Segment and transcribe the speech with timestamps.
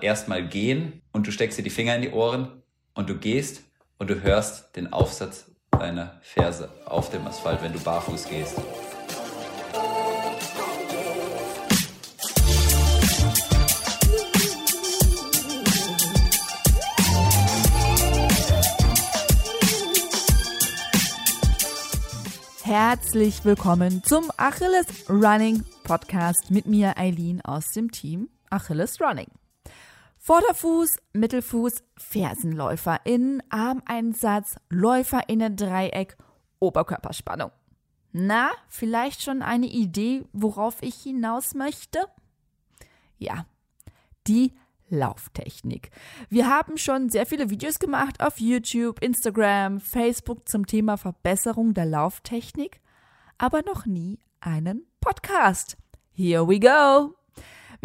[0.00, 2.62] erstmal gehen und du steckst dir die Finger in die Ohren
[2.94, 3.62] und du gehst
[3.98, 8.56] und du hörst den Aufsatz deiner Ferse auf dem Asphalt, wenn du barfuß gehst.
[22.62, 29.28] Herzlich willkommen zum Achilles Running Podcast mit mir, Eileen aus dem Team Achilles Running.
[30.26, 36.16] Vorderfuß, Mittelfuß, FersenläuferInnen, Armeinsatz, LäuferInnen, Dreieck,
[36.58, 37.52] Oberkörperspannung.
[38.10, 42.00] Na, vielleicht schon eine Idee, worauf ich hinaus möchte?
[43.18, 43.46] Ja,
[44.26, 44.52] die
[44.88, 45.92] Lauftechnik.
[46.28, 51.86] Wir haben schon sehr viele Videos gemacht auf YouTube, Instagram, Facebook zum Thema Verbesserung der
[51.86, 52.80] Lauftechnik,
[53.38, 55.76] aber noch nie einen Podcast.
[56.10, 57.15] Here we go!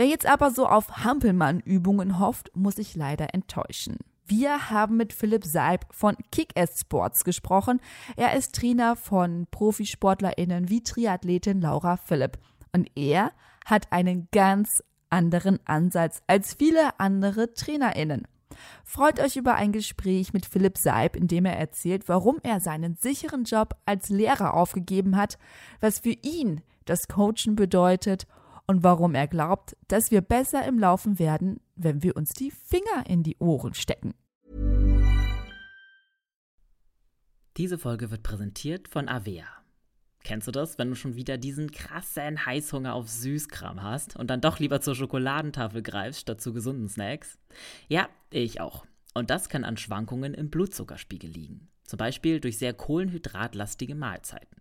[0.01, 3.99] Wer jetzt aber so auf Hampelmann-Übungen hofft, muss sich leider enttäuschen.
[4.25, 7.79] Wir haben mit Philipp Seib von Kick-Ass Sports gesprochen.
[8.15, 12.39] Er ist Trainer von ProfisportlerInnen wie Triathletin Laura Philipp.
[12.73, 13.31] Und er
[13.63, 18.27] hat einen ganz anderen Ansatz als viele andere TrainerInnen.
[18.83, 22.95] Freut euch über ein Gespräch mit Philipp Seib, in dem er erzählt, warum er seinen
[22.95, 25.37] sicheren Job als Lehrer aufgegeben hat,
[25.79, 28.25] was für ihn das Coachen bedeutet
[28.71, 33.05] und warum er glaubt, dass wir besser im Laufen werden, wenn wir uns die Finger
[33.05, 34.13] in die Ohren stecken.
[37.57, 39.45] Diese Folge wird präsentiert von Avea.
[40.23, 44.39] Kennst du das, wenn du schon wieder diesen krassen Heißhunger auf Süßkram hast und dann
[44.39, 47.37] doch lieber zur Schokoladentafel greifst statt zu gesunden Snacks?
[47.89, 48.85] Ja, ich auch.
[49.13, 51.67] Und das kann an Schwankungen im Blutzuckerspiegel liegen.
[51.83, 54.60] Zum Beispiel durch sehr kohlenhydratlastige Mahlzeiten.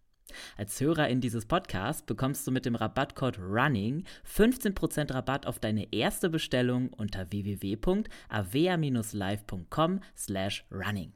[0.57, 6.29] Als Hörerin dieses Podcasts bekommst du mit dem Rabattcode RUNNING 15% Rabatt auf deine erste
[6.29, 11.11] Bestellung unter www.avea-live.com slash running.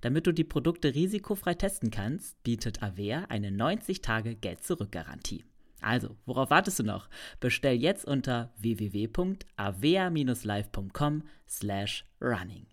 [0.00, 5.44] Damit du die Produkte risikofrei testen kannst, bietet Avea eine 90-Tage-Geld-Zurück-Garantie.
[5.80, 7.08] Also, worauf wartest du noch?
[7.40, 12.66] Bestell jetzt unter www.avea-live.com slash running.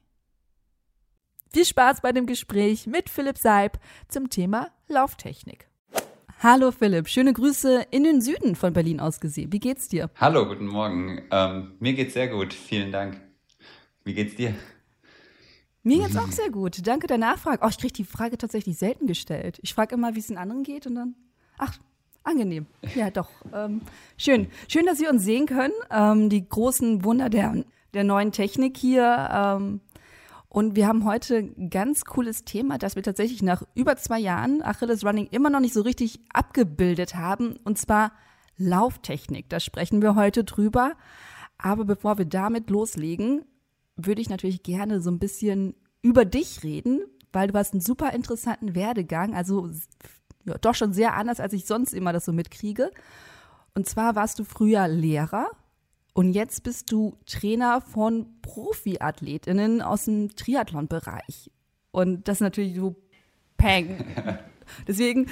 [1.50, 3.80] Viel Spaß bei dem Gespräch mit Philipp Seib
[4.10, 5.70] zum Thema Lauftechnik.
[6.40, 9.52] Hallo Philipp, schöne Grüße in den Süden von Berlin aus gesehen.
[9.52, 10.12] Wie geht's dir?
[10.18, 11.24] Hallo, guten Morgen.
[11.32, 13.20] Ähm, mir geht's sehr gut, vielen Dank.
[14.04, 14.54] Wie geht's dir?
[15.82, 16.86] Mir geht's auch sehr gut.
[16.86, 17.64] Danke der Nachfrage.
[17.64, 19.58] Oh, ich kriege die Frage tatsächlich selten gestellt.
[19.64, 21.16] Ich frage immer, wie es den anderen geht und dann.
[21.58, 21.76] Ach,
[22.22, 22.68] angenehm.
[22.94, 23.30] Ja, doch.
[23.52, 23.82] Ähm,
[24.16, 24.48] schön.
[24.68, 25.74] Schön, dass Sie uns sehen können.
[25.90, 27.64] Ähm, die großen Wunder der,
[27.96, 29.28] der neuen Technik hier.
[29.34, 29.82] Ähm,
[30.50, 34.62] und wir haben heute ein ganz cooles Thema, das wir tatsächlich nach über zwei Jahren
[34.62, 38.12] Achilles Running immer noch nicht so richtig abgebildet haben, und zwar
[38.58, 39.50] Lauftechnik.
[39.50, 40.94] Da sprechen wir heute drüber.
[41.58, 43.44] Aber bevor wir damit loslegen,
[43.96, 47.02] würde ich natürlich gerne so ein bisschen über dich reden,
[47.34, 49.70] weil du hast einen super interessanten Werdegang, also
[50.46, 52.92] ja, doch schon sehr anders, als ich sonst immer das so mitkriege.
[53.74, 55.50] Und zwar warst du früher Lehrer
[56.18, 61.52] und jetzt bist du Trainer von Profiathletinnen aus dem Triathlon-Bereich.
[61.92, 62.96] Und das ist natürlich so
[63.56, 64.04] Peng.
[64.88, 65.28] Deswegen,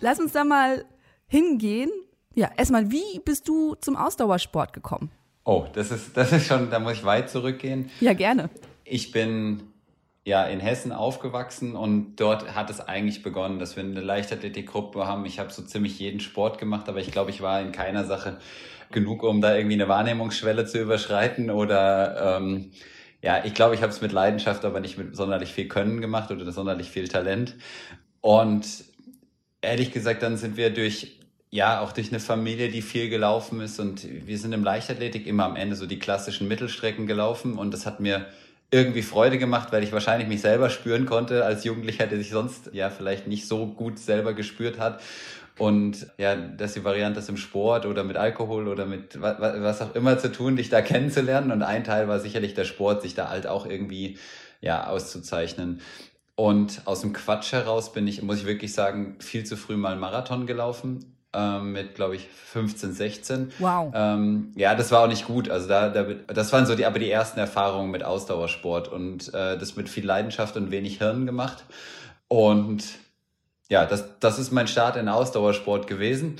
[0.00, 0.86] lass uns da mal
[1.26, 1.90] hingehen.
[2.34, 5.10] Ja, erstmal, wie bist du zum Ausdauersport gekommen?
[5.44, 7.90] Oh, das ist, das ist schon, da muss ich weit zurückgehen.
[8.00, 8.48] Ja, gerne.
[8.84, 9.64] Ich bin
[10.24, 15.26] ja in Hessen aufgewachsen und dort hat es eigentlich begonnen, dass wir eine Leichtathletikgruppe haben.
[15.26, 18.38] Ich habe so ziemlich jeden Sport gemacht, aber ich glaube, ich war in keiner Sache
[18.92, 22.70] genug, um da irgendwie eine Wahrnehmungsschwelle zu überschreiten oder ähm,
[23.22, 26.30] ja, ich glaube, ich habe es mit Leidenschaft, aber nicht mit sonderlich viel Können gemacht
[26.30, 27.56] oder sonderlich viel Talent.
[28.20, 28.66] Und
[29.62, 31.18] ehrlich gesagt, dann sind wir durch,
[31.50, 35.44] ja, auch durch eine Familie, die viel gelaufen ist und wir sind im Leichtathletik immer
[35.44, 38.26] am Ende so die klassischen Mittelstrecken gelaufen und das hat mir
[38.70, 42.70] irgendwie Freude gemacht, weil ich wahrscheinlich mich selber spüren konnte als Jugendlicher, der sich sonst
[42.72, 45.00] ja vielleicht nicht so gut selber gespürt hat.
[45.58, 49.94] Und ja, dass die Variante ist im Sport oder mit Alkohol oder mit was auch
[49.94, 51.50] immer zu tun, dich da kennenzulernen.
[51.50, 54.18] Und ein Teil war sicherlich der Sport, sich da halt auch irgendwie
[54.60, 55.80] ja, auszuzeichnen.
[56.34, 59.96] Und aus dem Quatsch heraus bin ich, muss ich wirklich sagen, viel zu früh mal
[59.96, 63.52] Marathon gelaufen ähm, mit, glaube ich, 15, 16.
[63.58, 63.92] Wow.
[63.94, 65.48] Ähm, ja, das war auch nicht gut.
[65.48, 69.56] Also da, da, das waren so die, aber die ersten Erfahrungen mit Ausdauersport und äh,
[69.56, 71.64] das mit viel Leidenschaft und wenig Hirn gemacht.
[72.28, 72.84] Und
[73.68, 76.36] ja, das, das ist mein Start in Ausdauersport gewesen.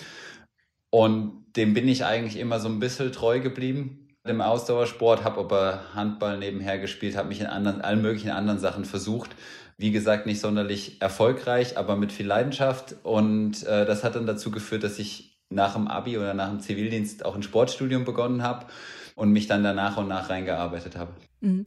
[0.91, 5.95] Und dem bin ich eigentlich immer so ein bisschen treu geblieben im Ausdauersport, habe aber
[5.95, 9.31] Handball nebenher gespielt, habe mich in anderen, allen möglichen anderen Sachen versucht
[9.79, 12.97] wie gesagt, nicht sonderlich erfolgreich, aber mit viel Leidenschaft.
[13.03, 16.61] Und äh, das hat dann dazu geführt, dass ich nach dem Abi oder nach dem
[16.61, 18.67] Zivildienst auch ein Sportstudium begonnen habe
[19.15, 21.13] und mich dann da nach und nach reingearbeitet habe.
[21.41, 21.67] Mhm.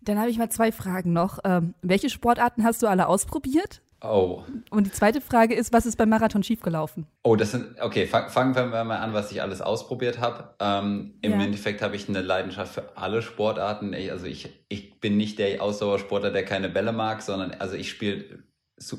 [0.00, 1.40] Dann habe ich mal zwei Fragen noch.
[1.44, 3.82] Ähm, welche Sportarten hast du alle ausprobiert?
[4.00, 4.44] Oh.
[4.70, 7.06] Und die zweite Frage ist, was ist beim Marathon schiefgelaufen?
[7.24, 10.54] Oh, das sind, okay, fang, fangen wir mal an, was ich alles ausprobiert habe.
[10.60, 11.40] Ähm, Im ja.
[11.44, 13.92] Endeffekt habe ich eine Leidenschaft für alle Sportarten.
[13.92, 17.90] Ich, also ich, ich bin nicht der Ausdauersportler, der keine Bälle mag, sondern also ich
[17.90, 18.44] spiele,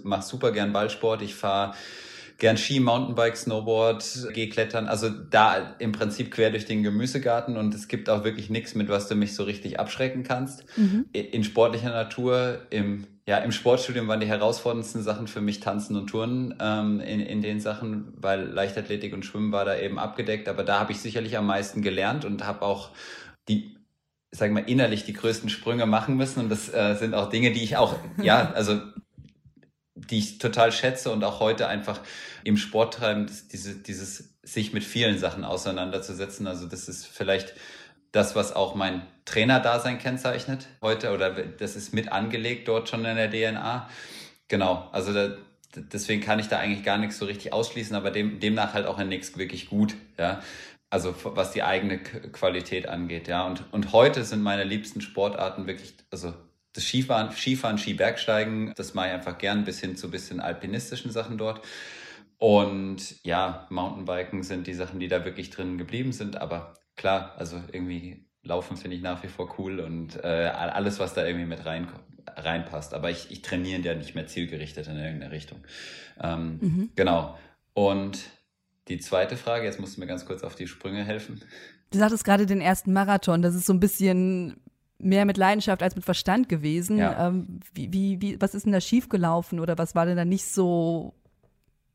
[0.04, 1.22] mache super gern Ballsport.
[1.22, 1.75] Ich fahre
[2.38, 4.88] gern Ski, Mountainbike, Snowboard, gehe klettern.
[4.88, 8.90] Also da im Prinzip quer durch den Gemüsegarten und es gibt auch wirklich nichts, mit
[8.90, 10.66] was du mich so richtig abschrecken kannst.
[10.78, 11.06] Mhm.
[11.13, 16.08] In sportlicher Natur, im ja, im Sportstudium waren die herausforderndsten Sachen für mich Tanzen und
[16.08, 20.50] Turnen ähm, in, in den Sachen, weil Leichtathletik und Schwimmen war da eben abgedeckt.
[20.50, 22.90] Aber da habe ich sicherlich am meisten gelernt und habe auch
[23.48, 23.78] die,
[24.31, 26.40] sagen wir innerlich die größten Sprünge machen müssen.
[26.40, 28.81] Und das äh, sind auch Dinge, die ich auch, ja, also
[29.94, 32.00] die ich total schätze und auch heute einfach
[32.44, 36.48] im Sport treiben, diese, dieses sich mit vielen Sachen auseinanderzusetzen.
[36.48, 37.54] Also das ist vielleicht
[38.11, 43.15] das, was auch mein Trainerdasein kennzeichnet heute, oder das ist mit angelegt dort schon in
[43.15, 43.88] der DNA.
[44.47, 45.38] Genau, also da,
[45.75, 49.00] deswegen kann ich da eigentlich gar nichts so richtig ausschließen, aber dem, demnach halt auch
[49.00, 50.41] in nichts wirklich gut, ja.
[50.91, 53.45] Also was die eigene Qualität angeht, ja.
[53.45, 56.33] Und, und heute sind meine liebsten Sportarten wirklich, also
[56.73, 61.38] das Skifahren, Skifahren, Skibergsteigen, das mache ich einfach gern bis hin zu bisschen alpinistischen Sachen
[61.38, 61.61] dort.
[62.39, 67.60] Und ja, Mountainbiken sind die Sachen, die da wirklich drin geblieben sind, aber klar, also
[67.72, 71.66] irgendwie Laufen finde ich nach wie vor cool und äh, alles, was da irgendwie mit
[71.66, 71.88] rein,
[72.36, 72.94] reinpasst.
[72.94, 75.60] Aber ich, ich trainiere ja nicht mehr zielgerichtet in irgendeine Richtung.
[76.22, 76.90] Ähm, mhm.
[76.96, 77.38] Genau.
[77.74, 78.19] Und
[78.88, 81.42] die zweite Frage, jetzt musst du mir ganz kurz auf die Sprünge helfen.
[81.92, 84.60] Du sagtest gerade den ersten Marathon, das ist so ein bisschen
[84.98, 86.98] mehr mit Leidenschaft als mit Verstand gewesen.
[86.98, 87.28] Ja.
[87.28, 90.45] Ähm, wie, wie, wie, was ist denn da schiefgelaufen oder was war denn da nicht
[90.45, 91.13] so,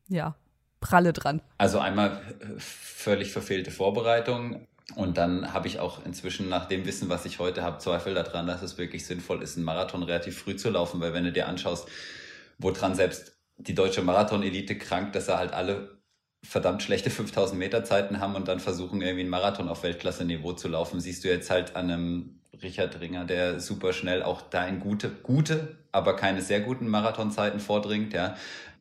[0.07, 0.35] ja,
[0.79, 1.41] pralle dran?
[1.57, 2.21] Also einmal
[2.57, 4.67] völlig verfehlte Vorbereitung.
[4.93, 8.45] Und dann habe ich auch inzwischen nach dem Wissen, was ich heute habe, Zweifel daran,
[8.45, 11.47] dass es wirklich sinnvoll ist, einen Marathon relativ früh zu laufen, weil wenn du dir
[11.47, 11.87] anschaust,
[12.59, 15.97] woran selbst die deutsche Marathon-Elite krankt, dass er halt alle
[16.43, 20.67] verdammt schlechte 5000 Meter Zeiten haben und dann versuchen irgendwie einen Marathon auf Weltklasse-Niveau zu
[20.67, 24.79] laufen, siehst du jetzt halt an einem Richard Ringer, der super schnell auch da in
[24.79, 28.35] gute, gute, aber keine sehr guten Marathonzeiten vordringt, ja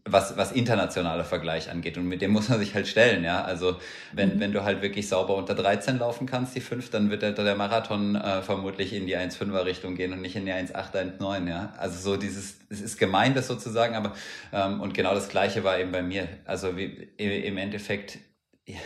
[0.07, 1.97] was, was internationaler Vergleich angeht.
[1.97, 3.43] Und mit dem muss man sich halt stellen, ja.
[3.43, 3.79] Also
[4.13, 4.41] wenn, mhm.
[4.41, 7.55] wenn du halt wirklich sauber unter 13 laufen kannst, die 5, dann wird der, der
[7.57, 11.73] Marathon äh, vermutlich in die 1,5er Richtung gehen und nicht in die 1,8, 1,9, ja.
[11.79, 14.13] Also so dieses, es ist gemein, das sozusagen, aber
[14.53, 16.29] ähm, und genau das gleiche war eben bei mir.
[16.45, 16.87] Also wie,
[17.17, 18.19] im Endeffekt,
[18.67, 18.81] ja,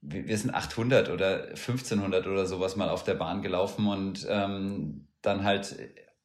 [0.00, 5.42] wir sind 800 oder 1500 oder sowas mal auf der Bahn gelaufen und ähm, dann
[5.42, 5.76] halt,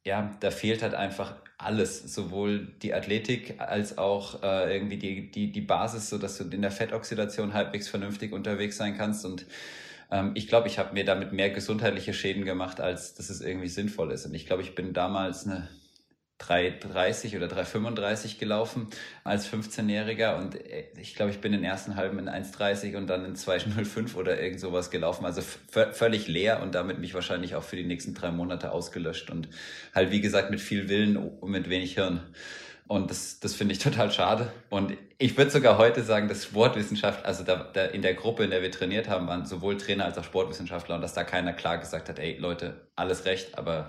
[0.06, 5.51] ja, da fehlt halt einfach alles, sowohl die Athletik als auch äh, irgendwie die, die,
[5.51, 9.25] die Basis, so dass du in der Fettoxidation halbwegs vernünftig unterwegs sein kannst.
[9.25, 9.45] Und
[10.11, 13.69] ähm, ich glaube, ich habe mir damit mehr gesundheitliche Schäden gemacht, als dass es irgendwie
[13.69, 14.25] sinnvoll ist.
[14.25, 15.69] Und ich glaube, ich bin damals eine
[16.42, 18.88] 3,30 oder 3,35 gelaufen
[19.24, 23.26] als 15-Jähriger und äh, ich glaube, ich bin den ersten halben in 1,30 und dann
[23.26, 25.26] in 2,05 oder irgend sowas gelaufen.
[25.26, 29.50] Also völlig leer und damit mich wahrscheinlich auch für die nächsten drei Monate ausgelöscht und
[29.94, 32.21] halt, wie gesagt, mit viel Willen und mit wenig Hirn.
[32.92, 34.52] Und das, das finde ich total schade.
[34.69, 38.50] Und ich würde sogar heute sagen, dass Sportwissenschaft, also da, da in der Gruppe, in
[38.50, 41.78] der wir trainiert haben, waren sowohl Trainer als auch Sportwissenschaftler und dass da keiner klar
[41.78, 43.88] gesagt hat, ey Leute, alles recht, aber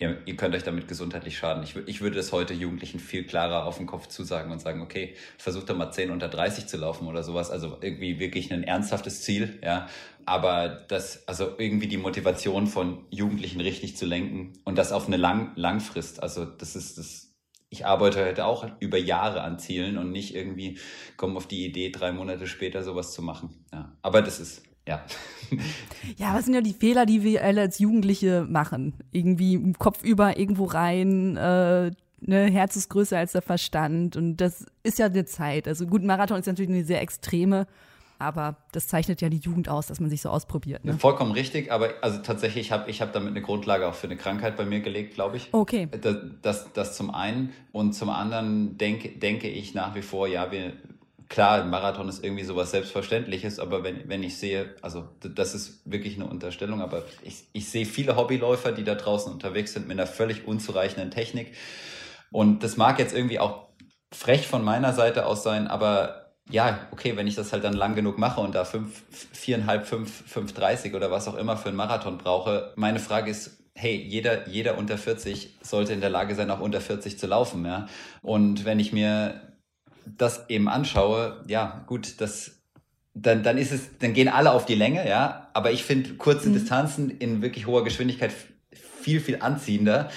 [0.00, 1.62] ihr, ihr könnt euch damit gesundheitlich schaden.
[1.62, 5.14] Ich, ich würde das heute Jugendlichen viel klarer auf den Kopf zusagen und sagen, okay,
[5.38, 7.50] versucht doch mal 10 unter 30 zu laufen oder sowas.
[7.50, 9.86] Also irgendwie wirklich ein ernsthaftes Ziel, ja.
[10.24, 15.16] Aber das, also irgendwie die Motivation von Jugendlichen richtig zu lenken und das auf eine
[15.16, 16.22] lang, Langfrist.
[16.22, 17.34] Also das ist das,
[17.68, 20.78] ich arbeite heute auch über Jahre an Zielen und nicht irgendwie
[21.16, 23.64] komme auf die Idee, drei Monate später sowas zu machen.
[23.72, 23.96] Ja.
[24.02, 25.04] Aber das ist ja.
[26.16, 28.94] Ja, was sind ja die Fehler, die wir alle als Jugendliche machen?
[29.10, 34.66] Irgendwie Kopf über irgendwo rein, äh, ne, Herz ist größer als der Verstand und das
[34.82, 35.66] ist ja eine Zeit.
[35.66, 37.66] Also gut, Marathon ist natürlich eine sehr extreme,
[38.20, 40.84] aber das zeichnet ja die Jugend aus, dass man sich so ausprobiert.
[40.84, 40.94] Ne?
[40.98, 44.16] Vollkommen richtig, aber also tatsächlich, ich habe ich hab damit eine Grundlage auch für eine
[44.16, 45.48] Krankheit bei mir gelegt, glaube ich.
[45.52, 45.88] Okay.
[46.00, 50.52] Das, das, das zum einen und zum anderen denke, denke ich nach wie vor, ja,
[50.52, 50.74] wir,
[51.30, 55.80] klar, ein Marathon ist irgendwie sowas Selbstverständliches, aber wenn, wenn ich sehe, also das ist
[55.90, 59.98] wirklich eine Unterstellung, aber ich, ich sehe viele Hobbyläufer, die da draußen unterwegs sind mit
[59.98, 61.54] einer völlig unzureichenden Technik.
[62.32, 63.68] Und das mag jetzt irgendwie auch
[64.12, 67.94] frech von meiner Seite aus sein, aber ja, okay, wenn ich das halt dann lang
[67.94, 71.76] genug mache und da fünf, viereinhalb, fünf, fünf dreißig oder was auch immer für einen
[71.76, 76.50] Marathon brauche, meine Frage ist, hey, jeder, jeder unter 40 sollte in der Lage sein,
[76.50, 77.86] auch unter 40 zu laufen, ja.
[78.20, 79.49] Und wenn ich mir
[80.16, 82.62] das eben anschaue, ja, gut, das,
[83.14, 85.48] dann, dann ist es, dann gehen alle auf die Länge, ja.
[85.52, 86.54] Aber ich finde kurze mhm.
[86.54, 88.32] Distanzen in wirklich hoher Geschwindigkeit
[88.72, 90.10] viel, viel anziehender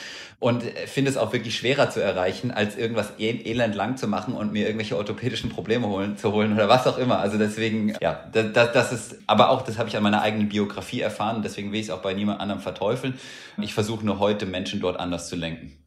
[0.43, 4.33] und finde es auch wirklich schwerer zu erreichen, als irgendwas e-, elend lang zu machen
[4.33, 7.19] und mir irgendwelche orthopädischen Probleme holen, zu holen oder was auch immer.
[7.19, 10.99] Also deswegen, ja, das, das ist, aber auch, das habe ich an meiner eigenen Biografie
[10.99, 13.17] erfahren, deswegen will ich es auch bei niemand anderem verteufeln.
[13.57, 15.77] Ich versuche nur heute Menschen dort anders zu lenken.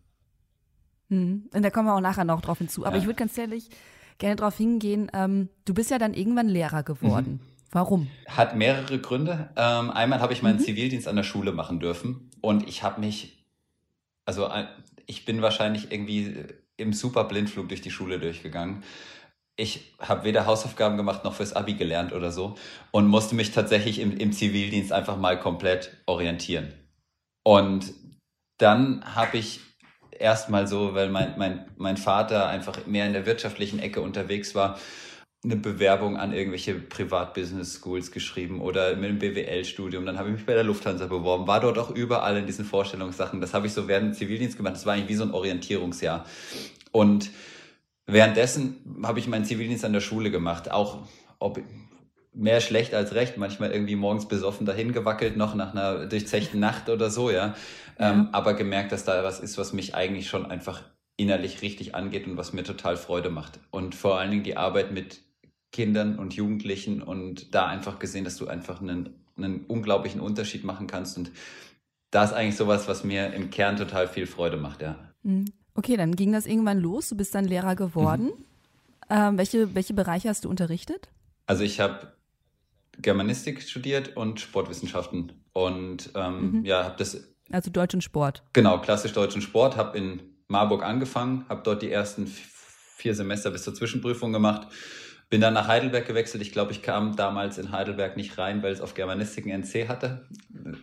[1.10, 1.50] Hm.
[1.52, 2.86] Und da kommen wir auch nachher noch drauf hinzu.
[2.86, 3.02] Aber ja.
[3.02, 3.68] ich würde ganz ehrlich
[4.18, 7.40] gerne darauf hingehen, ähm, du bist ja dann irgendwann Lehrer geworden.
[7.42, 7.56] Mhm.
[7.70, 8.08] Warum?
[8.28, 9.50] Hat mehrere Gründe.
[9.56, 10.64] Ähm, einmal habe ich meinen mhm.
[10.64, 13.44] Zivildienst an der Schule machen dürfen und ich habe mich,
[14.24, 14.66] also äh,
[15.06, 16.44] ich bin wahrscheinlich irgendwie
[16.76, 18.82] im super Blindflug durch die Schule durchgegangen.
[19.56, 22.56] Ich habe weder Hausaufgaben gemacht noch fürs Abi gelernt oder so
[22.90, 26.72] und musste mich tatsächlich im, im Zivildienst einfach mal komplett orientieren.
[27.42, 27.94] Und
[28.58, 29.60] dann habe ich
[30.20, 34.78] erstmal so, weil mein, mein, mein Vater einfach mehr in der wirtschaftlichen Ecke unterwegs war,
[35.44, 40.04] eine Bewerbung an irgendwelche Privat-Business-Schools geschrieben oder mit einem BWL-Studium.
[40.04, 43.40] Dann habe ich mich bei der Lufthansa beworben, war dort auch überall in diesen Vorstellungssachen.
[43.40, 44.74] Das habe ich so während dem Zivildienst gemacht.
[44.74, 46.24] Das war eigentlich wie so ein Orientierungsjahr.
[46.90, 47.30] Und
[48.06, 50.70] währenddessen habe ich meinen Zivildienst an der Schule gemacht.
[50.72, 51.06] Auch
[51.38, 51.60] ob
[52.36, 56.88] mehr schlecht als recht, manchmal irgendwie morgens besoffen dahin gewackelt, noch nach einer durchzechten Nacht
[56.88, 57.54] oder so, ja.
[57.98, 58.12] Ja.
[58.12, 60.82] Ähm, aber gemerkt, dass da was ist, was mich eigentlich schon einfach
[61.16, 63.58] innerlich richtig angeht und was mir total Freude macht.
[63.70, 65.22] Und vor allen Dingen die Arbeit mit
[65.72, 70.86] Kindern und Jugendlichen und da einfach gesehen, dass du einfach einen, einen unglaublichen Unterschied machen
[70.86, 71.16] kannst.
[71.16, 71.30] Und
[72.10, 74.96] da ist eigentlich sowas, was mir im Kern total viel Freude macht, ja.
[75.22, 75.46] Mhm.
[75.74, 77.10] Okay, dann ging das irgendwann los.
[77.10, 78.26] Du bist dann Lehrer geworden.
[78.26, 78.44] Mhm.
[79.10, 81.08] Ähm, welche, welche Bereiche hast du unterrichtet?
[81.46, 82.12] Also ich habe
[82.98, 86.64] Germanistik studiert und Sportwissenschaften und ähm, mhm.
[86.64, 87.32] ja, habe das.
[87.50, 88.42] Also Deutsch und Sport.
[88.52, 89.76] Genau, klassisch Deutsch und Sport.
[89.76, 94.68] Habe in Marburg angefangen, habe dort die ersten vier Semester bis zur Zwischenprüfung gemacht.
[95.28, 96.42] Bin dann nach Heidelberg gewechselt.
[96.42, 99.88] Ich glaube, ich kam damals in Heidelberg nicht rein, weil es auf Germanistik ein NC
[99.88, 100.28] hatte.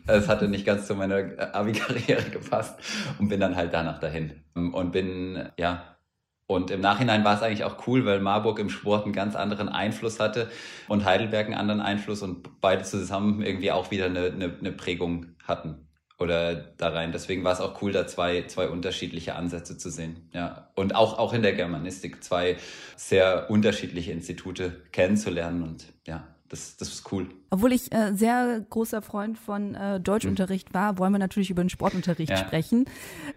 [0.05, 2.77] Es hatte nicht ganz zu meiner Abi-Karriere gepasst
[3.19, 4.43] und bin dann halt danach dahin.
[4.53, 5.97] Und bin, ja,
[6.45, 9.69] und im Nachhinein war es eigentlich auch cool, weil Marburg im Sport einen ganz anderen
[9.69, 10.49] Einfluss hatte
[10.89, 15.27] und Heidelberg einen anderen Einfluss und beide zusammen irgendwie auch wieder eine, eine, eine Prägung
[15.45, 15.82] hatten
[16.23, 17.11] oder da rein.
[17.11, 20.27] Deswegen war es auch cool, da zwei, zwei unterschiedliche Ansätze zu sehen.
[20.33, 20.69] Ja.
[20.75, 22.57] Und auch, auch in der Germanistik zwei
[22.95, 27.29] sehr unterschiedliche Institute kennenzulernen und ja, das, das ist cool.
[27.49, 30.73] Obwohl ich äh, sehr großer Freund von äh, Deutschunterricht mhm.
[30.75, 32.37] war, wollen wir natürlich über den Sportunterricht ja.
[32.37, 32.85] sprechen.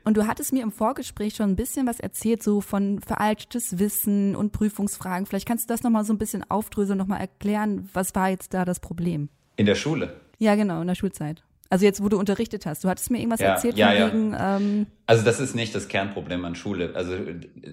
[0.04, 4.36] Und du hattest mir im Vorgespräch schon ein bisschen was erzählt, so von veraltetes Wissen
[4.36, 5.24] und Prüfungsfragen.
[5.24, 8.66] Vielleicht kannst du das nochmal so ein bisschen aufdröseln, nochmal erklären, was war jetzt da
[8.66, 9.30] das Problem?
[9.56, 10.20] In der Schule?
[10.38, 11.42] Ja, genau, in der Schulzeit.
[11.70, 12.84] Also jetzt, wo du unterrichtet hast.
[12.84, 14.06] Du hattest mir irgendwas ja, erzählt ja, ja.
[14.08, 16.92] Wegen, ähm also das ist nicht das Kernproblem an Schule.
[16.94, 17.16] Also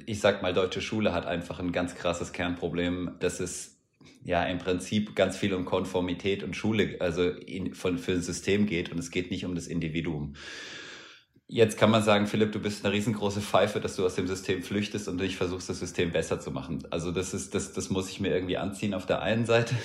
[0.05, 3.11] ich sag mal, deutsche Schule hat einfach ein ganz krasses Kernproblem.
[3.19, 3.77] Das ist
[4.23, 8.65] ja im Prinzip ganz viel um Konformität und Schule, also in, von, für ein System
[8.65, 10.35] geht und es geht nicht um das Individuum.
[11.47, 14.63] Jetzt kann man sagen, Philipp, du bist eine riesengroße Pfeife, dass du aus dem System
[14.63, 16.83] flüchtest und dich versuchst, das System besser zu machen.
[16.89, 19.75] Also das ist, das, das muss ich mir irgendwie anziehen auf der einen Seite.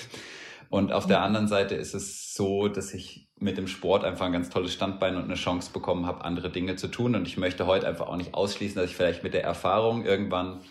[0.69, 4.31] Und auf der anderen Seite ist es so, dass ich mit dem Sport einfach ein
[4.31, 7.15] ganz tolles Standbein und eine Chance bekommen habe, andere Dinge zu tun.
[7.15, 10.61] Und ich möchte heute einfach auch nicht ausschließen, dass ich vielleicht mit der Erfahrung irgendwann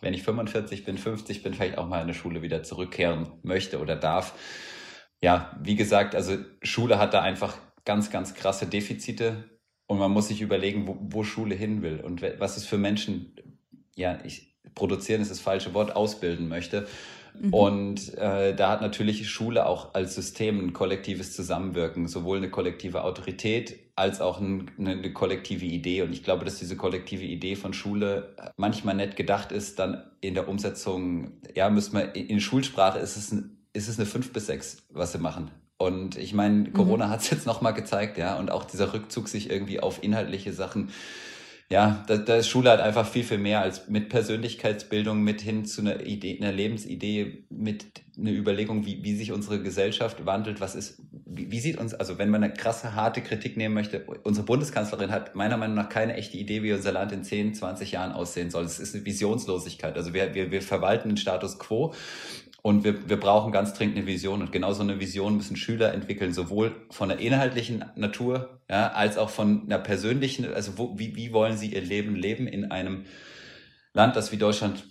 [0.00, 3.80] wenn ich 45 bin, 50 bin, vielleicht auch mal in eine Schule wieder zurückkehren möchte
[3.80, 4.34] oder darf.
[5.20, 9.44] Ja, wie gesagt, also Schule hat da einfach ganz, ganz krasse Defizite
[9.86, 13.34] und man muss sich überlegen, wo, wo Schule hin will und was es für Menschen,
[13.96, 16.86] ja, ich, produzieren ist das falsche Wort, ausbilden möchte.
[17.40, 17.54] Mhm.
[17.54, 23.04] Und äh, da hat natürlich Schule auch als System ein kollektives Zusammenwirken, sowohl eine kollektive
[23.04, 26.02] Autorität als auch ein, eine, eine, kollektive Idee.
[26.02, 30.34] Und ich glaube, dass diese kollektive Idee von Schule manchmal nett gedacht ist, dann in
[30.34, 34.46] der Umsetzung, ja, müssen wir, in Schulsprache ist es, ein, ist es eine 5 bis
[34.46, 35.50] 6, was sie machen.
[35.78, 37.10] Und ich meine, Corona mhm.
[37.10, 40.90] hat es jetzt nochmal gezeigt, ja, und auch dieser Rückzug sich irgendwie auf inhaltliche Sachen
[41.70, 45.66] ja, da, da ist Schule halt einfach viel, viel mehr als mit Persönlichkeitsbildung, mit hin
[45.66, 47.84] zu einer Idee, einer Lebensidee, mit
[48.16, 52.16] einer Überlegung, wie, wie sich unsere Gesellschaft wandelt, was ist, wie, wie sieht uns, also
[52.16, 56.14] wenn man eine krasse, harte Kritik nehmen möchte, unsere Bundeskanzlerin hat meiner Meinung nach keine
[56.14, 58.64] echte Idee, wie unser Land in 10, 20 Jahren aussehen soll.
[58.64, 59.94] Es ist eine Visionslosigkeit.
[59.94, 61.92] Also wir, wir, wir verwalten den Status quo
[62.62, 64.42] und wir, wir brauchen ganz dringend eine Vision.
[64.42, 69.16] Und genau so eine Vision müssen Schüler entwickeln, sowohl von der inhaltlichen Natur, ja, als
[69.16, 73.04] auch von einer persönlichen, also wo, wie, wie wollen sie ihr Leben leben in einem
[73.92, 74.84] Land, das wie Deutschland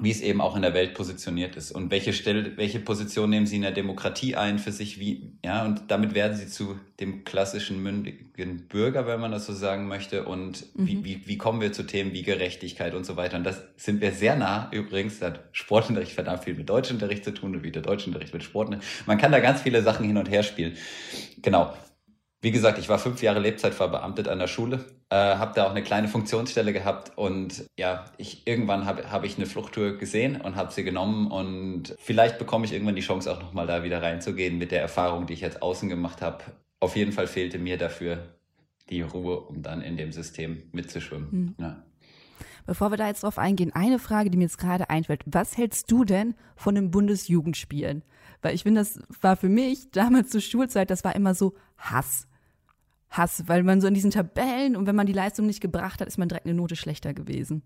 [0.00, 3.46] wie es eben auch in der Welt positioniert ist und welche Stelle, welche Position nehmen
[3.46, 7.24] sie in der Demokratie ein für sich, wie, ja, und damit werden sie zu dem
[7.24, 10.86] klassischen mündigen Bürger, wenn man das so sagen möchte, und mhm.
[10.86, 13.38] wie, wie, wie kommen wir zu Themen wie Gerechtigkeit und so weiter.
[13.38, 17.32] Und das sind wir sehr nah übrigens, da hat Sportunterricht verdammt viel mit Deutschunterricht zu
[17.32, 18.76] tun und wie der Deutschunterricht mit Sport.
[19.06, 20.76] Man kann da ganz viele Sachen hin und her spielen.
[21.40, 21.72] Genau.
[22.42, 25.70] Wie gesagt, ich war fünf Jahre Lebzeit verbeamtet an der Schule, äh, habe da auch
[25.70, 30.54] eine kleine Funktionsstelle gehabt und ja, ich irgendwann habe hab ich eine Fluchttour gesehen und
[30.54, 34.58] habe sie genommen und vielleicht bekomme ich irgendwann die Chance auch nochmal da wieder reinzugehen
[34.58, 36.44] mit der Erfahrung, die ich jetzt außen gemacht habe.
[36.78, 38.36] Auf jeden Fall fehlte mir dafür
[38.90, 41.28] die Ruhe, um dann in dem System mitzuschwimmen.
[41.30, 41.54] Mhm.
[41.58, 41.82] Ja.
[42.66, 45.22] Bevor wir da jetzt drauf eingehen, eine Frage, die mir jetzt gerade einfällt.
[45.26, 48.02] Was hältst du denn von den Bundesjugendspielen?
[48.46, 52.28] Weil ich finde, das war für mich damals zur Schulzeit, das war immer so Hass.
[53.10, 56.06] Hass, weil man so in diesen Tabellen und wenn man die Leistung nicht gebracht hat,
[56.06, 57.62] ist man direkt eine Note schlechter gewesen.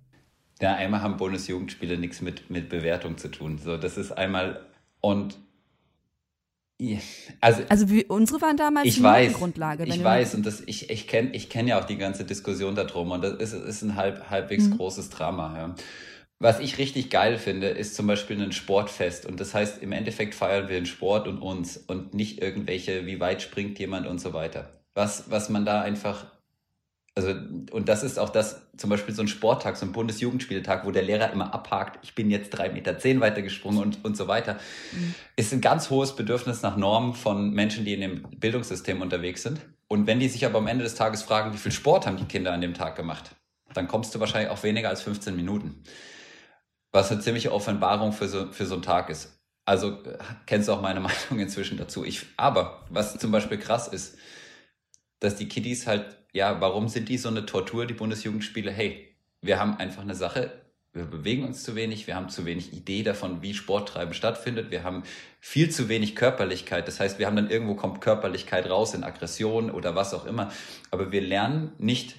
[0.62, 3.58] Ja, einmal haben Bundesjugendspiele nichts mit, mit Bewertung zu tun.
[3.58, 4.66] So, das ist einmal
[5.02, 5.38] und
[7.42, 9.84] also, also wie, unsere waren damals ich weiß, Grundlage.
[9.84, 13.10] Ich weiß und das, ich, ich kenne ich kenn ja auch die ganze Diskussion darum
[13.10, 14.78] und das ist, ist ein halb, halbwegs mhm.
[14.78, 15.58] großes Drama.
[15.58, 15.74] Ja.
[16.42, 19.26] Was ich richtig geil finde, ist zum Beispiel ein Sportfest.
[19.26, 23.20] Und das heißt, im Endeffekt feiern wir den Sport und uns und nicht irgendwelche, wie
[23.20, 24.70] weit springt jemand und so weiter.
[24.94, 26.24] Was, was man da einfach,
[27.14, 27.34] also,
[27.72, 31.02] und das ist auch das, zum Beispiel so ein Sporttag, so ein Bundesjugendspieltag, wo der
[31.02, 34.54] Lehrer immer abhakt, ich bin jetzt drei Meter zehn weitergesprungen und, und so weiter,
[34.92, 35.14] mhm.
[35.36, 39.60] ist ein ganz hohes Bedürfnis nach Normen von Menschen, die in dem Bildungssystem unterwegs sind.
[39.88, 42.24] Und wenn die sich aber am Ende des Tages fragen, wie viel Sport haben die
[42.24, 43.32] Kinder an dem Tag gemacht,
[43.74, 45.82] dann kommst du wahrscheinlich auf weniger als 15 Minuten
[46.92, 49.38] was eine ziemliche Offenbarung für so, für so einen Tag ist.
[49.64, 49.98] Also
[50.46, 52.04] kennst du auch meine Meinung inzwischen dazu.
[52.04, 54.16] Ich, aber was zum Beispiel krass ist,
[55.20, 58.70] dass die Kiddies halt, ja, warum sind die so eine Tortur, die Bundesjugendspiele?
[58.70, 60.52] Hey, wir haben einfach eine Sache,
[60.92, 64.82] wir bewegen uns zu wenig, wir haben zu wenig Idee davon, wie Sporttreiben stattfindet, wir
[64.82, 65.04] haben
[65.38, 66.88] viel zu wenig Körperlichkeit.
[66.88, 70.50] Das heißt, wir haben dann irgendwo kommt Körperlichkeit raus in Aggression oder was auch immer.
[70.90, 72.16] Aber wir lernen nicht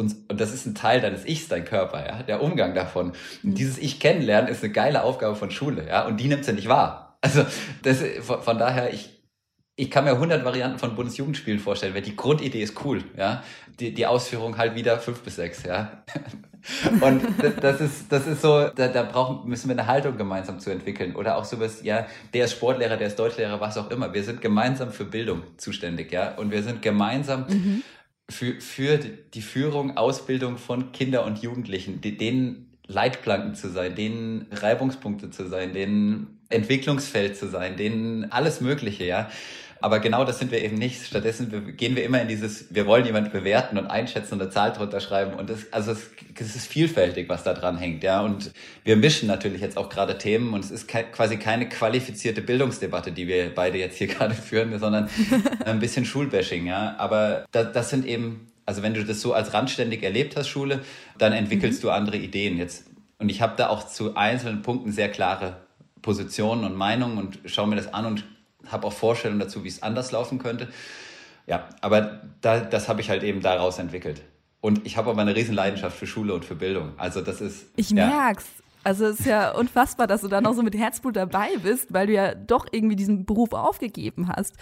[0.00, 3.08] und, und das ist ein Teil deines Ichs, dein Körper, ja, der Umgang davon.
[3.42, 3.54] Und mhm.
[3.54, 6.68] dieses Ich kennenlernen ist eine geile Aufgabe von Schule, ja, und die nimmt sie nicht
[6.68, 7.18] wahr.
[7.20, 7.44] Also
[7.82, 9.10] das, von, von daher, ich,
[9.74, 13.42] ich kann mir 100 Varianten von Bundesjugendspielen vorstellen, weil die Grundidee ist cool, ja,
[13.80, 16.04] die, die Ausführung halt wieder fünf bis sechs, ja.
[17.00, 17.22] Und
[17.60, 21.14] das ist, das ist so, da, da brauchen, müssen wir eine Haltung gemeinsam zu entwickeln.
[21.14, 24.12] Oder auch sowas, ja, der ist Sportlehrer, der ist Deutschlehrer, was auch immer.
[24.12, 26.34] Wir sind gemeinsam für Bildung zuständig, ja.
[26.34, 27.82] Und wir sind gemeinsam mhm
[28.30, 35.30] für, für die Führung, Ausbildung von Kindern und Jugendlichen, denen Leitplanken zu sein, denen Reibungspunkte
[35.30, 39.30] zu sein, denen Entwicklungsfeld zu sein, denen alles Mögliche, ja.
[39.80, 41.06] Aber genau das sind wir eben nicht.
[41.06, 44.72] Stattdessen gehen wir immer in dieses, wir wollen jemanden bewerten und einschätzen und eine Zahl
[44.72, 45.34] drunter schreiben.
[45.34, 48.20] Und das, also es, es ist vielfältig, was da dran hängt, ja.
[48.20, 48.50] Und
[48.84, 53.12] wir mischen natürlich jetzt auch gerade Themen und es ist ke quasi keine qualifizierte Bildungsdebatte,
[53.12, 55.08] die wir beide jetzt hier gerade führen, sondern
[55.64, 56.96] ein bisschen Schulbashing, ja.
[56.98, 60.80] Aber das, das sind eben, also wenn du das so als randständig erlebt hast, Schule,
[61.18, 61.88] dann entwickelst mhm.
[61.88, 62.84] du andere Ideen jetzt.
[63.18, 65.56] Und ich habe da auch zu einzelnen Punkten sehr klare
[66.02, 68.24] Positionen und Meinungen und schaue mir das an und
[68.70, 70.68] habe auch Vorstellungen dazu, wie es anders laufen könnte.
[71.46, 74.22] Ja, aber da, das habe ich halt eben daraus entwickelt.
[74.60, 76.92] Und ich habe aber eine riesen Leidenschaft für Schule und für Bildung.
[76.96, 77.66] Also das ist.
[77.76, 78.06] Ich ja.
[78.06, 78.46] merk's.
[78.84, 82.06] Also es ist ja unfassbar, dass du da noch so mit Herzblut dabei bist, weil
[82.06, 84.54] du ja doch irgendwie diesen Beruf aufgegeben hast.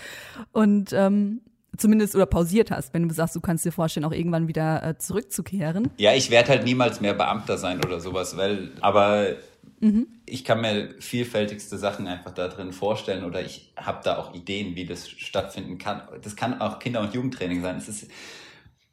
[0.52, 1.42] Und ähm,
[1.76, 4.98] zumindest oder pausiert hast, wenn du sagst, du kannst dir vorstellen, auch irgendwann wieder äh,
[4.98, 5.90] zurückzukehren.
[5.96, 9.36] Ja, ich werde halt niemals mehr Beamter sein oder sowas, weil, aber
[9.80, 10.06] Mhm.
[10.24, 14.74] Ich kann mir vielfältigste Sachen einfach da drin vorstellen oder ich habe da auch Ideen,
[14.74, 16.02] wie das stattfinden kann.
[16.22, 17.76] Das kann auch Kinder- und Jugendtraining sein.
[17.76, 18.10] Es ist,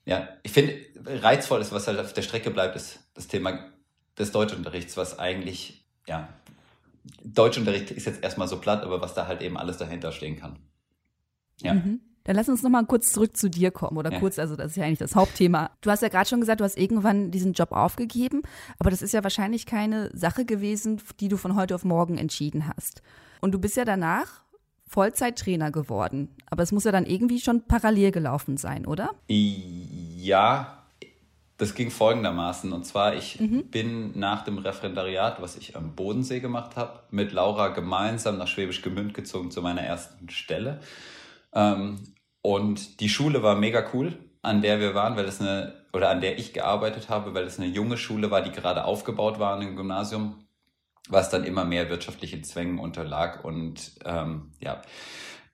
[0.05, 3.71] ja, ich finde, reizvoll ist, was halt auf der Strecke bleibt, ist das Thema
[4.17, 6.29] des Deutschunterrichts, was eigentlich, ja,
[7.23, 10.59] Deutschunterricht ist jetzt erstmal so platt, aber was da halt eben alles dahinter stehen kann.
[11.61, 11.73] Ja.
[11.73, 11.99] Mhm.
[12.25, 14.19] Dann lass uns noch mal kurz zurück zu dir kommen oder ja.
[14.19, 15.71] kurz, also das ist ja eigentlich das Hauptthema.
[15.81, 18.43] Du hast ja gerade schon gesagt, du hast irgendwann diesen Job aufgegeben,
[18.79, 22.67] aber das ist ja wahrscheinlich keine Sache gewesen, die du von heute auf morgen entschieden
[22.67, 23.01] hast.
[23.41, 24.43] Und du bist ja danach
[24.87, 29.09] Vollzeittrainer geworden, aber es muss ja dann irgendwie schon parallel gelaufen sein, oder?
[29.27, 30.83] Ja,
[31.57, 32.73] Das ging folgendermaßen.
[32.73, 33.65] Und zwar, ich mhm.
[33.67, 38.81] bin nach dem Referendariat, was ich am Bodensee gemacht habe, mit Laura gemeinsam nach Schwäbisch
[38.81, 40.79] Gemünd gezogen zu meiner ersten Stelle.
[41.53, 42.12] Ähm,
[42.43, 46.19] und die Schule war mega cool, an der wir waren, weil es eine, oder an
[46.19, 49.77] der ich gearbeitet habe, weil es eine junge Schule war, die gerade aufgebaut war im
[49.77, 50.45] Gymnasium,
[51.07, 53.45] was dann immer mehr wirtschaftlichen Zwängen unterlag.
[53.45, 54.81] Und ähm, ja,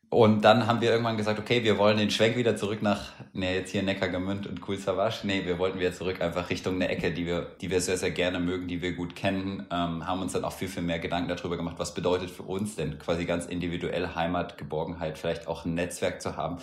[0.09, 3.53] und dann haben wir irgendwann gesagt, okay, wir wollen den Schwenk wieder zurück nach, ne,
[3.53, 5.19] jetzt hier Neckargemünd und Cool Savage.
[5.23, 8.09] Nee, wir wollten wieder zurück einfach Richtung eine Ecke, die wir, die wir sehr, sehr
[8.09, 11.29] gerne mögen, die wir gut kennen, ähm, haben uns dann auch viel, viel mehr Gedanken
[11.29, 15.75] darüber gemacht, was bedeutet für uns denn quasi ganz individuell Heimat, Geborgenheit, vielleicht auch ein
[15.75, 16.57] Netzwerk zu haben,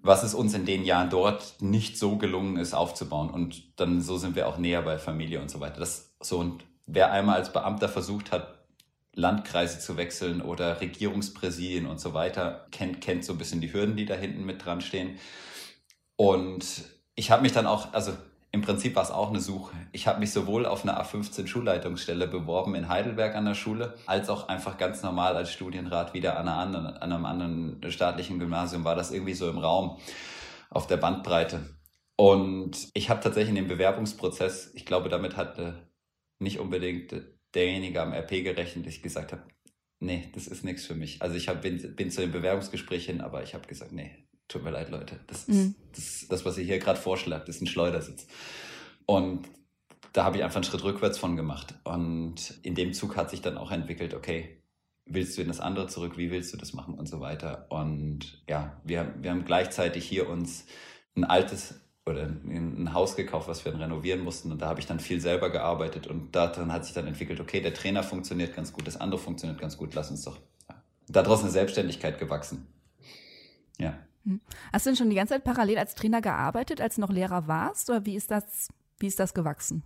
[0.00, 3.30] was es uns in den Jahren dort nicht so gelungen ist aufzubauen.
[3.30, 5.80] Und dann so sind wir auch näher bei Familie und so weiter.
[5.80, 8.55] Das so und wer einmal als Beamter versucht hat,
[9.16, 13.96] Landkreise zu wechseln oder Regierungspräsidien und so weiter, kennt, kennt so ein bisschen die Hürden,
[13.96, 15.18] die da hinten mit dran stehen.
[16.16, 18.12] Und ich habe mich dann auch, also
[18.52, 19.74] im Prinzip war es auch eine Suche.
[19.92, 24.28] Ich habe mich sowohl auf eine A15 Schulleitungsstelle beworben in Heidelberg an der Schule, als
[24.28, 28.94] auch einfach ganz normal als Studienrat wieder an, anderen, an einem anderen staatlichen Gymnasium war
[28.94, 29.98] das irgendwie so im Raum
[30.68, 31.60] auf der Bandbreite.
[32.16, 35.88] Und ich habe tatsächlich in dem Bewerbungsprozess, ich glaube, damit hatte
[36.38, 37.14] nicht unbedingt
[37.56, 39.42] derjenige am RP gerechnet, ich gesagt habe,
[39.98, 41.22] nee, das ist nichts für mich.
[41.22, 44.62] Also ich hab, bin, bin zu dem Bewerbungsgespräch hin, aber ich habe gesagt, nee, tut
[44.62, 45.18] mir leid, Leute.
[45.26, 45.74] Das, mhm.
[45.94, 48.26] das, das, was ihr hier gerade vorschlagt, ist ein Schleudersitz.
[49.06, 49.48] Und
[50.12, 51.74] da habe ich einfach einen Schritt rückwärts von gemacht.
[51.84, 54.62] Und in dem Zug hat sich dann auch entwickelt, okay,
[55.06, 57.66] willst du in das andere zurück, wie willst du das machen und so weiter.
[57.70, 60.66] Und ja, wir, wir haben gleichzeitig hier uns
[61.16, 64.52] ein altes oder ein Haus gekauft, was wir dann renovieren mussten.
[64.52, 66.06] Und da habe ich dann viel selber gearbeitet.
[66.06, 69.60] Und daran hat sich dann entwickelt, okay, der Trainer funktioniert ganz gut, das andere funktioniert
[69.60, 70.38] ganz gut, lass uns doch.
[70.68, 70.76] Ja.
[71.08, 72.68] Daraus eine Selbstständigkeit gewachsen.
[73.78, 73.98] Ja.
[74.24, 74.40] Hm.
[74.72, 77.48] Hast du denn schon die ganze Zeit parallel als Trainer gearbeitet, als du noch Lehrer
[77.48, 77.90] warst?
[77.90, 79.82] Oder wie ist das, wie ist das gewachsen?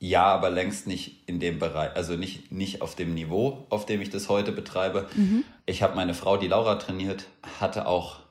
[0.00, 4.00] Ja, aber längst nicht in dem Bereich, also nicht, nicht auf dem Niveau, auf dem
[4.00, 5.08] ich das heute betreibe.
[5.14, 5.44] Mhm.
[5.66, 7.26] Ich habe meine Frau, die Laura trainiert,
[7.60, 8.23] hatte auch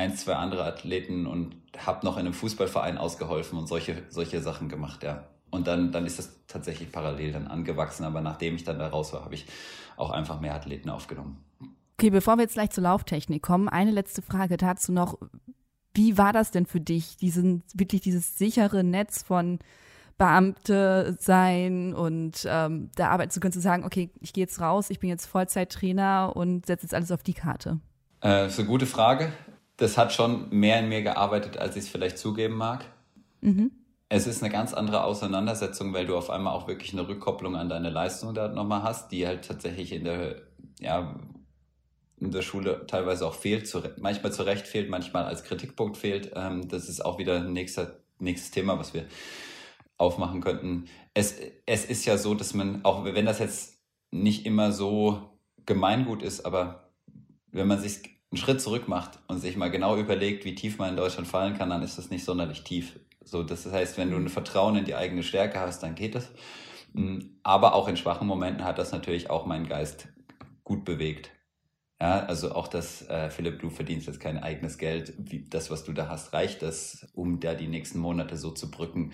[0.00, 4.68] ein, zwei andere Athleten und habe noch in einem Fußballverein ausgeholfen und solche, solche Sachen
[4.68, 5.24] gemacht, ja.
[5.50, 8.04] Und dann, dann ist das tatsächlich parallel dann angewachsen.
[8.04, 9.46] Aber nachdem ich dann da raus war, habe ich
[9.96, 11.44] auch einfach mehr Athleten aufgenommen.
[11.98, 15.18] Okay, bevor wir jetzt gleich zur Lauftechnik kommen, eine letzte Frage dazu noch.
[15.92, 19.58] Wie war das denn für dich, diesen, wirklich dieses sichere Netz von
[20.18, 24.90] Beamte sein und ähm, da arbeiten zu können, zu sagen, okay, ich gehe jetzt raus,
[24.90, 27.80] ich bin jetzt Vollzeittrainer und setze jetzt alles auf die Karte?
[28.22, 29.32] Äh, ist eine gute Frage
[29.80, 32.84] das hat schon mehr in mir gearbeitet, als ich es vielleicht zugeben mag.
[33.40, 33.70] Mhm.
[34.10, 37.70] Es ist eine ganz andere Auseinandersetzung, weil du auf einmal auch wirklich eine Rückkopplung an
[37.70, 40.42] deine Leistung da nochmal hast, die halt tatsächlich in der,
[40.80, 41.18] ja,
[42.20, 46.32] in der Schule teilweise auch fehlt, zu, manchmal zu Recht fehlt, manchmal als Kritikpunkt fehlt.
[46.34, 49.06] Ähm, das ist auch wieder ein nächster, nächstes Thema, was wir
[49.96, 50.88] aufmachen könnten.
[51.14, 53.78] Es, es ist ja so, dass man, auch wenn das jetzt
[54.10, 55.22] nicht immer so
[55.64, 56.90] gemeingut ist, aber
[57.50, 60.90] wenn man sich einen Schritt zurück macht und sich mal genau überlegt, wie tief man
[60.90, 62.98] in Deutschland fallen kann, dann ist das nicht sonderlich tief.
[63.24, 66.30] So, das heißt, wenn du ein Vertrauen in die eigene Stärke hast, dann geht das.
[66.92, 70.08] Mm, aber auch in schwachen Momenten hat das natürlich auch meinen Geist
[70.64, 71.30] gut bewegt.
[72.00, 75.12] Ja, also auch das, äh, Philipp, du verdienst jetzt kein eigenes Geld.
[75.18, 78.70] Wie, das, was du da hast, reicht das, um da die nächsten Monate so zu
[78.70, 79.12] brücken.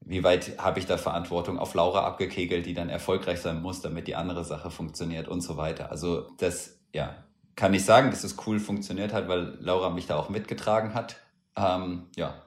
[0.00, 4.06] Wie weit habe ich da Verantwortung auf Laura abgekegelt, die dann erfolgreich sein muss, damit
[4.06, 5.90] die andere Sache funktioniert und so weiter.
[5.90, 7.24] Also das, ja,
[7.58, 11.16] kann ich sagen, dass es cool funktioniert hat, weil Laura mich da auch mitgetragen hat.
[11.56, 12.40] Ähm, ja,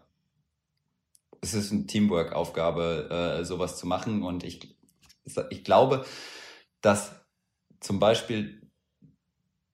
[1.41, 4.23] es ist eine Teamwork-Aufgabe, äh, sowas zu machen.
[4.23, 4.73] Und ich,
[5.49, 6.05] ich glaube,
[6.79, 7.11] dass
[7.81, 8.71] zum Beispiel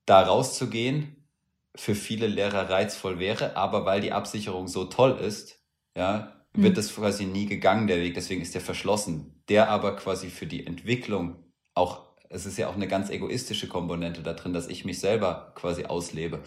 [0.08, 1.28] da rauszugehen
[1.76, 5.60] für viele Lehrer reizvoll wäre, aber weil die Absicherung so toll ist,
[5.96, 6.76] ja, wird mhm.
[6.78, 8.16] das quasi nie gegangen, der Weg.
[8.16, 9.44] Deswegen ist der verschlossen.
[9.50, 11.44] Der aber quasi für die Entwicklung
[11.76, 15.52] auch es ist ja auch eine ganz egoistische Komponente da drin, dass ich mich selber
[15.56, 16.40] quasi auslebe.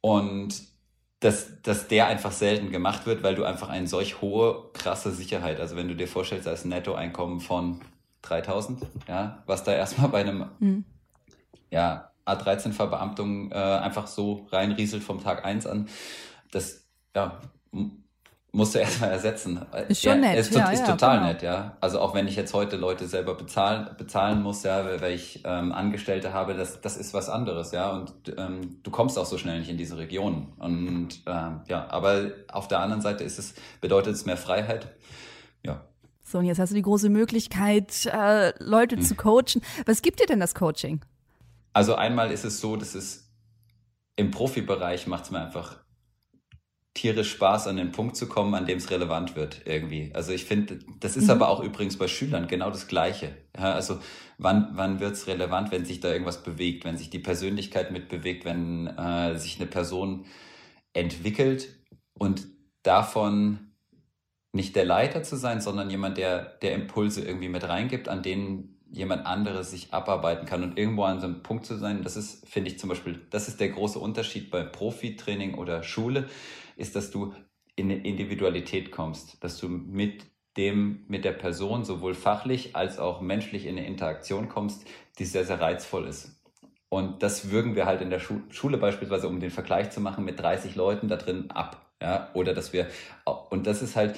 [0.00, 0.62] Und
[1.20, 5.60] dass, dass der einfach selten gemacht wird, weil du einfach eine solch hohe, krasse Sicherheit,
[5.60, 7.80] also wenn du dir vorstellst, als Nettoeinkommen von
[8.22, 10.84] 3000, ja, was da erstmal bei einem, mhm.
[11.70, 15.88] ja, A13-Verbeamtung äh, einfach so reinrieselt vom Tag 1 an,
[16.50, 16.86] das,
[17.16, 17.40] ja,
[18.52, 19.60] musst du erstmal ersetzen.
[19.88, 20.38] Ist schon ja, nett.
[20.38, 21.28] Ist, ja, ist ja, total genau.
[21.28, 21.76] nett, ja.
[21.80, 25.72] Also auch wenn ich jetzt heute Leute selber bezahlen, bezahlen muss, ja, weil ich ähm,
[25.72, 27.90] Angestellte habe, das, das ist was anderes, ja.
[27.90, 30.52] Und ähm, du kommst auch so schnell nicht in diese Region.
[30.58, 34.88] Und ähm, ja, aber auf der anderen Seite ist es, bedeutet es mehr Freiheit.
[35.64, 35.84] Ja.
[36.24, 39.02] So, und jetzt hast du die große Möglichkeit, äh, Leute hm.
[39.02, 39.62] zu coachen.
[39.86, 41.00] Was gibt dir denn das Coaching?
[41.74, 43.30] Also einmal ist es so, dass es
[44.16, 45.76] im Profibereich macht es mir einfach
[46.98, 50.10] tierisch Spaß, an den Punkt zu kommen, an dem es relevant wird irgendwie.
[50.14, 51.30] Also ich finde, das ist Mhm.
[51.30, 53.36] aber auch übrigens bei Schülern genau das Gleiche.
[53.56, 53.98] Ja, also
[54.36, 58.44] wann, wann wird es relevant, wenn sich da irgendwas bewegt, wenn sich die Persönlichkeit mitbewegt,
[58.44, 60.26] wenn äh, sich eine Person
[60.92, 61.68] entwickelt
[62.14, 62.46] und
[62.82, 63.72] davon
[64.52, 68.74] nicht der Leiter zu sein, sondern jemand, der, der Impulse irgendwie mit reingibt, an denen
[68.90, 72.02] jemand anderes sich abarbeiten kann und irgendwo an so einem Punkt zu sein.
[72.02, 76.28] Das ist, finde ich zum Beispiel, das ist der große Unterschied bei Profitraining oder Schule,
[76.78, 77.34] ist, dass du
[77.76, 80.24] in eine Individualität kommst, dass du mit
[80.56, 84.86] dem, mit der Person sowohl fachlich als auch menschlich in eine Interaktion kommst,
[85.18, 86.40] die sehr, sehr reizvoll ist.
[86.88, 90.24] Und das würgen wir halt in der Schu Schule beispielsweise, um den Vergleich zu machen,
[90.24, 91.84] mit 30 Leuten da drin ab.
[92.02, 92.88] Ja, oder dass wir,
[93.50, 94.16] und das ist halt,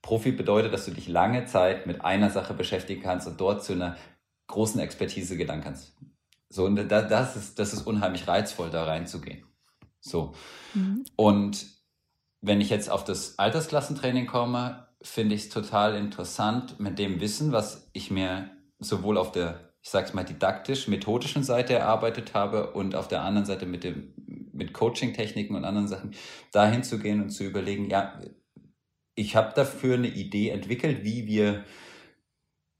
[0.00, 3.72] Profi bedeutet, dass du dich lange Zeit mit einer Sache beschäftigen kannst und dort zu
[3.72, 3.96] einer
[4.46, 5.96] großen Expertise gelangen kannst.
[6.48, 9.44] So, und da, das ist, das ist unheimlich reizvoll, da reinzugehen.
[10.00, 10.34] So.
[10.74, 11.04] Mhm.
[11.16, 11.75] Und
[12.40, 17.52] wenn ich jetzt auf das Altersklassentraining komme, finde ich es total interessant mit dem Wissen,
[17.52, 23.08] was ich mir sowohl auf der, ich sag's mal, didaktisch-methodischen Seite erarbeitet habe und auf
[23.08, 24.14] der anderen Seite mit dem,
[24.52, 26.12] mit Coaching-Techniken und anderen Sachen,
[26.52, 28.18] dahin zu gehen und zu überlegen, ja,
[29.14, 31.64] ich habe dafür eine Idee entwickelt, wie wir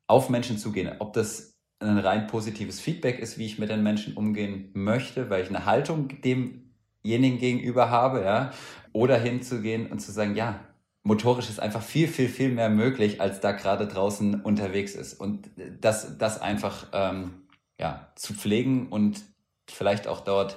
[0.06, 0.94] auf Menschen zugehen.
[0.98, 5.42] Ob das ein rein positives Feedback ist, wie ich mit den Menschen umgehen möchte, weil
[5.42, 8.52] ich eine Haltung demjenigen gegenüber habe, ja,
[8.96, 10.58] oder hinzugehen und zu sagen, ja,
[11.02, 15.14] motorisch ist einfach viel, viel, viel mehr möglich, als da gerade draußen unterwegs ist.
[15.14, 17.42] Und das, das einfach ähm,
[17.78, 19.22] ja, zu pflegen und
[19.68, 20.56] vielleicht auch dort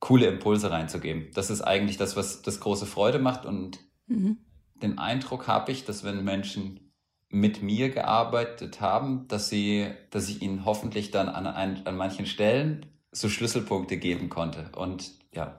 [0.00, 1.30] coole Impulse reinzugeben.
[1.34, 3.44] Das ist eigentlich das, was das große Freude macht.
[3.44, 3.78] Und
[4.08, 4.38] Mhm.
[4.80, 6.92] den Eindruck habe ich, dass wenn Menschen
[7.28, 12.24] mit mir gearbeitet haben, dass sie, dass ich ihnen hoffentlich dann an, an, an manchen
[12.24, 14.70] Stellen so Schlüsselpunkte geben konnte.
[14.76, 15.58] Und ja,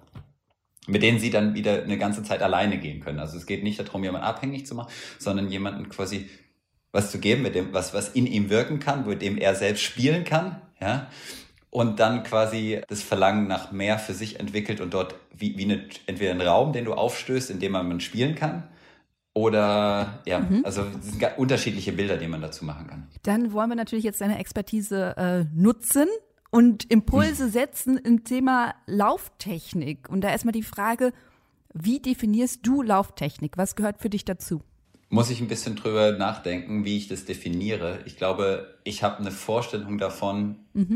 [0.88, 3.20] mit denen sie dann wieder eine ganze Zeit alleine gehen können.
[3.20, 6.30] Also es geht nicht darum, jemanden abhängig zu machen, sondern jemanden quasi
[6.92, 9.84] was zu geben, mit dem, was, was in ihm wirken kann, mit dem er selbst
[9.84, 11.08] spielen kann, ja.
[11.70, 15.86] Und dann quasi das Verlangen nach mehr für sich entwickelt und dort wie, wie eine,
[16.08, 18.64] entweder ein Raum, den du aufstößt, in dem man spielen kann,
[19.38, 20.62] oder ja, Mhm.
[20.64, 23.08] also es sind unterschiedliche Bilder, die man dazu machen kann.
[23.22, 26.08] Dann wollen wir natürlich jetzt deine Expertise äh, nutzen
[26.58, 30.10] und Impulse setzen im Thema Lauftechnik.
[30.10, 31.14] Und da erstmal die Frage,
[31.72, 33.58] wie definierst du Lauftechnik?
[33.58, 34.64] Was gehört für dich dazu?
[35.10, 38.00] Muss ich ein bisschen drüber nachdenken, wie ich das definiere.
[38.06, 40.56] Ich glaube, ich habe eine Vorstellung davon,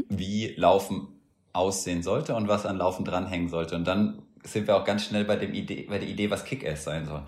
[0.10, 1.10] wie Laufen
[1.54, 3.76] aussehen sollte und was an Laufen dranhängen sollte.
[3.76, 6.86] Und dann sind wir auch ganz schnell bei, dem Idee, bei der Idee, was Kick-Ass
[6.86, 7.21] sein soll.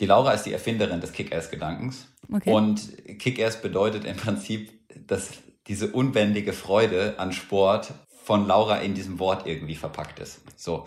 [0.00, 2.08] Die Laura ist die Erfinderin des Kick-Ass-Gedankens.
[2.30, 2.52] Okay.
[2.52, 4.70] Und Kick-Ass bedeutet im Prinzip,
[5.06, 5.30] dass
[5.68, 7.92] diese unbändige Freude an Sport
[8.24, 10.40] von Laura in diesem Wort irgendwie verpackt ist.
[10.56, 10.86] So.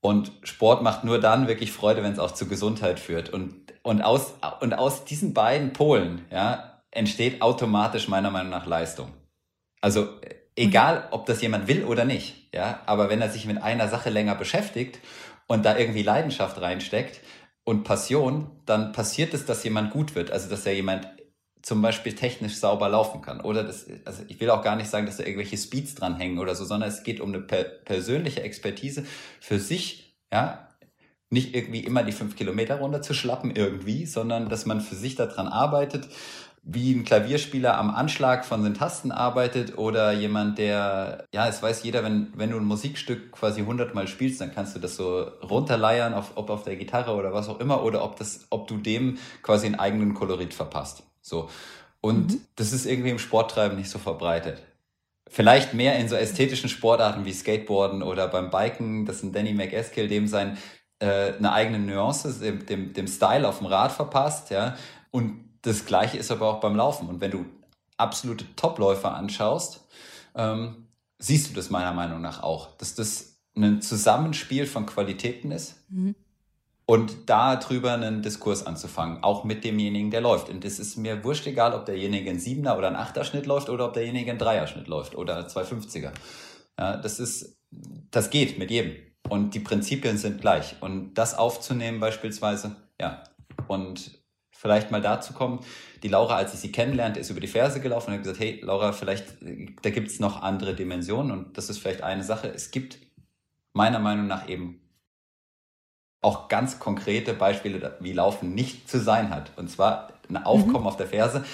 [0.00, 3.30] Und Sport macht nur dann wirklich Freude, wenn es auch zu Gesundheit führt.
[3.30, 9.12] Und, und, aus, und aus diesen beiden Polen ja, entsteht automatisch meiner Meinung nach Leistung.
[9.82, 10.08] Also
[10.56, 14.10] egal, ob das jemand will oder nicht, ja, aber wenn er sich mit einer Sache
[14.10, 14.98] länger beschäftigt
[15.46, 17.20] und da irgendwie Leidenschaft reinsteckt
[17.64, 20.30] und Passion, dann passiert es, dass jemand gut wird.
[20.30, 21.08] Also dass er jemand
[21.62, 23.40] zum Beispiel technisch sauber laufen kann.
[23.40, 26.54] Oder das, also ich will auch gar nicht sagen, dass da irgendwelche Speeds dranhängen oder
[26.54, 29.04] so, sondern es geht um eine per persönliche Expertise
[29.40, 30.68] für sich, ja,
[31.30, 36.08] nicht irgendwie immer die fünf Kilometer runterzuschlappen irgendwie, sondern dass man für sich daran arbeitet,
[36.62, 41.82] wie ein Klavierspieler am Anschlag von den Tasten arbeitet oder jemand, der, ja, es weiß
[41.84, 46.12] jeder, wenn, wenn du ein Musikstück quasi hundertmal spielst, dann kannst du das so runterleiern,
[46.12, 49.18] auf, ob auf der Gitarre oder was auch immer, oder ob das, ob du dem
[49.42, 51.09] quasi einen eigenen Kolorit verpasst.
[51.20, 51.48] So.
[52.00, 54.62] Und das ist irgendwie im Sporttreiben nicht so verbreitet.
[55.28, 60.08] Vielleicht mehr in so ästhetischen Sportarten wie Skateboarden oder beim Biken, das ein Danny McEskill,
[60.08, 60.58] dem sein
[60.98, 64.76] äh, eine eigene Nuance, dem, dem, dem Style auf dem Rad verpasst, ja.
[65.10, 67.08] Und das Gleiche ist aber auch beim Laufen.
[67.08, 67.44] Und wenn du
[67.96, 69.86] absolute Topläufer anschaust,
[70.34, 75.80] ähm, siehst du das meiner Meinung nach auch, dass das ein Zusammenspiel von Qualitäten ist
[75.90, 76.14] Mhm.
[76.90, 80.48] Und darüber einen Diskurs anzufangen, auch mit demjenigen, der läuft.
[80.48, 83.84] Und es ist mir wurscht egal, ob derjenige einen Siebener oder einen Achterschnitt läuft oder
[83.84, 86.10] ob derjenige einen Dreierschnitt läuft oder zwei 50er.
[86.76, 87.60] Ja, das ist,
[88.10, 88.96] das geht mit jedem.
[89.28, 90.74] Und die Prinzipien sind gleich.
[90.80, 93.22] Und das aufzunehmen beispielsweise, ja.
[93.68, 94.18] Und
[94.50, 95.60] vielleicht mal dazu kommen,
[96.02, 98.58] die Laura, als ich sie kennenlernte, ist über die Ferse gelaufen und hat gesagt, hey
[98.64, 99.36] Laura, vielleicht,
[99.82, 102.48] da gibt es noch andere Dimensionen und das ist vielleicht eine Sache.
[102.48, 102.98] Es gibt
[103.74, 104.80] meiner Meinung nach eben
[106.22, 109.52] auch ganz konkrete Beispiele, wie Laufen nicht zu sein hat.
[109.56, 111.44] Und zwar ein Aufkommen auf der Ferse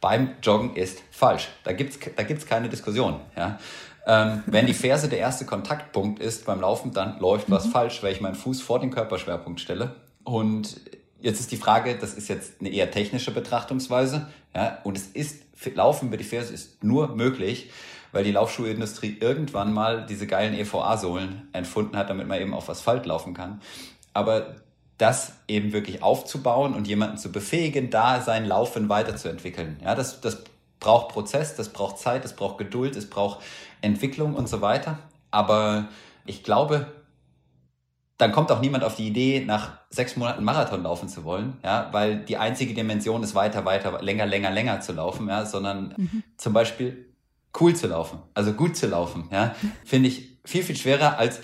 [0.00, 1.48] beim Joggen ist falsch.
[1.64, 3.20] Da gibt's da gibt's keine Diskussion.
[3.36, 3.58] Ja?
[4.04, 7.70] Ähm, wenn die Ferse der erste Kontaktpunkt ist beim Laufen, dann läuft was mhm.
[7.70, 9.94] falsch, weil ich meinen Fuß vor den Körperschwerpunkt stelle.
[10.24, 10.80] Und
[11.20, 15.42] jetzt ist die Frage, das ist jetzt eine eher technische Betrachtungsweise, ja, und es ist,
[15.74, 17.70] Laufen über die Ferse ist nur möglich,
[18.10, 23.06] weil die Laufschuhindustrie irgendwann mal diese geilen EVA-Sohlen erfunden hat, damit man eben auf Asphalt
[23.06, 23.60] laufen kann.
[24.12, 24.56] Aber
[24.98, 29.78] das eben wirklich aufzubauen und jemanden zu befähigen, da sein Laufen weiterzuentwickeln.
[29.82, 30.44] Ja, das, das
[30.80, 33.40] braucht Prozess, das braucht Zeit, das braucht Geduld, es braucht
[33.80, 34.98] Entwicklung und so weiter.
[35.30, 35.88] Aber
[36.24, 36.86] ich glaube,
[38.18, 41.88] dann kommt auch niemand auf die Idee, nach sechs Monaten Marathon laufen zu wollen, ja,
[41.90, 46.22] weil die einzige Dimension ist weiter, weiter, länger, länger, länger zu laufen, ja, sondern mhm.
[46.36, 47.12] zum Beispiel
[47.60, 51.40] cool zu laufen, also gut zu laufen, ja, finde ich viel, viel schwerer als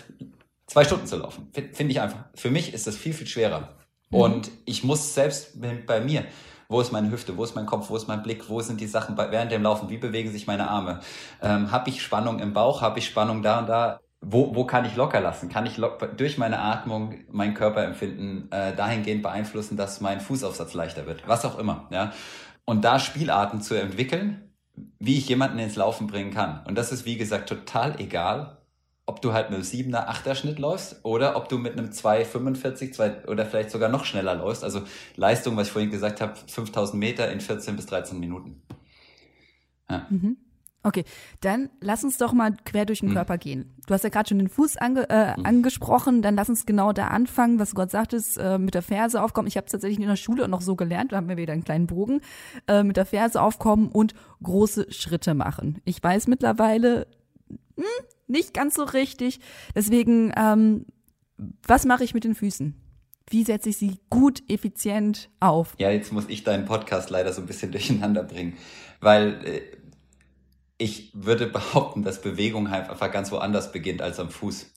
[0.68, 1.50] zwei Stunden zu laufen.
[1.52, 2.24] Finde ich einfach.
[2.34, 3.76] Für mich ist das viel, viel schwerer.
[4.10, 4.20] Mhm.
[4.20, 6.24] Und ich muss selbst bei mir,
[6.68, 8.86] wo ist meine Hüfte, wo ist mein Kopf, wo ist mein Blick, wo sind die
[8.86, 11.00] Sachen bei, während dem Laufen, wie bewegen sich meine Arme,
[11.42, 14.84] ähm, habe ich Spannung im Bauch, habe ich Spannung da und da, wo, wo kann
[14.84, 15.48] ich locker lassen?
[15.48, 15.80] Kann ich
[16.16, 21.26] durch meine Atmung mein Körperempfinden äh, dahingehend beeinflussen, dass mein Fußaufsatz leichter wird?
[21.26, 21.86] Was auch immer.
[21.90, 22.12] Ja?
[22.64, 24.52] Und da Spielarten zu entwickeln,
[24.98, 26.62] wie ich jemanden ins Laufen bringen kann.
[26.66, 28.57] Und das ist, wie gesagt, total egal,
[29.08, 32.92] ob du halt mit einem 7er, 8er Schnitt läufst oder ob du mit einem 2,45
[32.92, 34.62] 2, oder vielleicht sogar noch schneller läufst.
[34.62, 34.82] Also
[35.16, 38.62] Leistung, was ich vorhin gesagt habe, 5000 Meter in 14 bis 13 Minuten.
[39.88, 40.06] Ja.
[40.10, 40.36] Mhm.
[40.82, 41.04] Okay,
[41.40, 43.14] dann lass uns doch mal quer durch den mhm.
[43.14, 43.74] Körper gehen.
[43.86, 45.46] Du hast ja gerade schon den Fuß ange, äh, mhm.
[45.46, 49.22] angesprochen, dann lass uns genau da anfangen, was du gerade sagtest, äh, mit der Ferse
[49.22, 49.48] aufkommen.
[49.48, 51.64] Ich habe es tatsächlich in der Schule noch so gelernt, da haben wir wieder einen
[51.64, 52.20] kleinen Bogen,
[52.68, 55.80] äh, mit der Ferse aufkommen und große Schritte machen.
[55.84, 57.06] Ich weiß mittlerweile,
[57.76, 57.84] hm,
[58.28, 59.40] nicht ganz so richtig.
[59.74, 60.86] Deswegen, ähm,
[61.66, 62.74] was mache ich mit den Füßen?
[63.30, 65.74] Wie setze ich sie gut, effizient auf?
[65.78, 68.56] Ja, jetzt muss ich deinen Podcast leider so ein bisschen durcheinander bringen,
[69.00, 69.60] weil äh,
[70.78, 74.72] ich würde behaupten, dass Bewegung halt einfach ganz woanders beginnt als am Fuß.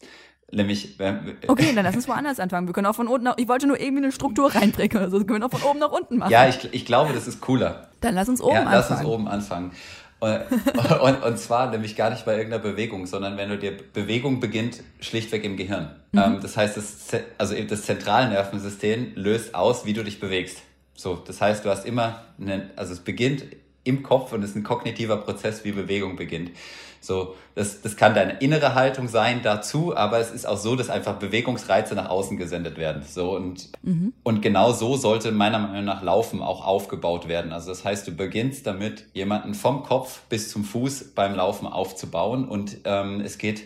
[0.53, 0.99] Nämlich.
[0.99, 2.67] Äh, okay, dann lass uns woanders anfangen.
[2.67, 5.19] Wir können auch von unten nach, ich wollte nur irgendwie eine Struktur reinbringen oder so.
[5.19, 6.31] Wir können auch von oben nach unten machen.
[6.31, 7.89] Ja, ich, ich glaube, das ist cooler.
[8.01, 8.75] Dann lass uns oben ja, anfangen.
[8.89, 9.71] Lass uns oben anfangen.
[10.21, 10.39] Und,
[11.01, 14.83] und, und, zwar nämlich gar nicht bei irgendeiner Bewegung, sondern wenn du dir Bewegung beginnt
[14.99, 15.95] schlichtweg im Gehirn.
[16.11, 16.19] Mhm.
[16.19, 17.07] Ähm, das heißt, das,
[17.39, 20.61] also das Zentralnervensystem löst aus, wie du dich bewegst.
[20.93, 23.45] So, das heißt, du hast immer, eine, also es beginnt
[23.83, 26.51] im Kopf und es ist ein kognitiver Prozess, wie Bewegung beginnt.
[27.03, 30.91] So, das, das kann deine innere Haltung sein dazu, aber es ist auch so, dass
[30.91, 33.01] einfach Bewegungsreize nach außen gesendet werden.
[33.01, 34.13] So und, mhm.
[34.21, 37.53] und genau so sollte meiner Meinung nach Laufen auch aufgebaut werden.
[37.53, 42.47] Also das heißt, du beginnst damit, jemanden vom Kopf bis zum Fuß beim Laufen aufzubauen
[42.47, 43.63] und ähm, es geht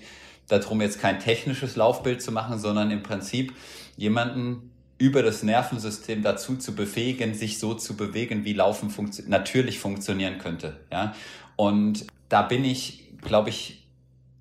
[0.47, 3.53] darum, jetzt kein technisches Laufbild zu machen, sondern im Prinzip
[3.97, 9.79] jemanden über das Nervensystem dazu zu befähigen, sich so zu bewegen, wie Laufen funktio natürlich
[9.79, 10.77] funktionieren könnte.
[10.91, 11.13] Ja?
[11.57, 13.85] Und da bin ich glaube ich,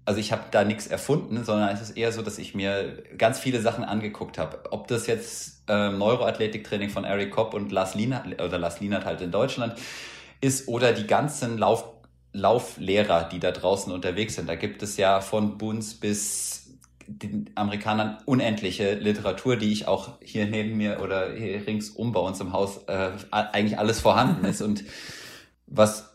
[0.05, 3.40] also ich habe da nichts erfunden, sondern es ist eher so, dass ich mir ganz
[3.40, 4.61] viele Sachen angeguckt habe.
[4.71, 9.21] Ob das jetzt äh, Neuroathletiktraining von Eric Kopp und Lars Lienert, oder Lars Lienert halt
[9.23, 9.75] in Deutschland
[10.40, 11.85] ist oder die ganzen Lauf,
[12.33, 14.49] Lauflehrer, die da draußen unterwegs sind.
[14.49, 16.63] Da gibt es ja von Bunz bis
[17.07, 22.40] den Amerikanern unendliche Literatur, die ich auch hier neben mir oder hier ringsum bei uns
[22.40, 24.62] im Haus äh, eigentlich alles vorhanden ist.
[24.62, 24.85] Und
[25.67, 26.14] was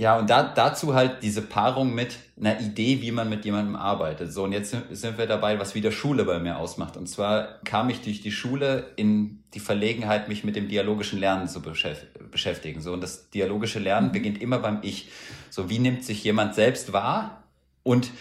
[0.00, 4.32] ja, und da, dazu halt diese Paarung mit einer Idee, wie man mit jemandem arbeitet.
[4.32, 6.96] So, und jetzt sind wir dabei, was wieder Schule bei mir ausmacht.
[6.96, 11.48] Und zwar kam ich durch die Schule in die Verlegenheit, mich mit dem dialogischen Lernen
[11.48, 12.80] zu beschäftigen.
[12.80, 14.12] So, und das dialogische Lernen mhm.
[14.12, 15.08] beginnt immer beim Ich.
[15.50, 17.42] So, wie nimmt sich jemand selbst wahr
[17.82, 18.12] und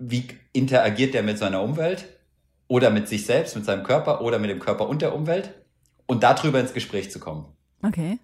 [0.00, 2.08] wie interagiert er mit seiner Umwelt
[2.66, 5.54] oder mit sich selbst, mit seinem Körper oder mit dem Körper und der Umwelt
[6.06, 7.44] und darüber ins Gespräch zu kommen.
[7.82, 8.18] Okay.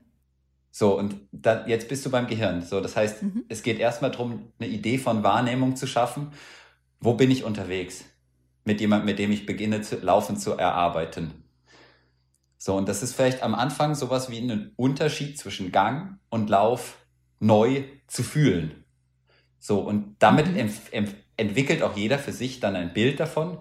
[0.73, 2.63] So, und dann, jetzt bist du beim Gehirn.
[2.63, 3.45] So, das heißt, mhm.
[3.49, 6.33] es geht erstmal darum, eine Idee von Wahrnehmung zu schaffen.
[7.01, 8.05] Wo bin ich unterwegs?
[8.65, 11.45] Mit jemandem, mit dem ich beginne zu laufen, zu erarbeiten.
[12.59, 16.99] So, und das ist vielleicht am Anfang sowas wie ein Unterschied zwischen Gang und Lauf
[17.39, 18.85] neu zu fühlen.
[19.59, 20.71] So, und damit mhm.
[21.37, 23.59] Entwickelt auch jeder für sich dann ein Bild davon,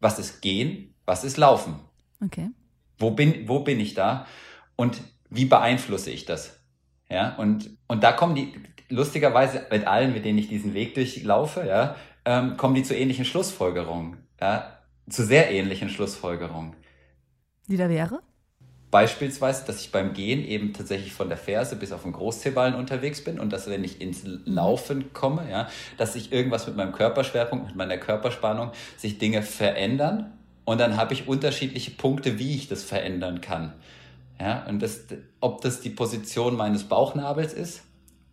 [0.00, 1.80] was ist Gehen, was ist Laufen.
[2.24, 2.50] Okay.
[2.98, 4.26] Wo bin, wo bin ich da?
[4.76, 6.60] Und wie beeinflusse ich das?
[7.10, 8.52] Ja, und, und da kommen die,
[8.88, 13.24] lustigerweise mit allen, mit denen ich diesen Weg durchlaufe, ja, ähm, kommen die zu ähnlichen
[13.24, 14.78] Schlussfolgerungen, ja,
[15.08, 16.76] zu sehr ähnlichen Schlussfolgerungen.
[17.68, 18.22] Die da wäre?
[18.92, 23.24] Beispielsweise, dass ich beim Gehen eben tatsächlich von der Ferse bis auf den Großzehballen unterwegs
[23.24, 25.66] bin und dass, wenn ich ins Laufen komme, ja,
[25.96, 30.34] dass sich irgendwas mit meinem Körperschwerpunkt, mit meiner Körperspannung, sich Dinge verändern
[30.66, 33.72] und dann habe ich unterschiedliche Punkte, wie ich das verändern kann.
[34.38, 35.04] Ja, und das,
[35.40, 37.84] ob das die Position meines Bauchnabels ist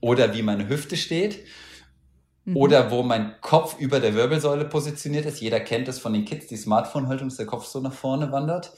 [0.01, 1.39] oder wie meine Hüfte steht
[2.50, 2.58] Mhm.
[2.58, 5.39] Oder wo mein Kopf über der Wirbelsäule positioniert ist.
[5.39, 8.72] Jeder kennt es von den Kids, die Smartphone-Haltung, dass der Kopf so nach vorne wandert.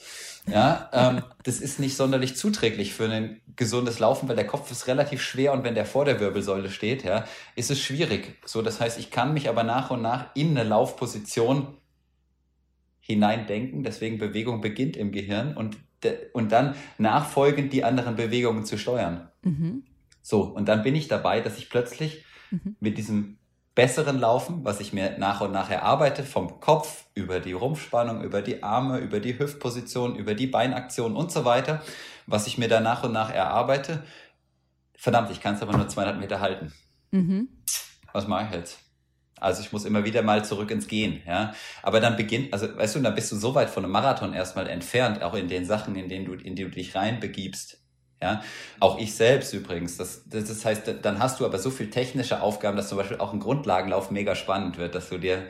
[0.46, 4.86] Ja, ähm, das ist nicht sonderlich zuträglich für ein gesundes Laufen, weil der Kopf ist
[4.88, 8.36] relativ schwer und wenn der vor der Wirbelsäule steht, ja, ist es schwierig.
[8.44, 11.78] So, das heißt, ich kann mich aber nach und nach in eine Laufposition
[13.00, 13.82] hineindenken.
[13.82, 15.78] Deswegen Bewegung beginnt im Gehirn und,
[16.34, 19.28] und dann nachfolgend die anderen Bewegungen zu steuern.
[19.42, 19.84] Mhm.
[20.20, 22.76] So, und dann bin ich dabei, dass ich plötzlich mhm.
[22.80, 23.38] mit diesem
[23.74, 28.42] besseren Laufen, was ich mir nach und nach erarbeite, vom Kopf über die Rumpfspannung, über
[28.42, 31.82] die Arme, über die Hüftposition, über die Beinaktion und so weiter,
[32.26, 34.04] was ich mir da nach und nach erarbeite.
[34.94, 36.72] Verdammt, ich kann es aber nur 200 Meter halten.
[37.10, 37.48] Mhm.
[38.12, 38.78] Was mache ich jetzt?
[39.40, 41.52] Also ich muss immer wieder mal zurück ins Gehen, ja.
[41.82, 44.68] Aber dann beginnt, also weißt du, dann bist du so weit von einem Marathon erstmal
[44.68, 47.81] entfernt, auch in den Sachen, in denen du, in die du dich reinbegibst,
[48.22, 48.42] ja,
[48.78, 49.96] auch ich selbst übrigens.
[49.96, 53.18] Das, das, das heißt, dann hast du aber so viel technische Aufgaben, dass zum Beispiel
[53.18, 55.48] auch ein Grundlagenlauf mega spannend wird, dass du dir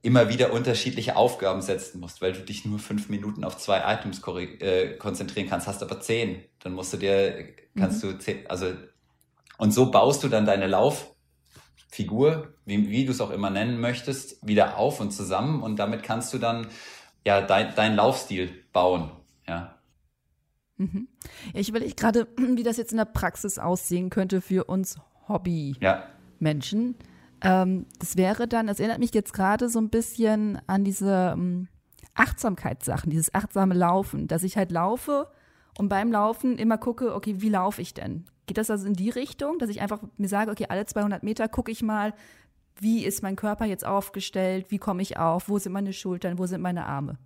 [0.00, 4.20] immer wieder unterschiedliche Aufgaben setzen musst, weil du dich nur fünf Minuten auf zwei Items
[4.26, 6.44] äh, konzentrieren kannst, hast aber zehn.
[6.60, 8.10] Dann musst du dir, kannst mhm.
[8.10, 8.66] du zehn, also,
[9.58, 14.44] und so baust du dann deine Lauffigur, wie, wie du es auch immer nennen möchtest,
[14.46, 16.68] wieder auf und zusammen und damit kannst du dann
[17.24, 19.10] ja dein, dein Laufstil bauen,
[19.48, 19.78] ja.
[20.82, 21.08] Mhm.
[21.54, 24.96] Ich überlege gerade, wie das jetzt in der Praxis aussehen könnte für uns
[25.28, 26.96] Hobby-Menschen.
[27.42, 27.62] Ja.
[27.62, 31.68] Ähm, das wäre dann, es erinnert mich jetzt gerade so ein bisschen an diese ähm,
[32.14, 35.28] Achtsamkeitssachen, dieses achtsame Laufen, dass ich halt laufe
[35.78, 38.24] und beim Laufen immer gucke, okay, wie laufe ich denn?
[38.46, 41.48] Geht das also in die Richtung, dass ich einfach mir sage, okay, alle 200 Meter
[41.48, 42.12] gucke ich mal,
[42.78, 46.46] wie ist mein Körper jetzt aufgestellt, wie komme ich auf, wo sind meine Schultern, wo
[46.46, 47.18] sind meine Arme?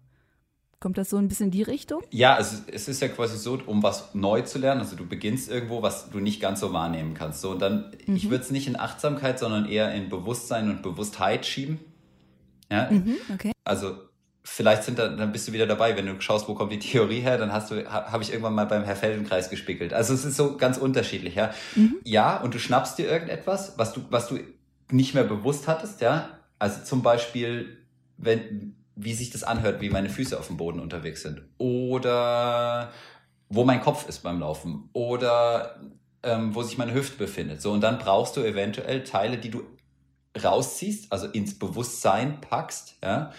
[0.87, 2.01] Kommt das so ein bisschen in die Richtung?
[2.13, 4.83] Ja, also es ist ja quasi so, um was neu zu lernen.
[4.83, 7.41] Also du beginnst irgendwo, was du nicht ganz so wahrnehmen kannst.
[7.41, 8.15] So, und dann, mhm.
[8.15, 11.81] ich würde es nicht in Achtsamkeit, sondern eher in Bewusstsein und Bewusstheit schieben.
[12.71, 13.51] Ja, mhm, okay.
[13.65, 13.97] Also
[14.45, 17.19] vielleicht sind da, dann bist du wieder dabei, wenn du schaust, wo kommt die Theorie
[17.19, 19.93] her, dann hast du, habe ich irgendwann mal beim Herr Feldenkreis gespickelt.
[19.93, 21.53] Also es ist so ganz unterschiedlich, ja.
[21.75, 21.97] Mhm.
[22.05, 24.39] Ja, und du schnappst dir irgendetwas, was du, was du
[24.93, 26.29] nicht mehr bewusst hattest, ja.
[26.61, 27.77] Also zum Beispiel,
[28.19, 31.43] wenn, wie sich das anhört, wie meine Füße auf dem Boden unterwegs sind.
[31.59, 32.91] Oder
[33.49, 34.89] wo mein Kopf ist beim Laufen.
[34.93, 35.81] Oder
[36.23, 37.63] ähm, wo sich meine Hüfte befindet.
[37.63, 39.63] So, und dann brauchst du eventuell Teile, die du
[40.43, 43.33] rausziehst, also ins Bewusstsein packst, ja,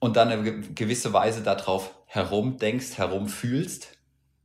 [0.00, 3.88] und dann eine gewisse Weise darauf herumdenkst, herumfühlst,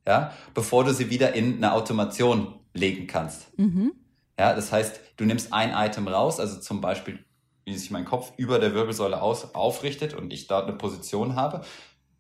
[0.08, 3.58] ja, bevor du sie wieder in eine Automation legen kannst.
[3.58, 3.94] Mhm.
[4.38, 7.24] Ja, das heißt, du nimmst ein Item raus, also zum Beispiel
[7.66, 11.62] wie sich mein Kopf über der Wirbelsäule aus, aufrichtet und ich dort eine Position habe,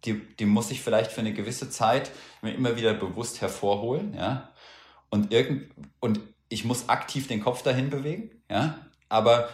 [0.05, 4.49] die, die muss ich vielleicht für eine gewisse Zeit mir immer wieder bewusst hervorholen, ja.
[5.09, 6.19] Und irgend, und
[6.49, 8.79] ich muss aktiv den Kopf dahin bewegen, ja.
[9.09, 9.49] Aber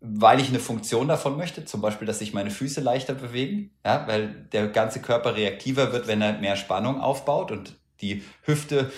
[0.00, 4.06] weil ich eine Funktion davon möchte, zum Beispiel, dass sich meine Füße leichter bewegen, ja,
[4.06, 8.92] weil der ganze Körper reaktiver wird, wenn er mehr Spannung aufbaut und die Hüfte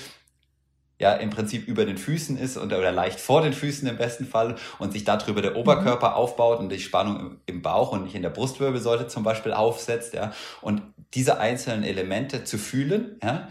[1.00, 4.26] ja im Prinzip über den Füßen ist und, oder leicht vor den Füßen im besten
[4.26, 6.14] Fall und sich darüber der Oberkörper mhm.
[6.14, 10.32] aufbaut und die Spannung im, Bauch und nicht in der Brustwirbelsäule zum Beispiel aufsetzt, ja,
[10.60, 10.82] und
[11.14, 13.48] diese einzelnen Elemente zu fühlen, ja,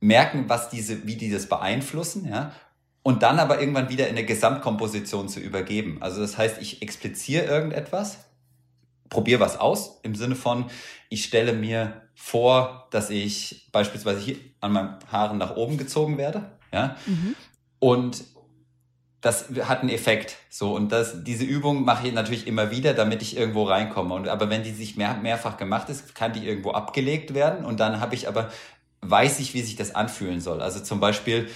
[0.00, 2.52] merken, was diese, wie die das beeinflussen, ja,
[3.02, 5.98] und dann aber irgendwann wieder in eine Gesamtkomposition zu übergeben.
[6.00, 8.18] Also das heißt, ich expliziere irgendetwas,
[9.08, 10.66] probiere was aus im Sinne von,
[11.08, 16.50] ich stelle mir vor, dass ich beispielsweise hier an meinen Haaren nach oben gezogen werde
[16.76, 16.96] ja?
[17.06, 17.34] Mhm.
[17.78, 18.24] Und
[19.20, 20.36] das hat einen Effekt.
[20.50, 24.14] So, und das, diese Übung mache ich natürlich immer wieder, damit ich irgendwo reinkomme.
[24.14, 27.64] Und, aber wenn die sich mehr, mehrfach gemacht ist, kann die irgendwo abgelegt werden.
[27.64, 28.50] Und dann habe ich aber,
[29.00, 30.60] weiß ich, wie sich das anfühlen soll.
[30.60, 31.48] Also zum Beispiel,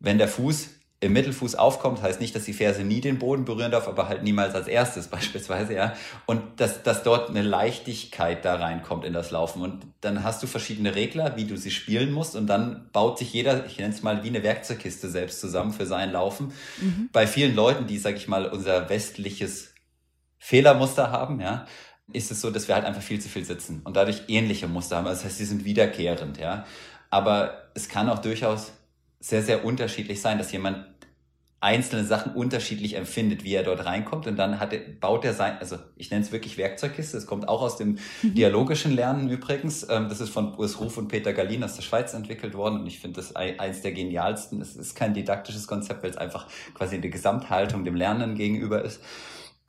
[0.00, 0.70] wenn der Fuß
[1.00, 4.24] im Mittelfuß aufkommt, heißt nicht, dass die Ferse nie den Boden berühren darf, aber halt
[4.24, 5.94] niemals als erstes beispielsweise, ja.
[6.26, 9.62] Und dass, dass dort eine Leichtigkeit da reinkommt in das Laufen.
[9.62, 12.34] Und dann hast du verschiedene Regler, wie du sie spielen musst.
[12.34, 15.86] Und dann baut sich jeder, ich nenne es mal wie eine Werkzeugkiste selbst zusammen für
[15.86, 16.52] sein Laufen.
[16.80, 17.10] Mhm.
[17.12, 19.74] Bei vielen Leuten, die, sag ich mal, unser westliches
[20.38, 21.66] Fehlermuster haben, ja,
[22.12, 24.96] ist es so, dass wir halt einfach viel zu viel sitzen und dadurch ähnliche Muster
[24.96, 25.04] haben.
[25.04, 26.64] Das heißt, sie sind wiederkehrend, ja.
[27.10, 28.72] Aber es kann auch durchaus
[29.20, 30.86] sehr, sehr unterschiedlich sein, dass jemand
[31.60, 34.28] einzelne Sachen unterschiedlich empfindet, wie er dort reinkommt.
[34.28, 37.62] Und dann hat baut er sein, also ich nenne es wirklich Werkzeugkiste, es kommt auch
[37.62, 38.34] aus dem mhm.
[38.34, 39.84] dialogischen Lernen übrigens.
[39.88, 42.80] Ähm, das ist von Urs Ruf und Peter Galin aus der Schweiz entwickelt worden.
[42.80, 44.60] Und ich finde das eins der genialsten.
[44.60, 49.02] Es ist kein didaktisches Konzept, weil es einfach quasi eine Gesamthaltung dem Lernen gegenüber ist.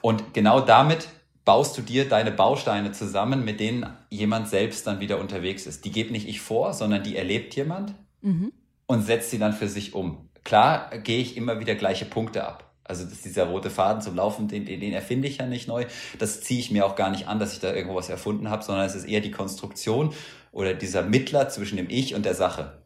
[0.01, 1.07] Und genau damit
[1.43, 5.83] baust du dir deine Bausteine zusammen, mit denen jemand selbst dann wieder unterwegs ist.
[5.85, 7.95] Die gebe nicht ich vor, sondern die erlebt jemand.
[8.21, 8.51] Mhm
[8.89, 10.29] und setzt sie dann für sich um.
[10.43, 12.73] Klar gehe ich immer wieder gleiche Punkte ab.
[12.83, 15.85] Also das dieser rote Faden zum Laufen, den, den, den erfinde ich ja nicht neu.
[16.17, 18.63] Das ziehe ich mir auch gar nicht an, dass ich da irgendwo was erfunden habe,
[18.63, 20.11] sondern es ist eher die Konstruktion
[20.51, 22.81] oder dieser Mittler zwischen dem Ich und der Sache.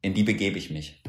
[0.00, 1.02] In die begebe ich mich.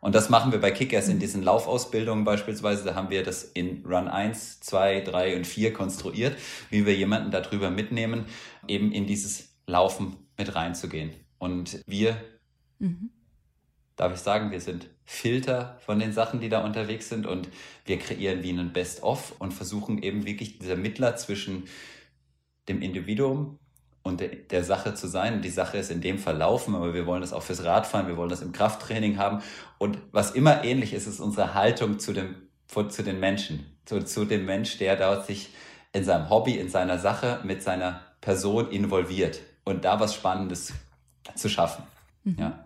[0.00, 2.82] Und das machen wir bei Kickers in diesen Laufausbildungen beispielsweise.
[2.82, 6.36] Da haben wir das in Run 1, 2, 3 und 4 konstruiert,
[6.70, 8.24] wie wir jemanden darüber mitnehmen,
[8.66, 11.12] eben in dieses Laufen mit reinzugehen.
[11.38, 12.16] Und wir,
[12.80, 13.10] mhm.
[13.96, 17.48] Darf ich sagen, wir sind Filter von den Sachen, die da unterwegs sind und
[17.84, 21.64] wir kreieren wie einen Best-of und versuchen eben wirklich dieser Mittler zwischen
[22.68, 23.58] dem Individuum
[24.02, 25.42] und der, Sache zu sein.
[25.42, 28.16] Die Sache ist in dem Fall Laufen, aber wir wollen das auch fürs Radfahren, wir
[28.16, 29.42] wollen das im Krafttraining haben.
[29.78, 32.34] Und was immer ähnlich ist, ist unsere Haltung zu, dem,
[32.88, 35.50] zu den Menschen, zu, zu dem Mensch, der dort sich
[35.92, 40.72] in seinem Hobby, in seiner Sache mit seiner Person involviert und da was Spannendes
[41.34, 41.84] zu schaffen.
[42.24, 42.36] Mhm.
[42.38, 42.64] Ja.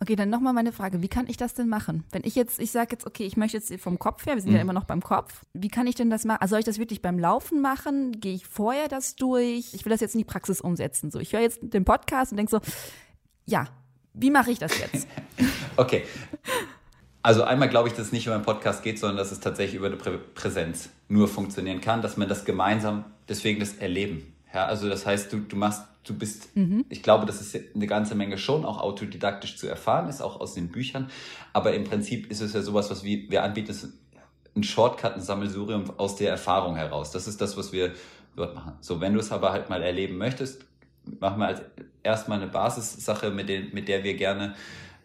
[0.00, 1.02] Okay, dann nochmal meine Frage.
[1.02, 2.04] Wie kann ich das denn machen?
[2.12, 4.50] Wenn ich jetzt, ich sage jetzt, okay, ich möchte jetzt vom Kopf her, wir sind
[4.50, 4.56] mhm.
[4.56, 5.44] ja immer noch beim Kopf.
[5.52, 6.40] Wie kann ich denn das machen?
[6.40, 8.12] Also soll ich das wirklich beim Laufen machen?
[8.20, 9.74] Gehe ich vorher das durch?
[9.74, 11.10] Ich will das jetzt in die Praxis umsetzen.
[11.10, 12.60] So, ich höre jetzt den Podcast und denke so,
[13.44, 13.66] ja,
[14.14, 15.06] wie mache ich das jetzt?
[15.76, 16.04] okay.
[17.22, 19.76] Also einmal glaube ich, dass es nicht über einen Podcast geht, sondern dass es tatsächlich
[19.76, 24.35] über eine Prä Präsenz nur funktionieren kann, dass man das gemeinsam, deswegen das Erleben.
[24.56, 26.86] Ja, also das heißt, du, du machst du bist, mhm.
[26.88, 30.54] ich glaube, das ist eine ganze Menge schon auch autodidaktisch zu erfahren ist, auch aus
[30.54, 31.10] den Büchern.
[31.52, 33.92] Aber im Prinzip ist es ja sowas, was wir, wir anbieten, ist
[34.54, 37.10] ein Shortcut, ein Sammelsurium aus der Erfahrung heraus.
[37.10, 37.92] Das ist das, was wir
[38.34, 38.78] dort machen.
[38.80, 40.64] So, wenn du es aber halt mal erleben möchtest,
[41.20, 41.60] machen wir als
[42.02, 44.54] erstmal eine Basissache, mit, den, mit der wir gerne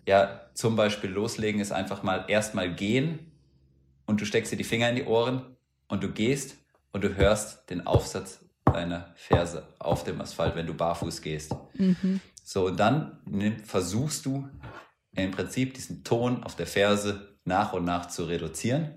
[0.08, 3.20] ja zum Beispiel loslegen, ist einfach mal erstmal gehen
[4.06, 5.42] und du steckst dir die Finger in die Ohren
[5.90, 6.56] und du gehst
[6.94, 8.40] und du hörst den Aufsatz
[8.72, 11.56] deine Ferse auf dem Asphalt, wenn du barfuß gehst.
[11.74, 12.20] Mhm.
[12.44, 13.20] So, und dann
[13.66, 14.48] versuchst du
[15.16, 18.96] im Prinzip diesen Ton auf der Ferse nach und nach zu reduzieren.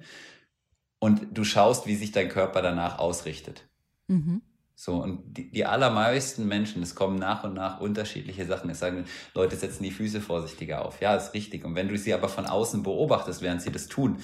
[0.99, 3.69] Und du schaust, wie sich dein Körper danach ausrichtet.
[4.09, 4.43] Mhm.
[4.77, 8.71] So, und die, die, allermeisten Menschen, es kommen nach und nach unterschiedliche Sachen.
[8.71, 9.05] Es sagen,
[9.35, 11.01] Leute setzen die Füße vorsichtiger auf.
[11.01, 11.65] Ja, ist richtig.
[11.65, 14.19] Und wenn du sie aber von außen beobachtest, während sie das tun,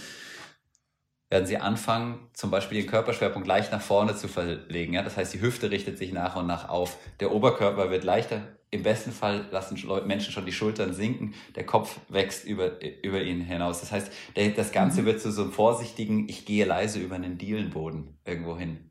[1.31, 4.93] werden sie anfangen, zum Beispiel den Körperschwerpunkt leicht nach vorne zu verlegen.
[4.93, 5.03] Ja?
[5.03, 6.99] Das heißt, die Hüfte richtet sich nach und nach auf.
[7.20, 8.43] Der Oberkörper wird leichter.
[8.72, 11.35] Im besten Fall lassen Menschen schon die Schultern sinken.
[11.55, 13.81] Der Kopf wächst über, über ihn hinaus.
[13.81, 15.07] Das heißt, der, das Ganze mhm.
[15.07, 18.91] wird zu so einem vorsichtigen, ich gehe leise über einen Dielenboden irgendwo hin.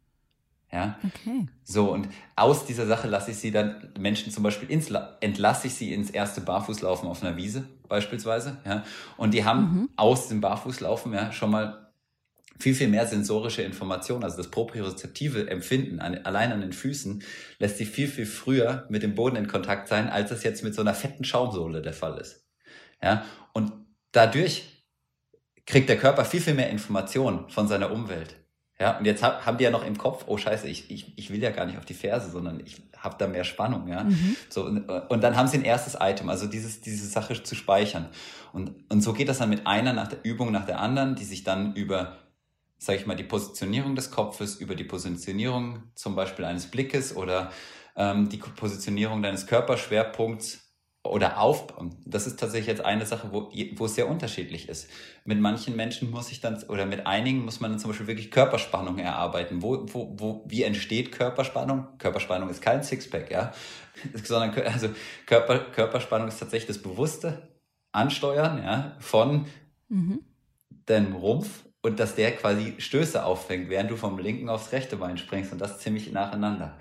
[0.71, 0.99] Ja.
[1.03, 1.47] Okay.
[1.63, 5.73] So, und aus dieser Sache lasse ich sie dann, Menschen zum Beispiel ins, entlasse ich
[5.73, 8.83] sie ins erste Barfußlaufen auf einer Wiese, beispielsweise, ja.
[9.17, 9.89] Und die haben mhm.
[9.95, 11.88] aus dem Barfußlaufen, ja, schon mal
[12.59, 17.23] viel, viel mehr sensorische Informationen, also das propriozeptive Empfinden an, allein an den Füßen,
[17.57, 20.75] lässt sich viel, viel früher mit dem Boden in Kontakt sein, als es jetzt mit
[20.75, 22.45] so einer fetten Schaumsohle der Fall ist.
[23.01, 23.71] Ja, und
[24.11, 24.85] dadurch
[25.65, 28.35] kriegt der Körper viel, viel mehr Informationen von seiner Umwelt.
[28.77, 31.31] Ja, und jetzt hab, haben die ja noch im Kopf, oh scheiße, ich, ich, ich
[31.31, 34.03] will ja gar nicht auf die Ferse, sondern ich habe da mehr Spannung, ja.
[34.03, 34.37] Mhm.
[34.49, 38.07] So, und, und dann haben sie ein erstes Item, also dieses, diese Sache zu speichern.
[38.53, 41.25] Und, und so geht das dann mit einer nach der Übung nach der anderen, die
[41.25, 42.17] sich dann über
[42.79, 47.51] sage ich mal, die Positionierung des Kopfes über die Positionierung zum Beispiel eines Blickes oder
[47.95, 50.69] ähm, die Positionierung deines Körperschwerpunkts
[51.03, 51.89] oder Aufbau.
[52.05, 54.89] Das ist tatsächlich jetzt eine Sache, wo, wo es sehr unterschiedlich ist.
[55.25, 58.31] Mit manchen Menschen muss ich dann, oder mit einigen muss man dann zum Beispiel wirklich
[58.31, 59.61] Körperspannung erarbeiten.
[59.61, 61.87] Wo, wo, wo, wie entsteht Körperspannung?
[61.97, 63.53] Körperspannung ist kein Sixpack, ja,
[64.23, 64.89] sondern also
[65.25, 67.49] Körper, Körperspannung ist tatsächlich das bewusste
[67.91, 69.47] Ansteuern ja, von
[69.87, 70.19] mhm.
[70.87, 75.17] dem Rumpf und dass der quasi Stöße auffängt, während du vom linken aufs rechte Bein
[75.17, 76.77] springst und das ziemlich nacheinander.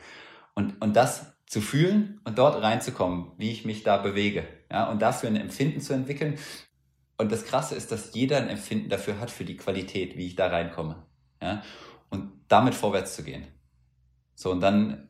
[0.54, 5.00] Und, und das zu fühlen und dort reinzukommen, wie ich mich da bewege, ja, und
[5.00, 6.38] dafür ein Empfinden zu entwickeln.
[7.16, 10.36] Und das Krasse ist, dass jeder ein Empfinden dafür hat, für die Qualität, wie ich
[10.36, 11.06] da reinkomme,
[11.40, 11.62] ja,
[12.10, 13.46] und damit vorwärts zu gehen.
[14.34, 15.07] So, und dann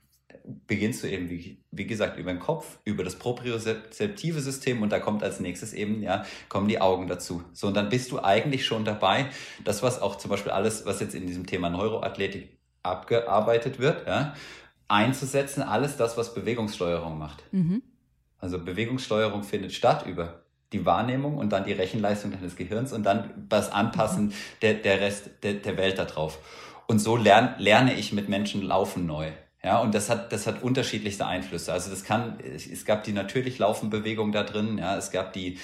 [0.67, 4.99] beginnst du eben, wie, wie gesagt, über den Kopf, über das propriozeptive System und da
[4.99, 7.43] kommt als nächstes eben, ja, kommen die Augen dazu.
[7.53, 9.27] So, und dann bist du eigentlich schon dabei,
[9.65, 14.35] das, was auch zum Beispiel alles, was jetzt in diesem Thema Neuroathletik abgearbeitet wird, ja,
[14.89, 17.43] einzusetzen, alles das, was Bewegungssteuerung macht.
[17.53, 17.83] Mhm.
[18.39, 23.47] Also Bewegungssteuerung findet statt über die Wahrnehmung und dann die Rechenleistung deines Gehirns und dann
[23.49, 24.33] das Anpassen mhm.
[24.63, 26.39] der, der Rest der, der Welt darauf.
[26.87, 29.31] Und so lern, lerne ich mit Menschen laufen neu.
[29.63, 31.73] Ja, und das hat, das hat unterschiedlichste Einflüsse.
[31.73, 35.59] Also das kann, es gab die natürlich Laufenbewegung da drin, ja, es gab die,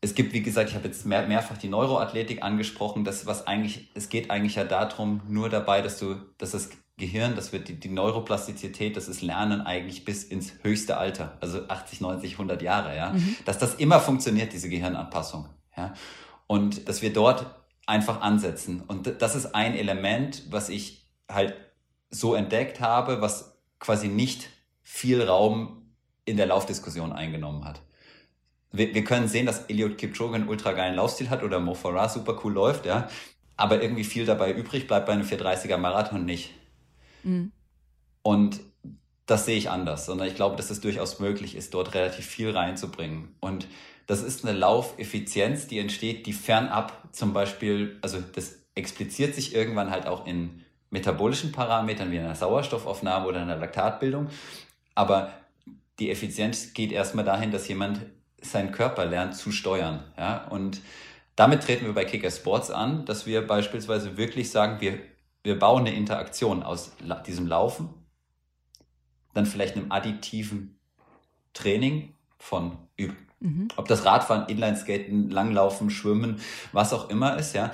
[0.00, 3.90] es gibt, wie gesagt, ich habe jetzt mehr, mehrfach die Neuroathletik angesprochen, das, was eigentlich,
[3.94, 7.78] es geht eigentlich ja darum, nur dabei, dass du, dass das Gehirn, das wird die,
[7.78, 12.96] die Neuroplastizität, das ist Lernen eigentlich bis ins höchste Alter, also 80, 90, 100 Jahre,
[12.96, 13.36] ja, mhm.
[13.44, 15.92] dass das immer funktioniert, diese Gehirnanpassung, ja,
[16.46, 17.44] und dass wir dort
[17.86, 18.82] einfach ansetzen.
[18.86, 21.54] Und das ist ein Element, was ich halt
[22.20, 24.48] so entdeckt habe, was quasi nicht
[24.82, 25.82] viel Raum
[26.24, 27.82] in der Laufdiskussion eingenommen hat.
[28.72, 32.08] Wir, wir können sehen, dass Eliud Kipchoge einen ultra geilen Laufstil hat oder Mo Farah
[32.08, 33.08] super cool läuft, ja.
[33.56, 36.52] Aber irgendwie viel dabei übrig bleibt bei einem 430er Marathon nicht.
[37.22, 37.52] Mhm.
[38.22, 38.60] Und
[39.24, 42.50] das sehe ich anders, sondern ich glaube, dass es durchaus möglich ist, dort relativ viel
[42.50, 43.34] reinzubringen.
[43.40, 43.66] Und
[44.06, 49.90] das ist eine Laufeffizienz, die entsteht, die fernab zum Beispiel, also das expliziert sich irgendwann
[49.90, 54.28] halt auch in metabolischen Parametern wie einer Sauerstoffaufnahme oder einer Laktatbildung.
[54.94, 55.32] Aber
[55.98, 58.00] die Effizienz geht erstmal dahin, dass jemand
[58.40, 60.04] seinen Körper lernt zu steuern.
[60.16, 60.46] Ja?
[60.48, 60.80] Und
[61.34, 64.98] damit treten wir bei Kicker Sports an, dass wir beispielsweise wirklich sagen, wir,
[65.42, 66.92] wir bauen eine Interaktion aus
[67.26, 67.90] diesem Laufen,
[69.34, 70.78] dann vielleicht einem additiven
[71.52, 73.26] Training von Üben.
[73.40, 73.68] Mhm.
[73.76, 76.40] Ob das Radfahren, Inlineskaten, Langlaufen, Schwimmen,
[76.72, 77.72] was auch immer ist, ja,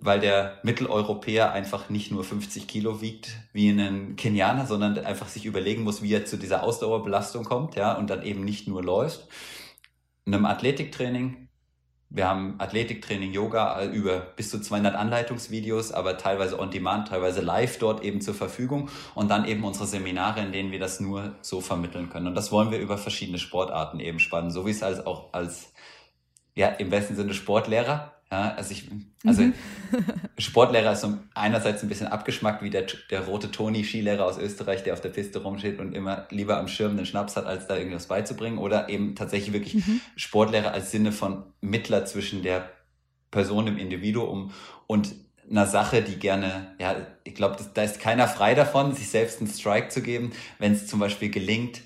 [0.00, 5.46] weil der Mitteleuropäer einfach nicht nur 50 Kilo wiegt wie ein Kenianer, sondern einfach sich
[5.46, 9.28] überlegen muss, wie er zu dieser Ausdauerbelastung kommt, ja, und dann eben nicht nur läuft.
[10.24, 11.48] In einem Athletiktraining
[12.12, 17.78] wir haben Athletiktraining, Yoga über bis zu 200 Anleitungsvideos, aber teilweise on demand, teilweise live
[17.78, 21.60] dort eben zur Verfügung und dann eben unsere Seminare, in denen wir das nur so
[21.60, 22.26] vermitteln können.
[22.26, 25.72] Und das wollen wir über verschiedene Sportarten eben spannen, so wie es als auch als
[26.56, 28.88] ja im besten Sinne Sportlehrer ja, also ich,
[29.24, 29.54] also mhm.
[30.38, 34.84] Sportlehrer ist so einerseits ein bisschen abgeschmackt wie der, der rote Toni, Skilehrer aus Österreich,
[34.84, 37.76] der auf der Piste rumsteht und immer lieber am Schirm den Schnaps hat, als da
[37.76, 38.58] irgendwas beizubringen.
[38.58, 40.00] Oder eben tatsächlich wirklich mhm.
[40.14, 42.70] Sportlehrer als Sinne von Mittler zwischen der
[43.32, 44.52] Person, dem Individuum
[44.86, 45.12] und
[45.50, 49.50] einer Sache, die gerne, ja, ich glaube, da ist keiner frei davon, sich selbst einen
[49.50, 51.82] Strike zu geben, wenn es zum Beispiel gelingt,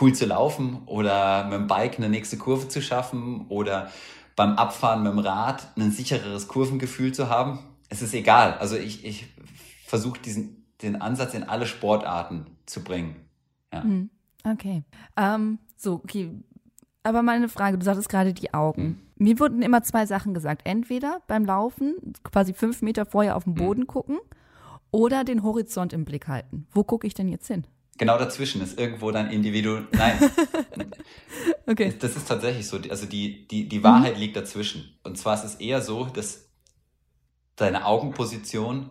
[0.00, 3.90] cool zu laufen oder mit dem Bike eine nächste Kurve zu schaffen oder
[4.36, 7.58] beim Abfahren mit dem Rad ein sichereres Kurvengefühl zu haben.
[7.88, 8.54] Es ist egal.
[8.58, 9.26] Also ich, ich
[9.86, 13.16] versuche diesen den Ansatz in alle Sportarten zu bringen.
[13.72, 13.82] Ja.
[13.82, 14.10] Hm,
[14.44, 14.82] okay.
[15.16, 16.30] Ähm, so, okay.
[17.02, 18.82] Aber meine Frage, du sagtest gerade die Augen.
[18.82, 18.98] Hm.
[19.16, 20.62] Mir wurden immer zwei Sachen gesagt.
[20.64, 23.64] Entweder beim Laufen quasi fünf Meter vorher auf den hm.
[23.64, 23.86] Boden hm.
[23.86, 24.18] gucken
[24.90, 26.66] oder den Horizont im Blick halten.
[26.72, 27.64] Wo gucke ich denn jetzt hin?
[28.02, 29.86] Genau dazwischen ist irgendwo dein Individuum.
[29.92, 30.18] Nein.
[31.68, 31.94] okay.
[32.00, 32.80] Das ist tatsächlich so.
[32.90, 34.20] Also die, die, die Wahrheit mhm.
[34.22, 34.98] liegt dazwischen.
[35.04, 36.48] Und zwar ist es eher so, dass
[37.54, 38.90] deine Augenposition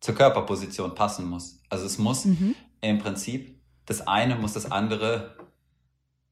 [0.00, 1.60] zur Körperposition passen muss.
[1.68, 2.56] Also es muss mhm.
[2.80, 5.36] im Prinzip, das eine muss das andere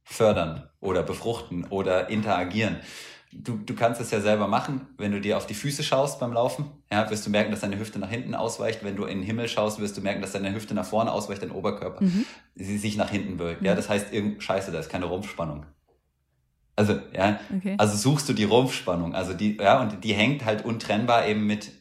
[0.02, 2.80] fördern oder befruchten oder interagieren
[3.32, 4.88] du, du kannst es ja selber machen.
[4.96, 7.78] Wenn du dir auf die Füße schaust beim Laufen, ja, wirst du merken, dass deine
[7.78, 8.82] Hüfte nach hinten ausweicht.
[8.82, 11.42] Wenn du in den Himmel schaust, wirst du merken, dass deine Hüfte nach vorne ausweicht,
[11.42, 12.26] dein Oberkörper mhm.
[12.54, 13.60] sie sich nach hinten beugt.
[13.60, 13.66] Mhm.
[13.66, 15.66] Ja, das heißt, irgend, scheiße, da ist keine Rumpfspannung.
[16.76, 17.74] Also, ja, okay.
[17.78, 19.14] also suchst du die Rumpfspannung.
[19.14, 21.72] Also die, ja, und die hängt halt untrennbar eben mit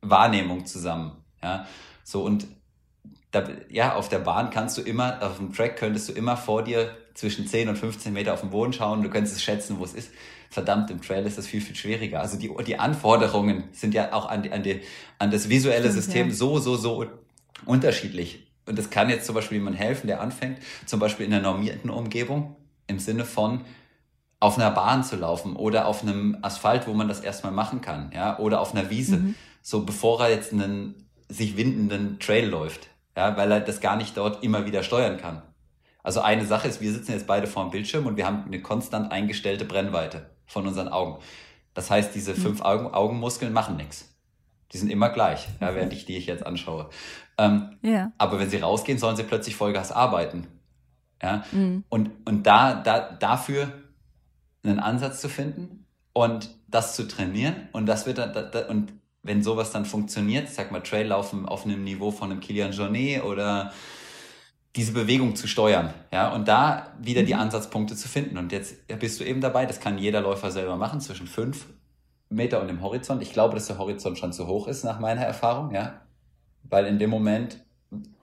[0.00, 1.12] Wahrnehmung zusammen.
[1.42, 1.66] Ja,
[2.04, 2.46] so und
[3.32, 6.62] da, ja, auf der Bahn kannst du immer, auf dem Track könntest du immer vor
[6.62, 9.02] dir zwischen 10 und 15 Meter auf den Boden schauen.
[9.02, 10.10] Du könntest es schätzen, wo es ist
[10.50, 12.20] verdammt, im Trail ist das viel, viel schwieriger.
[12.20, 14.80] Also die, die Anforderungen sind ja auch an, die, an, die,
[15.18, 16.34] an das visuelle Stimmt, System ja.
[16.34, 17.06] so, so, so
[17.64, 18.46] unterschiedlich.
[18.66, 21.90] Und das kann jetzt zum Beispiel jemand helfen, der anfängt, zum Beispiel in einer normierten
[21.90, 23.62] Umgebung, im Sinne von
[24.40, 28.10] auf einer Bahn zu laufen oder auf einem Asphalt, wo man das erstmal machen kann,
[28.14, 29.34] ja, oder auf einer Wiese, mhm.
[29.62, 34.16] so bevor er jetzt einen sich windenden Trail läuft, ja, weil er das gar nicht
[34.16, 35.42] dort immer wieder steuern kann.
[36.02, 38.62] Also eine Sache ist, wir sitzen jetzt beide vor dem Bildschirm und wir haben eine
[38.62, 41.18] konstant eingestellte Brennweite von unseren Augen.
[41.74, 42.42] Das heißt, diese hm.
[42.42, 44.14] fünf Augen, Augenmuskeln machen nichts.
[44.72, 46.88] Die sind immer gleich, ja, während ich die ich jetzt anschaue.
[47.38, 48.12] Ähm, ja.
[48.18, 50.46] Aber wenn sie rausgehen, sollen sie plötzlich Vollgas arbeiten.
[51.22, 51.44] Ja?
[51.52, 51.84] Mhm.
[51.88, 53.72] Und, und da, da, dafür
[54.64, 58.92] einen Ansatz zu finden und das zu trainieren und das wird dann, da, da, und
[59.22, 63.72] wenn sowas dann funktioniert, sag mal Traillaufen auf einem Niveau von einem Kilian Jornet oder
[64.76, 65.92] diese Bewegung zu steuern.
[66.12, 67.40] Ja, und da wieder die mhm.
[67.40, 68.36] Ansatzpunkte zu finden.
[68.36, 71.66] Und jetzt bist du eben dabei, das kann jeder Läufer selber machen, zwischen fünf
[72.28, 73.22] Meter und dem Horizont.
[73.22, 76.02] Ich glaube, dass der Horizont schon zu hoch ist, nach meiner Erfahrung, ja.
[76.64, 77.64] Weil in dem Moment,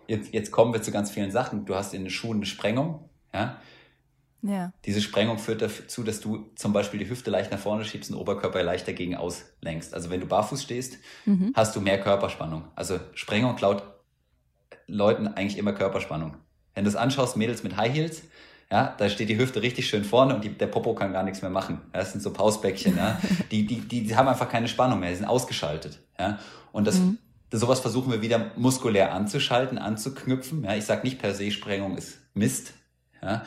[0.07, 1.65] jetzt, jetzt kommen wir zu ganz vielen Sachen.
[1.65, 3.57] Du hast in den Schuhen eine Sprengung, ja.
[4.43, 4.73] Ja.
[4.83, 8.17] Diese Sprengung führt dazu, dass du zum Beispiel die Hüfte leicht nach vorne schiebst und
[8.17, 9.93] den Oberkörper leicht dagegen auslenkst.
[9.93, 11.53] Also wenn du barfuß stehst, mhm.
[11.55, 12.65] hast du mehr Körperspannung.
[12.75, 13.83] Also Sprengung klaut
[14.87, 16.35] Leuten eigentlich immer Körperspannung.
[16.73, 18.23] Wenn du es anschaust, Mädels mit High Heels,
[18.71, 21.41] ja, da steht die Hüfte richtig schön vorne und die, der Popo kann gar nichts
[21.41, 21.81] mehr machen.
[21.93, 23.19] Ja, das sind so Pausbäckchen, ja.
[23.51, 25.99] Die, die, die, die haben einfach keine Spannung mehr, die sind ausgeschaltet.
[26.19, 26.39] Ja.
[26.71, 27.19] Und das, mhm.
[27.51, 30.63] sowas versuchen wir wieder muskulär anzuschalten, anzuknüpfen.
[30.63, 30.75] Ja.
[30.75, 32.73] Ich sage nicht per se, Sprengung ist Mist,
[33.21, 33.43] ja.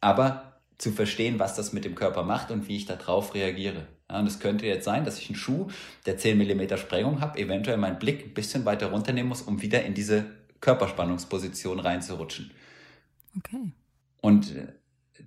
[0.00, 3.88] aber zu verstehen, was das mit dem Körper macht und wie ich darauf reagiere.
[4.08, 5.66] Ja, und es könnte jetzt sein, dass ich einen Schuh,
[6.06, 9.82] der 10 mm Sprengung habe, eventuell meinen Blick ein bisschen weiter runternehmen muss, um wieder
[9.82, 12.50] in diese Körperspannungsposition reinzurutschen.
[13.36, 13.72] Okay.
[14.20, 14.72] Und äh,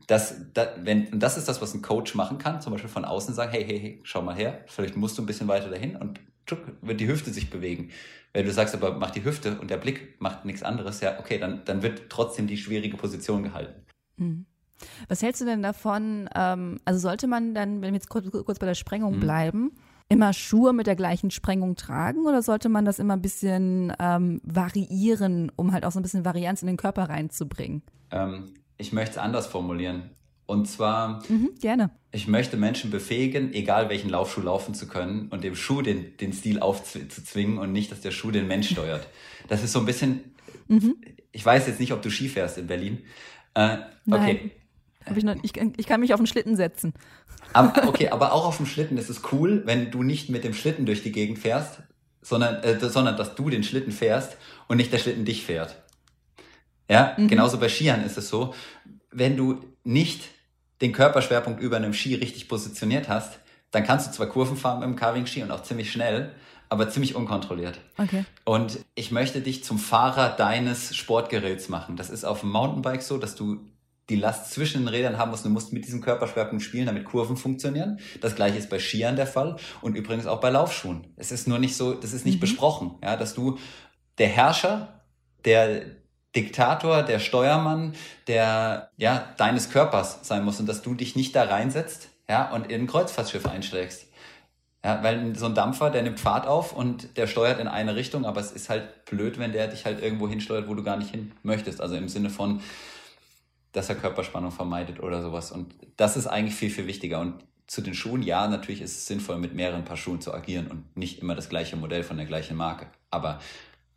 [0.07, 3.34] das, das, wenn, das ist das, was ein Coach machen kann, zum Beispiel von außen
[3.34, 6.19] sagen, hey, hey, hey, schau mal her, vielleicht musst du ein bisschen weiter dahin und
[6.45, 7.91] tschuck, wird die Hüfte sich bewegen.
[8.34, 11.38] Wenn du sagst, aber mach die Hüfte und der Blick macht nichts anderes, ja, okay,
[11.38, 13.82] dann, dann wird trotzdem die schwierige Position gehalten.
[14.17, 14.45] Mhm.
[15.07, 18.57] Was hältst du denn davon, ähm, also sollte man dann, wenn wir jetzt kurz, kurz
[18.57, 19.19] bei der Sprengung mhm.
[19.19, 19.71] bleiben,
[20.12, 24.41] immer Schuhe mit der gleichen Sprengung tragen oder sollte man das immer ein bisschen ähm,
[24.43, 27.82] variieren, um halt auch so ein bisschen Varianz in den Körper reinzubringen?
[28.12, 30.12] Ähm, ich möchte es anders formulieren.
[30.45, 31.91] Und zwar, mhm, gerne.
[32.12, 36.34] ich möchte Menschen befähigen, egal welchen Laufschuh laufen zu können und dem Schuh den, den
[36.34, 39.07] Stil aufzuzwingen und nicht, dass der Schuh den Mensch steuert.
[39.47, 40.34] Das ist so ein bisschen,
[40.68, 40.95] mhm.
[41.32, 42.97] ich weiß jetzt nicht, ob du Ski fährst in Berlin.
[43.53, 43.78] Äh,
[44.09, 44.51] okay.
[45.05, 45.16] Nein.
[45.16, 46.93] Ich, noch, ich, ich, kann mich auf den Schlitten setzen.
[47.54, 50.54] Aber, okay, aber auch auf dem Schlitten ist es cool, wenn du nicht mit dem
[50.54, 51.84] Schlitten durch die Gegend fährst,
[52.22, 54.38] sondern, äh, sondern dass du den Schlitten fährst
[54.68, 55.76] und nicht der Schlitten dich fährt.
[56.89, 57.28] Ja, mhm.
[57.28, 58.54] genauso bei Skiern ist es so,
[59.12, 60.24] wenn du nicht
[60.82, 63.39] den Körperschwerpunkt über einem Ski richtig positioniert hast,
[63.72, 66.34] dann kannst du zwar Kurven fahren mit dem Carving-Ski und auch ziemlich schnell,
[66.70, 67.80] aber ziemlich unkontrolliert.
[67.97, 68.26] Okay.
[68.45, 71.95] Und ich möchte dich zum Fahrer deines Sportgeräts machen.
[71.95, 73.60] Das ist auf dem Mountainbike so, dass du
[74.12, 75.45] die Last zwischen den Rädern haben musst.
[75.45, 77.99] Du musst mit diesem Körperschwerpunkt spielen, damit Kurven funktionieren.
[78.20, 81.07] Das gleiche ist bei Skiern der Fall und übrigens auch bei Laufschuhen.
[81.16, 82.41] Es ist nur nicht so, das ist nicht mhm.
[82.41, 83.57] besprochen, ja, dass du
[84.18, 85.01] der Herrscher,
[85.45, 85.82] der
[86.36, 87.93] Diktator, der Steuermann,
[88.28, 92.70] der ja deines Körpers sein muss und dass du dich nicht da reinsetzt, ja, und
[92.70, 94.07] in ein Kreuzfahrtschiff einschlägst.
[94.84, 98.26] Ja, weil so ein Dampfer, der nimmt Fahrt auf und der steuert in eine Richtung,
[98.26, 101.12] aber es ist halt blöd, wenn der dich halt irgendwo hinsteuert, wo du gar nicht
[101.12, 101.82] hin möchtest.
[101.82, 102.62] Also im Sinne von,
[103.72, 105.51] dass er Körperspannung vermeidet oder sowas.
[105.51, 107.19] Und das ist eigentlich viel, viel wichtiger.
[107.19, 110.67] Und zu den Schuhen, ja, natürlich ist es sinnvoll, mit mehreren Paar Schuhen zu agieren
[110.67, 112.88] und nicht immer das gleiche Modell von der gleichen Marke.
[113.09, 113.39] Aber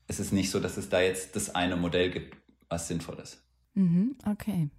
[0.07, 2.37] es ist nicht so, dass es da jetzt das eine Modell gibt,
[2.69, 3.43] was sinnvoll ist.
[3.75, 4.71] Mhm, okay.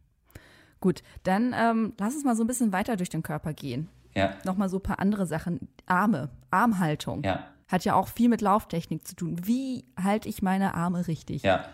[0.80, 3.90] Gut, dann ähm, lass uns mal so ein bisschen weiter durch den Körper gehen.
[4.14, 4.36] Ja.
[4.46, 5.68] Nochmal so ein paar andere Sachen.
[5.86, 7.24] Arme, Armhaltung.
[7.24, 7.48] Ja.
[7.68, 9.42] Hat ja auch viel mit Lauftechnik zu tun.
[9.44, 11.44] Wie halte ich meine Arme richtig?
[11.44, 11.66] Ja.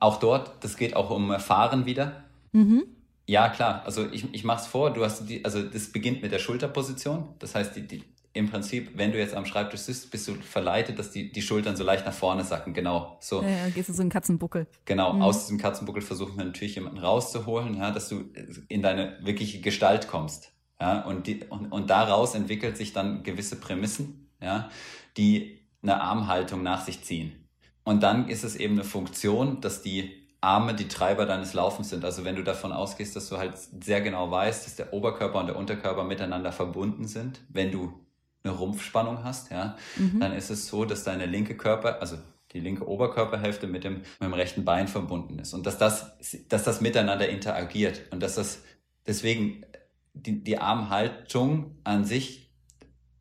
[0.00, 2.24] Auch dort, das geht auch um Fahren wieder.
[2.52, 2.84] Mhm.
[3.26, 3.82] Ja, klar.
[3.84, 7.28] Also ich, ich mache es vor, du hast die, also das beginnt mit der Schulterposition.
[7.38, 10.98] Das heißt, die, die, im Prinzip, wenn du jetzt am Schreibtisch sitzt, bist du verleitet,
[10.98, 12.72] dass die, die Schultern so leicht nach vorne sacken.
[12.72, 13.18] Genau.
[13.20, 13.42] So.
[13.42, 14.66] Ja, ja gehst du so in Katzenbuckel.
[14.84, 15.12] Genau.
[15.12, 15.22] Mhm.
[15.22, 18.24] Aus diesem Katzenbuckel versuchen wir natürlich jemanden rauszuholen, ja, dass du
[18.68, 20.52] in deine wirkliche Gestalt kommst.
[20.80, 24.70] Ja, und, die, und, und daraus entwickelt sich dann gewisse Prämissen, ja,
[25.16, 27.47] die eine Armhaltung nach sich ziehen.
[27.88, 30.12] Und dann ist es eben eine Funktion, dass die
[30.42, 32.04] Arme die Treiber deines Laufens sind.
[32.04, 35.46] Also wenn du davon ausgehst, dass du halt sehr genau weißt, dass der Oberkörper und
[35.46, 37.98] der Unterkörper miteinander verbunden sind, wenn du
[38.44, 40.20] eine Rumpfspannung hast, ja, mhm.
[40.20, 42.18] dann ist es so, dass deine linke Körper, also
[42.52, 46.12] die linke Oberkörperhälfte mit dem, mit dem rechten Bein verbunden ist und dass das,
[46.50, 48.64] dass das miteinander interagiert und dass das
[49.06, 49.64] deswegen
[50.12, 52.50] die, die Armhaltung an sich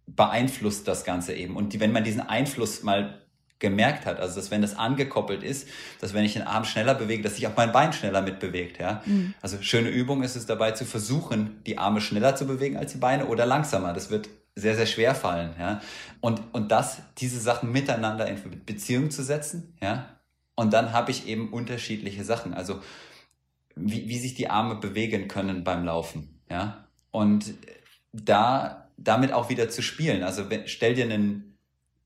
[0.07, 1.55] beeinflusst das Ganze eben.
[1.55, 3.21] Und die, wenn man diesen Einfluss mal
[3.59, 5.67] gemerkt hat, also dass wenn das angekoppelt ist,
[5.99, 9.01] dass wenn ich den Arm schneller bewege, dass sich auch mein Bein schneller mitbewegt, ja.
[9.05, 9.33] Mhm.
[9.41, 12.99] Also schöne Übung ist es dabei zu versuchen, die Arme schneller zu bewegen als die
[12.99, 13.93] Beine oder langsamer.
[13.93, 15.81] Das wird sehr, sehr schwer fallen, ja.
[16.21, 20.07] Und, und das, diese Sachen miteinander in Beziehung zu setzen, ja.
[20.55, 22.81] Und dann habe ich eben unterschiedliche Sachen, also
[23.75, 26.87] wie, wie sich die Arme bewegen können beim Laufen, ja.
[27.11, 27.53] Und
[28.13, 30.23] da, damit auch wieder zu spielen.
[30.23, 31.56] Also stell dir einen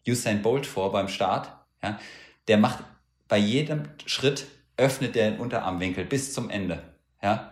[0.08, 1.52] Usain Bolt vor beim Start,
[1.84, 2.00] ja.
[2.48, 2.84] Der macht
[3.28, 4.48] bei jedem Schritt
[4.78, 6.82] öffnet der den Unterarmwinkel bis zum Ende,
[7.22, 7.52] ja.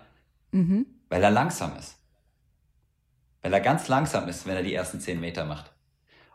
[0.51, 0.85] Mhm.
[1.09, 1.95] Weil er langsam ist.
[3.41, 5.71] Weil er ganz langsam ist, wenn er die ersten zehn Meter macht.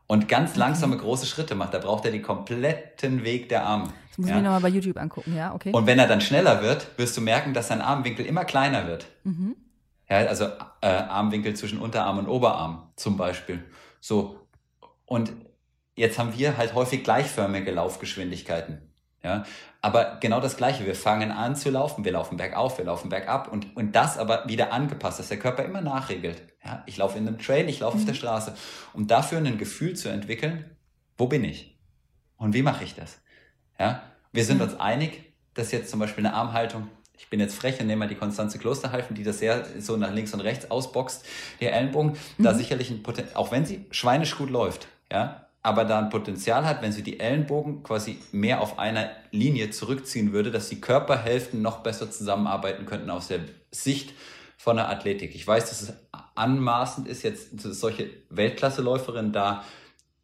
[0.07, 1.73] Und ganz langsame große Schritte macht.
[1.73, 3.89] Da braucht er den kompletten Weg der Arme.
[4.09, 4.37] Das muss ja?
[4.37, 5.73] ich mir nochmal bei YouTube angucken, ja, okay.
[5.73, 9.07] Und wenn er dann schneller wird, wirst du merken, dass sein Armwinkel immer kleiner wird.
[9.25, 9.57] Mhm.
[10.09, 10.45] Ja, also
[10.83, 13.65] äh, Armwinkel zwischen Unterarm und Oberarm zum Beispiel.
[14.01, 14.39] So.
[15.07, 15.33] Und
[15.95, 18.91] jetzt haben wir halt häufig gleichförmige Laufgeschwindigkeiten.
[19.23, 19.45] Ja,
[19.81, 20.85] aber genau das Gleiche.
[20.85, 22.05] Wir fangen an zu laufen.
[22.05, 25.65] Wir laufen bergauf, wir laufen bergab und, und das aber wieder angepasst, dass der Körper
[25.65, 26.43] immer nachregelt.
[26.63, 28.03] Ja, ich laufe in einem Trail, ich laufe mhm.
[28.03, 28.19] auf der mhm.
[28.19, 28.55] Straße.
[28.93, 30.77] Um dafür ein Gefühl zu entwickeln,
[31.17, 31.79] wo bin ich?
[32.37, 33.23] Und wie mache ich das?
[33.79, 34.65] Ja, wir sind mhm.
[34.65, 38.09] uns einig, dass jetzt zum Beispiel eine Armhaltung, ich bin jetzt frech und nehme mal
[38.09, 41.25] die Konstanze Klosterhalfen, die das sehr so nach links und rechts ausboxt,
[41.61, 42.43] der Ellenbogen, mhm.
[42.43, 46.67] da sicherlich ein Potenzial, auch wenn sie schweinisch gut läuft, ja, aber da ein Potenzial
[46.67, 51.63] hat, wenn sie die Ellenbogen quasi mehr auf einer Linie zurückziehen würde, dass die Körperhälften
[51.63, 53.41] noch besser zusammenarbeiten könnten aus der
[53.71, 54.13] Sicht
[54.59, 55.35] von der Athletik.
[55.35, 55.95] Ich weiß, dass es
[56.35, 59.65] anmaßend ist, jetzt solche Weltklasseläuferinnen da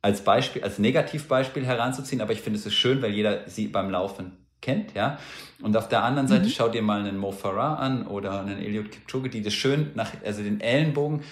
[0.02, 3.90] als Beispiel, als Negativbeispiel heranzuziehen, aber ich finde es ist schön, weil jeder sie beim
[3.90, 5.18] Laufen kennt, ja.
[5.62, 6.50] Und auf der anderen Seite mhm.
[6.50, 10.12] schaut dir mal einen Mo Farah an oder einen Eliud Kipchoge, die das schön nach,
[10.22, 11.22] also den Ellenbogen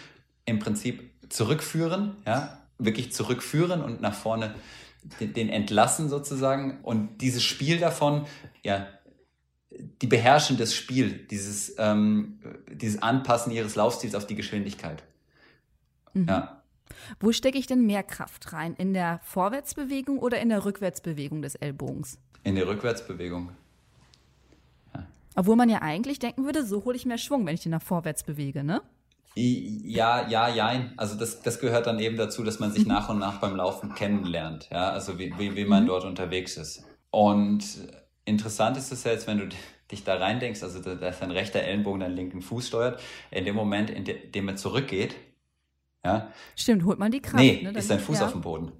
[0.46, 4.54] im Prinzip zurückführen, ja, wirklich zurückführen und nach vorne
[5.20, 8.26] den, den entlassen sozusagen und dieses Spiel davon,
[8.62, 8.86] ja,
[9.70, 15.02] die beherrschen das Spiel, dieses, ähm, dieses Anpassen ihres Laufstils auf die Geschwindigkeit.
[16.14, 16.26] Mhm.
[16.28, 16.62] Ja.
[17.20, 18.74] Wo stecke ich denn mehr Kraft rein?
[18.74, 22.18] In der Vorwärtsbewegung oder in der Rückwärtsbewegung des Ellbogens?
[22.44, 23.50] In der Rückwärtsbewegung.
[24.94, 25.06] Ja.
[25.36, 27.82] Obwohl man ja eigentlich denken würde, so hole ich mehr Schwung, wenn ich den nach
[27.82, 28.82] vorwärts bewege, ne?
[29.34, 30.90] Ja, ja, ja.
[30.96, 32.92] Also das, das gehört dann eben dazu, dass man sich mhm.
[32.92, 35.88] nach und nach beim Laufen kennenlernt, ja, also wie, wie, wie man mhm.
[35.88, 36.84] dort unterwegs ist.
[37.10, 37.64] Und
[38.24, 39.48] interessant ist es jetzt, wenn du
[39.90, 43.00] dich da reindenkst, also dass dein rechter Ellenbogen deinen linken Fuß steuert,
[43.30, 45.14] in dem Moment, in dem er zurückgeht,
[46.04, 46.30] ja.
[46.56, 47.42] Stimmt, holt man die Kraft.
[47.42, 47.70] Nee, ne?
[47.70, 48.26] ist dein Fuß ja.
[48.26, 48.72] auf dem Boden.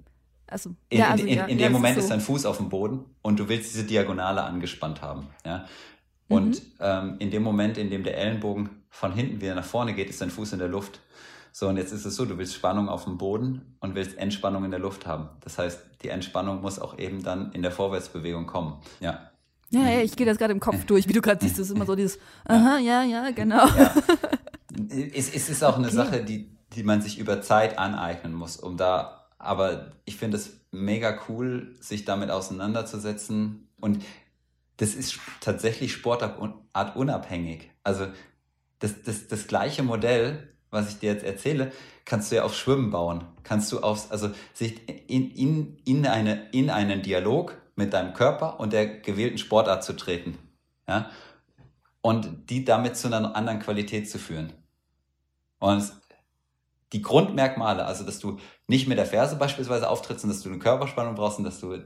[0.47, 2.07] Also, in, ja, also, in, in, in ja, dem Moment ist, so.
[2.07, 5.65] ist dein Fuß auf dem Boden und du willst diese Diagonale angespannt haben, ja.
[6.27, 6.73] Und mhm.
[6.79, 10.21] ähm, in dem Moment, in dem der Ellenbogen von hinten wieder nach vorne geht, ist
[10.21, 10.99] dein Fuß in der Luft.
[11.51, 14.65] So, und jetzt ist es so, du willst Spannung auf dem Boden und willst Entspannung
[14.65, 15.29] in der Luft haben.
[15.41, 18.81] Das heißt, die Entspannung muss auch eben dann in der Vorwärtsbewegung kommen.
[18.99, 19.31] Ja.
[19.71, 21.07] Ja, ja ich gehe das gerade im Kopf durch.
[21.07, 23.65] Wie du gerade siehst, das ist immer so dieses, aha, ja, ja, genau.
[23.67, 23.93] Ja.
[24.87, 25.95] Es, es ist auch eine okay.
[25.95, 30.61] Sache, die, die man sich über Zeit aneignen muss, um da, aber ich finde es
[30.71, 33.67] mega cool, sich damit auseinanderzusetzen.
[33.81, 34.03] Und
[34.77, 36.39] das ist tatsächlich Sportart
[36.95, 37.69] unabhängig.
[37.83, 38.07] Also
[38.79, 41.71] das, das, das gleiche Modell, was ich dir jetzt erzähle,
[42.05, 43.25] kannst du ja auf Schwimmen bauen.
[43.43, 48.59] Kannst du aufs, also sich in, in, in, eine, in einen Dialog mit deinem Körper
[48.59, 50.37] und der gewählten Sportart zu treten.
[50.87, 51.09] Ja?
[52.01, 54.53] Und die damit zu einer anderen Qualität zu führen.
[55.59, 55.91] Und
[56.93, 60.59] die Grundmerkmale, also dass du nicht mit der Ferse beispielsweise auftrittst und dass du eine
[60.59, 61.77] Körperspannung brauchst und dass du,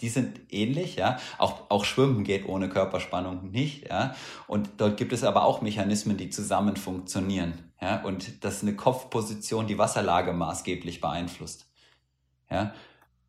[0.00, 1.18] die sind ähnlich, ja.
[1.38, 4.14] Auch, auch Schwimmen geht ohne Körperspannung nicht, ja.
[4.48, 8.02] Und dort gibt es aber auch Mechanismen, die zusammen funktionieren, ja.
[8.02, 11.66] Und dass eine Kopfposition die Wasserlage maßgeblich beeinflusst,
[12.50, 12.72] ja.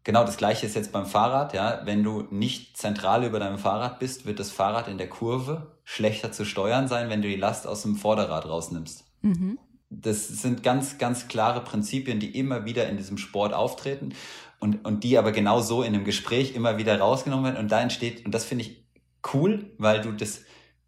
[0.03, 1.81] Genau das gleiche ist jetzt beim Fahrrad, ja.
[1.83, 6.31] Wenn du nicht zentral über deinem Fahrrad bist, wird das Fahrrad in der Kurve schlechter
[6.31, 9.05] zu steuern sein, wenn du die Last aus dem Vorderrad rausnimmst.
[9.21, 14.13] Mhm das sind ganz, ganz klare Prinzipien, die immer wieder in diesem Sport auftreten
[14.59, 17.57] und, und die aber genau so in einem Gespräch immer wieder rausgenommen werden.
[17.57, 18.85] Und da entsteht, und das finde ich
[19.33, 20.41] cool, weil du das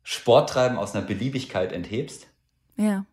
[0.03, 2.27] Sporttreiben aus einer Beliebigkeit enthebst,
[2.75, 3.05] ja.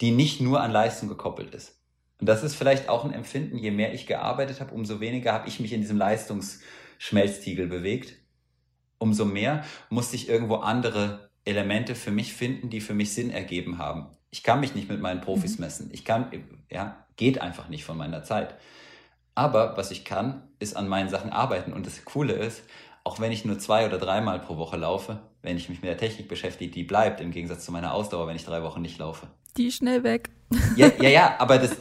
[0.00, 1.80] die nicht nur an Leistung gekoppelt ist.
[2.20, 5.48] Und das ist vielleicht auch ein Empfinden, je mehr ich gearbeitet habe, umso weniger habe
[5.48, 8.16] ich mich in diesem Leistungsschmelztiegel bewegt.
[8.98, 13.78] Umso mehr musste ich irgendwo andere Elemente für mich finden, die für mich Sinn ergeben
[13.78, 14.06] haben.
[14.34, 15.64] Ich kann mich nicht mit meinen Profis mhm.
[15.64, 15.90] messen.
[15.92, 16.26] Ich kann,
[16.68, 18.56] ja, geht einfach nicht von meiner Zeit.
[19.36, 21.72] Aber was ich kann, ist an meinen Sachen arbeiten.
[21.72, 22.64] Und das Coole ist,
[23.04, 25.98] auch wenn ich nur zwei oder dreimal pro Woche laufe, wenn ich mich mit der
[25.98, 29.28] Technik beschäftige, die bleibt im Gegensatz zu meiner Ausdauer, wenn ich drei Wochen nicht laufe.
[29.56, 30.30] Die ist schnell weg.
[30.74, 31.76] Ja, ja, ja aber das,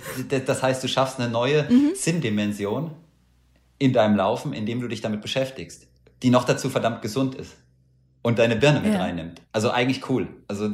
[0.46, 1.94] das heißt, du schaffst eine neue mhm.
[1.96, 2.92] Sinndimension
[3.80, 5.88] in deinem Laufen, indem du dich damit beschäftigst,
[6.22, 7.56] die noch dazu verdammt gesund ist
[8.22, 9.00] und deine Birne mit ja.
[9.00, 9.42] reinnimmt.
[9.52, 10.28] Also eigentlich cool.
[10.48, 10.70] Also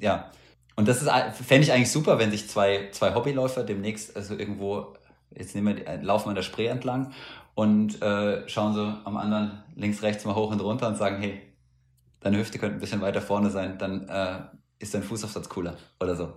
[0.00, 0.30] ja.
[0.78, 1.10] Und das ist
[1.44, 4.94] fände ich eigentlich super, wenn sich zwei, zwei Hobbyläufer demnächst also irgendwo,
[5.34, 7.10] jetzt nehmen wir, laufen wir an der Spree entlang
[7.56, 11.42] und äh, schauen so am anderen links, rechts mal hoch und runter und sagen, hey,
[12.20, 14.38] deine Hüfte könnte ein bisschen weiter vorne sein, dann äh,
[14.78, 16.32] ist dein Fußaufsatz cooler oder so.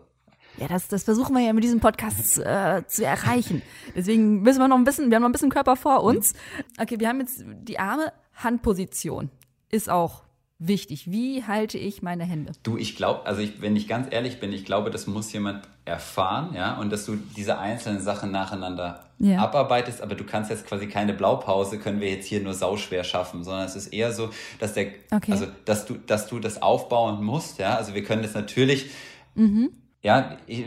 [0.57, 3.61] Ja, das, das versuchen wir ja mit diesem Podcast äh, zu erreichen.
[3.95, 6.33] Deswegen müssen wir noch ein bisschen, wir haben noch ein bisschen Körper vor uns.
[6.79, 9.29] Okay, wir haben jetzt die Arme, Handposition
[9.69, 10.23] ist auch
[10.61, 11.11] wichtig.
[11.11, 12.53] Wie halte ich meine Hände?
[12.63, 15.67] Du, ich glaube, also ich, wenn ich ganz ehrlich bin, ich glaube, das muss jemand
[15.83, 19.39] erfahren, ja, und dass du diese einzelnen Sachen nacheinander ja.
[19.39, 23.43] abarbeitest, aber du kannst jetzt quasi keine Blaupause, können wir jetzt hier nur sauschwer schaffen,
[23.43, 25.31] sondern es ist eher so, dass der, okay.
[25.31, 28.91] also, dass du, dass du das aufbauen musst, ja, also wir können das natürlich,
[29.35, 29.71] mhm.
[30.03, 30.65] Ja, ich,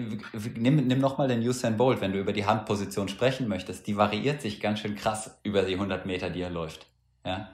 [0.57, 3.89] nimm, nimm nochmal den Usain Bolt, wenn du über die Handposition sprechen möchtest.
[3.89, 6.87] Die variiert sich ganz schön krass über die 100 Meter, die er läuft.
[7.27, 7.49] Ja.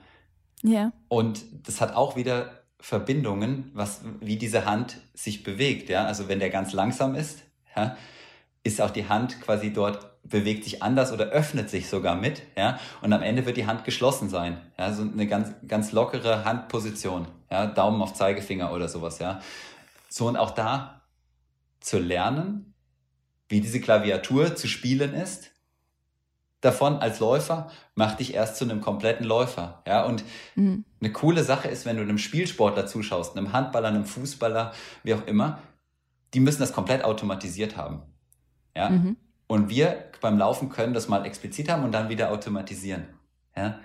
[0.63, 0.91] Ja.
[1.07, 5.89] Und das hat auch wieder Verbindungen, was, wie diese Hand sich bewegt.
[5.89, 6.05] Ja?
[6.05, 7.43] Also wenn der ganz langsam ist,
[7.75, 7.95] ja,
[8.63, 12.79] ist auch die Hand quasi dort bewegt sich anders oder öffnet sich sogar mit, ja,
[13.01, 17.27] und am Ende wird die Hand geschlossen sein, ja, so eine ganz, ganz lockere Handposition,
[17.49, 19.39] ja, Daumen auf Zeigefinger oder sowas, ja.
[20.09, 21.01] So und auch da
[21.79, 22.73] zu lernen,
[23.49, 25.51] wie diese Klaviatur zu spielen ist,
[26.61, 29.83] davon als Läufer macht dich erst zu einem kompletten Läufer.
[29.85, 30.23] Ja, und
[30.55, 30.85] mhm.
[31.01, 34.71] eine coole Sache ist, wenn du einem Spielsportler zuschaust, einem Handballer, einem Fußballer,
[35.03, 35.59] wie auch immer,
[36.33, 38.03] die müssen das komplett automatisiert haben.
[38.75, 38.89] Ja.
[38.89, 39.17] Mhm.
[39.47, 43.07] Und wir beim Laufen können das mal explizit haben und dann wieder automatisieren.
[43.57, 43.79] Ja.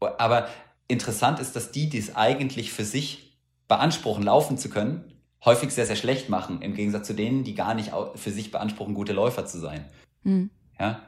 [0.00, 0.48] Aber
[0.86, 5.12] interessant ist, dass die, die es eigentlich für sich beanspruchen, laufen zu können,
[5.44, 8.94] häufig sehr, sehr schlecht machen, im Gegensatz zu denen, die gar nicht für sich beanspruchen,
[8.94, 9.86] gute Läufer zu sein.
[10.22, 10.50] Mhm.
[10.78, 11.00] Ja.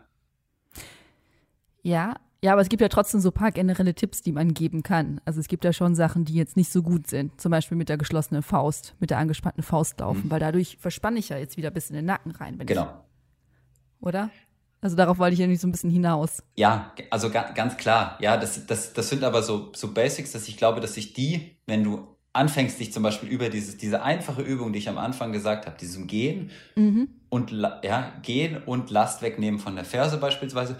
[1.82, 4.82] Ja, ja, aber es gibt ja trotzdem so ein paar generelle Tipps, die man geben
[4.82, 5.20] kann.
[5.26, 7.38] Also es gibt ja schon Sachen, die jetzt nicht so gut sind.
[7.38, 10.30] Zum Beispiel mit der geschlossenen Faust, mit der angespannten Faust laufen, mhm.
[10.30, 12.58] weil dadurch verspanne ich ja jetzt wieder bis in den Nacken rein.
[12.64, 12.84] genau.
[12.84, 14.30] Ich, oder?
[14.80, 16.42] Also darauf wollte ich ja nicht so ein bisschen hinaus.
[16.56, 18.16] Ja, also ga, ganz klar.
[18.20, 21.58] Ja, das, das, das sind aber so, so Basics, dass ich glaube, dass sich die,
[21.66, 25.32] wenn du anfängst, dich zum Beispiel über dieses, diese einfache Übung, die ich am Anfang
[25.32, 27.08] gesagt habe, diesem Gehen mhm.
[27.28, 30.76] und ja, Gehen und Last wegnehmen von der Ferse beispielsweise,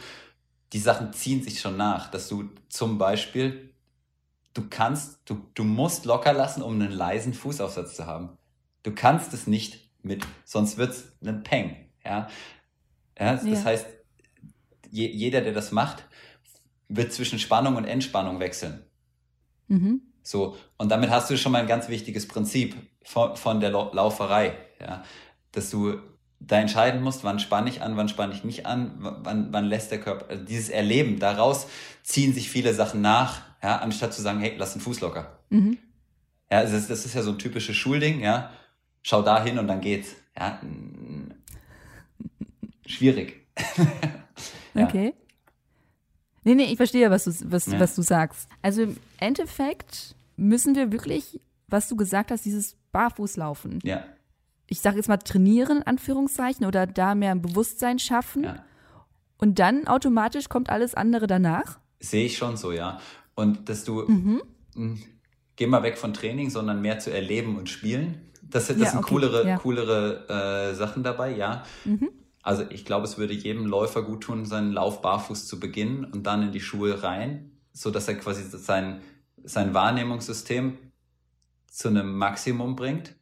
[0.73, 3.75] die Sachen ziehen sich schon nach, dass du zum Beispiel,
[4.55, 8.37] du kannst, du, du musst locker lassen, um einen leisen Fußaufsatz zu haben.
[8.83, 11.77] Du kannst es nicht mit, sonst wird es ein Peng.
[12.05, 12.29] Ja?
[13.19, 13.65] Ja, das ja.
[13.65, 13.87] heißt,
[14.91, 16.05] je, jeder, der das macht,
[16.89, 18.85] wird zwischen Spannung und Entspannung wechseln.
[19.69, 20.03] Mhm.
[20.23, 24.57] So, und damit hast du schon mal ein ganz wichtiges Prinzip von, von der Lauferei,
[24.81, 25.05] ja,
[25.53, 26.01] dass du
[26.41, 29.91] da entscheiden musst, wann spanne ich an, wann spanne ich nicht an, wann, wann lässt
[29.91, 31.69] der Körper, also dieses Erleben, daraus
[32.03, 35.39] ziehen sich viele Sachen nach, ja, anstatt zu sagen, hey, lass den Fuß locker.
[35.51, 35.79] Mhm.
[36.51, 38.51] Ja, das, das ist ja so ein typisches Schulding, ja,
[39.03, 40.61] schau da hin und dann geht's, ja,
[42.87, 43.47] schwierig.
[44.75, 44.87] ja.
[44.87, 45.15] Okay.
[46.43, 47.79] Nee, nee, ich verstehe, was du, was, ja.
[47.79, 48.49] was du sagst.
[48.63, 51.39] Also im Endeffekt müssen wir wirklich,
[51.69, 53.81] was du gesagt hast, dieses Barfußlaufen.
[53.83, 54.05] Ja
[54.71, 58.45] ich sage jetzt mal trainieren, in Anführungszeichen, oder da mehr ein Bewusstsein schaffen.
[58.45, 58.65] Ja.
[59.37, 61.81] Und dann automatisch kommt alles andere danach?
[61.99, 63.01] Sehe ich schon so, ja.
[63.35, 64.43] Und dass du, mhm.
[64.75, 65.03] mh, hm,
[65.57, 68.31] geh mal weg von Training, sondern mehr zu erleben und spielen.
[68.43, 69.09] Das, das ja, sind okay.
[69.09, 69.59] coolere, ja.
[69.59, 71.65] coolere äh, Sachen dabei, ja.
[71.85, 72.09] Mhm.
[72.43, 76.27] Also ich glaube, es würde jedem Läufer gut tun, seinen Lauf barfuß zu beginnen und
[76.27, 79.01] dann in die Schuhe rein, so dass er quasi sein,
[79.43, 80.79] sein Wahrnehmungssystem
[81.67, 83.17] zu einem Maximum bringt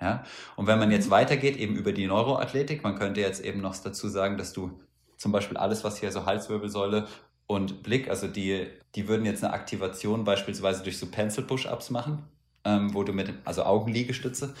[0.00, 0.24] ja?
[0.56, 1.12] Und wenn man jetzt mhm.
[1.12, 4.80] weitergeht, eben über die Neuroathletik, man könnte jetzt eben noch dazu sagen, dass du
[5.16, 7.06] zum Beispiel alles, was hier so Halswirbelsäule
[7.46, 12.24] und Blick, also die, die würden jetzt eine Aktivation beispielsweise durch so Pencil-Push-Ups machen,
[12.64, 14.54] ähm, wo du mit, also Augenliegestütze.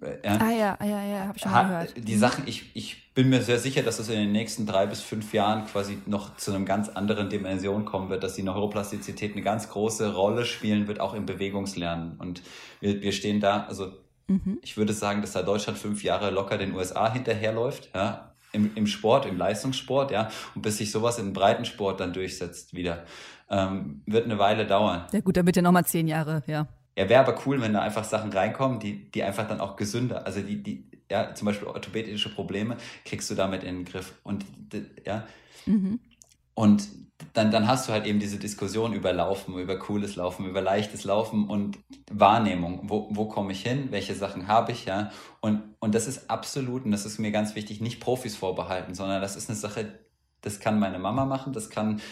[0.00, 1.94] Äh, ja, ah ja, ja, ja, habe ich schon gehört.
[1.96, 2.18] Die mhm.
[2.18, 5.34] Sachen, ich, ich bin mir sehr sicher, dass es in den nächsten drei bis fünf
[5.34, 9.68] Jahren quasi noch zu einem ganz anderen Dimension kommen wird, dass die Neuroplastizität eine ganz
[9.68, 12.16] große Rolle spielen wird, auch im Bewegungslernen.
[12.18, 12.42] Und
[12.80, 13.92] wir, wir stehen da, also
[14.30, 14.60] Mhm.
[14.62, 18.86] Ich würde sagen, dass da Deutschland fünf Jahre locker den USA hinterherläuft, ja, im, im
[18.86, 23.04] Sport, im Leistungssport, ja, und bis sich sowas im Breitensport dann durchsetzt wieder,
[23.50, 25.06] ähm, wird eine Weile dauern.
[25.12, 26.68] Ja gut, dann bitte nochmal zehn Jahre, ja.
[26.96, 30.24] Ja, wäre aber cool, wenn da einfach Sachen reinkommen, die, die einfach dann auch gesünder,
[30.26, 34.14] also die, die, ja, zum Beispiel orthopädische Probleme kriegst du damit in den Griff.
[34.22, 34.44] Und
[35.04, 35.26] ja.
[35.66, 35.98] Mhm.
[36.60, 36.88] Und
[37.32, 41.04] dann, dann hast du halt eben diese Diskussion über Laufen, über cooles Laufen, über leichtes
[41.04, 41.78] Laufen und
[42.12, 42.82] Wahrnehmung.
[42.82, 43.88] Wo, wo komme ich hin?
[43.92, 44.84] Welche Sachen habe ich?
[44.84, 45.10] Ja?
[45.40, 49.22] Und, und das ist absolut, und das ist mir ganz wichtig, nicht Profis vorbehalten, sondern
[49.22, 50.00] das ist eine Sache,
[50.42, 52.02] das kann meine Mama machen, das kann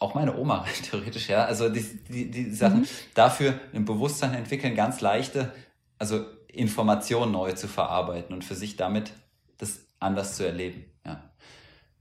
[0.00, 1.44] auch meine Oma theoretisch, ja.
[1.44, 2.88] Also die, die, die Sachen mhm.
[3.14, 5.52] dafür ein Bewusstsein entwickeln, ganz leichte,
[5.98, 9.12] also Informationen neu zu verarbeiten und für sich damit
[9.58, 10.86] das anders zu erleben.
[11.06, 11.30] Ja.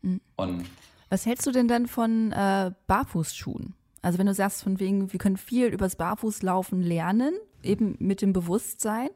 [0.02, 0.22] Mhm.
[0.36, 0.66] Und
[1.12, 3.76] was hältst du denn dann von äh, Barfußschuhen?
[4.02, 8.32] Also wenn du sagst, von wegen, wir können viel übers Barfußlaufen lernen, eben mit dem
[8.32, 9.10] Bewusstsein.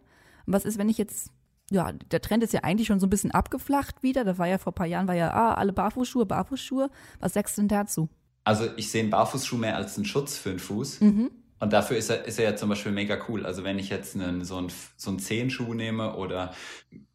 [0.46, 1.32] Und was ist, wenn ich jetzt,
[1.72, 4.26] ja, der Trend ist ja eigentlich schon so ein bisschen abgeflacht wieder.
[4.26, 6.90] Da war ja vor ein paar Jahren, war ja, ah, alle Barfußschuhe, Barfußschuhe.
[7.22, 8.10] Was sagst du denn dazu?
[8.44, 11.00] Also ich sehe einen Barfußschuh mehr als einen Schutz für den Fuß.
[11.00, 11.32] Mhm.
[11.62, 13.46] Und dafür ist er, ist er ja zum Beispiel mega cool.
[13.46, 16.54] Also wenn ich jetzt einen, so, einen, so einen Zehenschuh nehme oder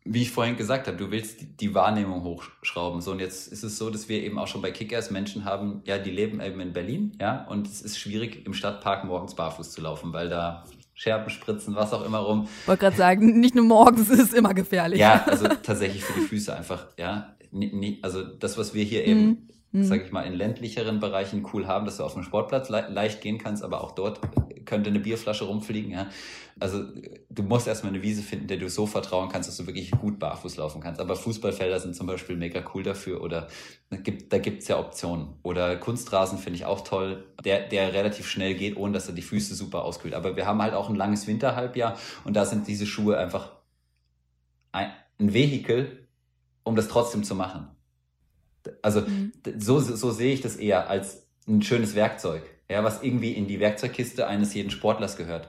[0.05, 3.01] wie ich vorhin gesagt habe, du willst die Wahrnehmung hochschrauben.
[3.01, 5.83] So, und jetzt ist es so, dass wir eben auch schon bei Kickers Menschen haben,
[5.85, 9.71] ja, die leben eben in Berlin, ja, und es ist schwierig, im Stadtpark morgens barfuß
[9.71, 12.49] zu laufen, weil da Scherben spritzen, was auch immer rum.
[12.63, 15.01] Ich wollte gerade sagen, nicht nur morgens, es ist immer gefährlich.
[15.01, 17.35] Ja, also tatsächlich für die Füße einfach, ja.
[18.03, 19.85] Also das, was wir hier eben mhm mhm.
[19.85, 23.21] sage ich mal, in ländlicheren Bereichen cool haben, dass du auf dem Sportplatz le leicht
[23.21, 24.21] gehen kannst, aber auch dort
[24.71, 25.91] könnte eine Bierflasche rumfliegen.
[25.91, 26.09] Ja?
[26.61, 26.85] Also
[27.29, 30.18] du musst erstmal eine Wiese finden, der du so vertrauen kannst, dass du wirklich gut
[30.18, 31.01] barfuß laufen kannst.
[31.01, 33.49] Aber Fußballfelder sind zum Beispiel mega cool dafür oder
[33.91, 35.35] gibt, da gibt's ja Optionen.
[35.43, 39.23] Oder Kunstrasen finde ich auch toll, der, der relativ schnell geht, ohne dass er die
[39.23, 40.14] Füße super auskühlt.
[40.14, 43.53] Aber wir haben halt auch ein langes Winterhalbjahr und da sind diese Schuhe einfach
[44.71, 46.07] ein, ein Vehikel,
[46.62, 47.68] um das trotzdem zu machen.
[48.83, 49.33] Also mhm.
[49.59, 53.59] so, so sehe ich das eher als ein schönes Werkzeug, ja, was irgendwie in die
[53.59, 55.49] Werkzeugkiste eines jeden Sportlers gehört.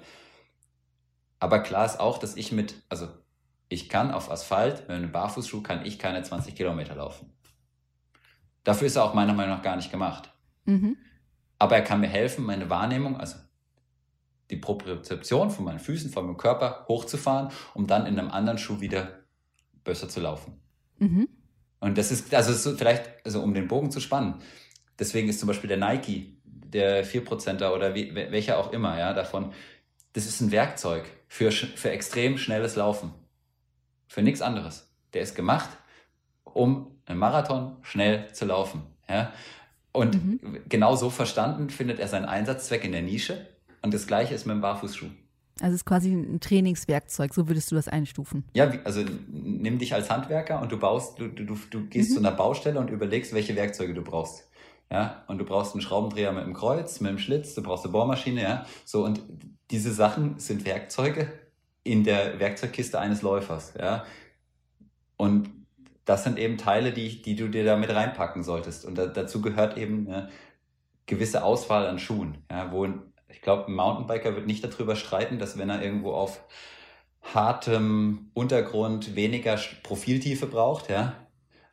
[1.40, 3.08] Aber klar ist auch, dass ich mit, also
[3.70, 7.32] ich kann auf Asphalt, mit einem Barfußschuh kann ich keine 20 Kilometer laufen.
[8.64, 10.34] Dafür ist er auch meiner Meinung nach gar nicht gemacht.
[10.66, 10.98] Mhm.
[11.60, 13.38] Aber er kann mir helfen, meine Wahrnehmung, also
[14.50, 18.82] die Propriozeption von meinen Füßen, von meinem Körper hochzufahren, um dann in einem anderen Schuh
[18.82, 19.22] wieder
[19.84, 20.60] besser zu laufen.
[20.98, 21.30] Mhm.
[21.80, 24.42] Und das ist, also ist vielleicht, also um den Bogen zu spannen,
[24.98, 26.41] deswegen ist zum Beispiel der Nike,
[26.74, 29.54] der 4%er oder wie, welcher auch immer, ja, davon,
[30.14, 33.14] das ist ein Werkzeug für, für extrem schnelles Laufen.
[34.08, 34.90] Für nichts anderes.
[35.14, 35.70] Der ist gemacht,
[36.44, 38.84] um einen Marathon schnell zu laufen.
[39.10, 39.32] Ja?
[39.94, 40.60] Und mhm.
[40.68, 43.48] genau so verstanden findet er seinen Einsatzzweck in der Nische.
[43.82, 45.08] Und das gleiche ist mit dem Barfußschuh.
[45.60, 48.46] Also es ist quasi ein Trainingswerkzeug, so würdest du das einstufen.
[48.54, 52.14] Ja, also nimm dich als Handwerker und du baust, du, du, du gehst mhm.
[52.16, 54.50] zu einer Baustelle und überlegst, welche Werkzeuge du brauchst.
[54.92, 57.94] Ja, und du brauchst einen Schraubendreher mit einem Kreuz, mit einem Schlitz, du brauchst eine
[57.94, 58.66] Bohrmaschine, ja.
[58.84, 59.22] So, und
[59.72, 61.32] diese Sachen sind Werkzeuge
[61.84, 64.04] in der Werkzeugkiste eines Läufers, ja.
[65.16, 65.50] Und
[66.04, 68.84] das sind eben Teile, die, die du dir da mit reinpacken solltest.
[68.84, 70.30] Und da, dazu gehört eben eine
[71.06, 72.88] gewisse Auswahl an Schuhen, ja, wo
[73.30, 76.44] ich glaube, ein Mountainbiker wird nicht darüber streiten, dass wenn er irgendwo auf
[77.22, 81.14] hartem Untergrund weniger Profiltiefe braucht, ja,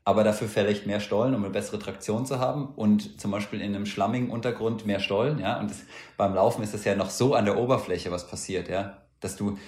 [0.08, 3.74] aber dafür vielleicht mehr Stollen, um eine bessere Traktion zu haben und zum Beispiel in
[3.74, 5.80] einem schlammigen Untergrund mehr Stollen, ja, und das,
[6.16, 9.58] beim Laufen ist das ja noch so an der Oberfläche, was passiert, ja, dass du,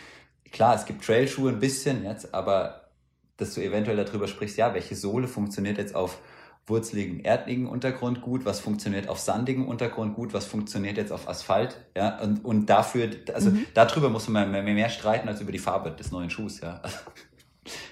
[0.51, 2.89] klar, es gibt Trailschuhe ein bisschen jetzt, aber
[3.37, 6.17] dass du eventuell darüber sprichst, ja, welche Sohle funktioniert jetzt auf
[6.65, 11.85] wurzeligen, erdligen Untergrund gut, was funktioniert auf sandigem Untergrund gut, was funktioniert jetzt auf Asphalt,
[11.95, 13.67] ja, und, und dafür, also mhm.
[13.75, 16.81] darüber muss man mehr, mehr, streiten als über die Farbe des neuen Schuhs, ja.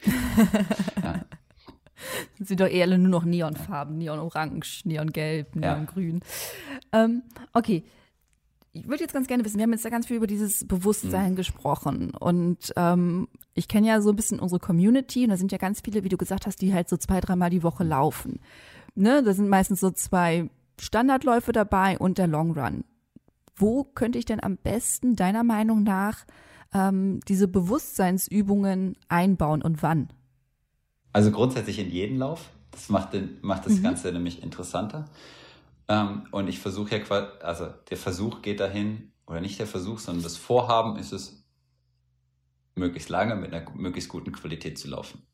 [1.02, 1.17] ja.
[2.38, 6.20] Sind doch eher nur noch Neonfarben, Neon-Orange, Neon-Gelb, Neon-Grün.
[6.92, 7.04] Ja.
[7.04, 7.84] Ähm, okay,
[8.72, 11.32] ich würde jetzt ganz gerne wissen, wir haben jetzt da ganz viel über dieses Bewusstsein
[11.32, 11.36] mhm.
[11.36, 15.58] gesprochen und ähm, ich kenne ja so ein bisschen unsere Community und da sind ja
[15.58, 18.40] ganz viele, wie du gesagt hast, die halt so zwei, dreimal die Woche laufen.
[18.94, 20.50] Ne, da sind meistens so zwei
[20.80, 22.84] Standardläufe dabei und der Long Run.
[23.56, 26.24] Wo könnte ich denn am besten deiner Meinung nach
[26.72, 30.08] ähm, diese Bewusstseinsübungen einbauen und wann?
[31.18, 32.48] Also grundsätzlich in jeden Lauf.
[32.70, 33.82] Das macht, den, macht das mhm.
[33.82, 35.06] Ganze nämlich interessanter.
[35.88, 39.98] Ähm, und ich versuche ja quasi, also der Versuch geht dahin, oder nicht der Versuch,
[39.98, 41.44] sondern das Vorhaben ist es,
[42.76, 45.26] möglichst lange mit einer möglichst guten Qualität zu laufen.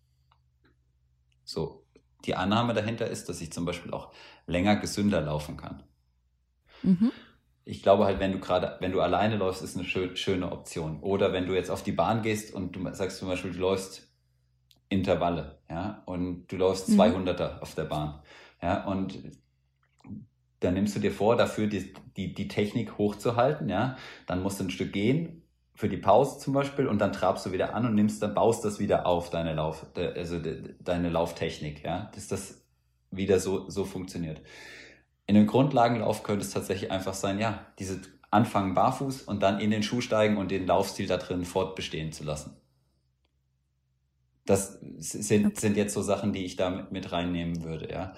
[1.45, 1.85] So,
[2.25, 4.11] die Annahme dahinter ist, dass ich zum Beispiel auch
[4.47, 5.83] länger gesünder laufen kann.
[6.83, 7.13] Mhm.
[7.67, 11.01] Ich glaube halt, wenn du gerade, wenn du alleine läufst, ist eine schön, schöne Option.
[11.03, 14.14] Oder wenn du jetzt auf die Bahn gehst und du sagst zum Beispiel, du läufst
[14.89, 17.01] Intervalle, ja, und du läufst mhm.
[17.01, 18.21] 200er auf der Bahn,
[18.63, 19.19] ja, und
[20.61, 24.65] dann nimmst du dir vor, dafür die, die, die Technik hochzuhalten, ja, dann musst du
[24.65, 25.43] ein Stück gehen,
[25.77, 28.65] für die Pause zum Beispiel, und dann trabst du wieder an und nimmst, dann baust
[28.65, 30.41] das wieder auf, deine Lauf, also
[30.81, 32.65] deine Lauftechnik, ja, dass das
[33.11, 34.41] wieder so, so funktioniert.
[35.27, 39.71] In einem Grundlagenlauf könnte es tatsächlich einfach sein, ja, diese anfangen barfuß und dann in
[39.71, 42.57] den Schuh steigen und den Laufstil da drin fortbestehen zu lassen.
[44.47, 48.15] Das sind, sind jetzt so Sachen, die ich da mit, mit reinnehmen würde, ja.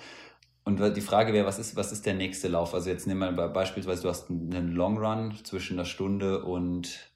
[0.65, 2.75] Und die Frage wäre, was ist, was ist der nächste Lauf?
[2.75, 7.13] Also jetzt nehmen wir beispielsweise, du hast einen Long Run zwischen einer Stunde und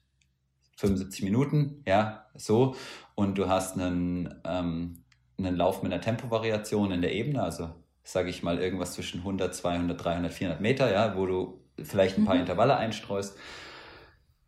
[0.77, 2.75] 75 Minuten, ja, so.
[3.13, 5.03] Und du hast einen, ähm,
[5.37, 7.71] einen Lauf mit einer Tempovariation in der Ebene, also
[8.03, 12.25] sage ich mal irgendwas zwischen 100, 200, 300, 400 Meter, ja, wo du vielleicht ein
[12.25, 12.41] paar mhm.
[12.41, 13.37] Intervalle einstreust.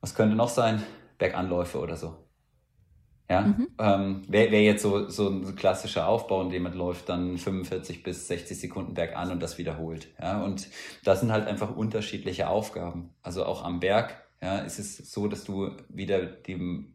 [0.02, 0.82] Was könnte noch sein?
[1.18, 2.23] Berganläufe oder so.
[3.34, 3.68] Ja, mhm.
[3.80, 8.04] ähm, wäre wär jetzt so, so ein klassischer Aufbau, in dem man läuft dann 45
[8.04, 10.08] bis 60 Sekunden bergan und das wiederholt.
[10.22, 10.68] Ja, und
[11.04, 13.10] das sind halt einfach unterschiedliche Aufgaben.
[13.24, 16.86] Also auch am Berg, ja, ist es so, dass du wieder die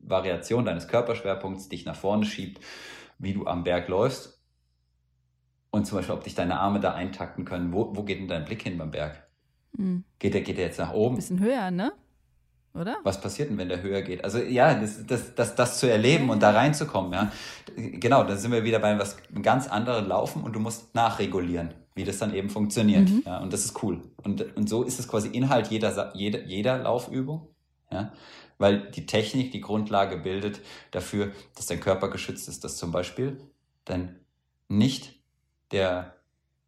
[0.00, 2.60] Variation deines Körperschwerpunkts dich nach vorne schiebt,
[3.20, 4.42] wie du am Berg läufst.
[5.70, 7.72] Und zum Beispiel, ob dich deine Arme da eintakten können.
[7.72, 9.28] Wo, wo geht denn dein Blick hin beim Berg?
[9.76, 10.02] Mhm.
[10.18, 11.14] Geht der, geht der jetzt nach oben?
[11.14, 11.92] Ein bisschen höher, ne?
[12.78, 12.98] Oder?
[13.02, 14.24] Was passiert denn, wenn der höher geht?
[14.24, 17.32] Also ja, das, das, das, das zu erleben und da reinzukommen, ja.
[17.76, 22.04] Genau, da sind wir wieder bei was ganz anderen Laufen und du musst nachregulieren, wie
[22.04, 23.08] das dann eben funktioniert.
[23.08, 23.22] Mhm.
[23.26, 24.02] Ja, und das ist cool.
[24.22, 27.48] Und, und so ist es quasi Inhalt jeder, jeder, jeder Laufübung.
[27.90, 28.12] Ja,
[28.58, 30.60] weil die Technik die Grundlage bildet
[30.90, 33.40] dafür, dass dein Körper geschützt ist, dass zum Beispiel
[33.84, 34.16] dann
[34.68, 35.14] nicht
[35.70, 36.14] der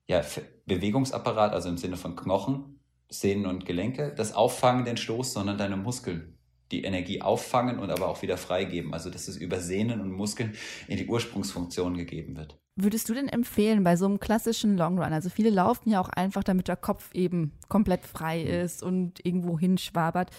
[0.06, 0.22] ja,
[0.66, 2.79] Bewegungsapparat, also im Sinne von Knochen,
[3.10, 6.38] Sehnen und Gelenke das auffangen, den Stoß, sondern deine Muskeln
[6.70, 8.94] die Energie auffangen und aber auch wieder freigeben.
[8.94, 10.54] Also dass es über Sehnen und Muskeln
[10.88, 12.58] in die Ursprungsfunktion gegeben wird.
[12.76, 15.12] würdest du denn empfehlen bei so einem klassischen Longrun?
[15.12, 19.58] Also viele laufen ja auch einfach, damit der Kopf eben komplett frei ist und irgendwo
[19.58, 20.30] hinschwabert.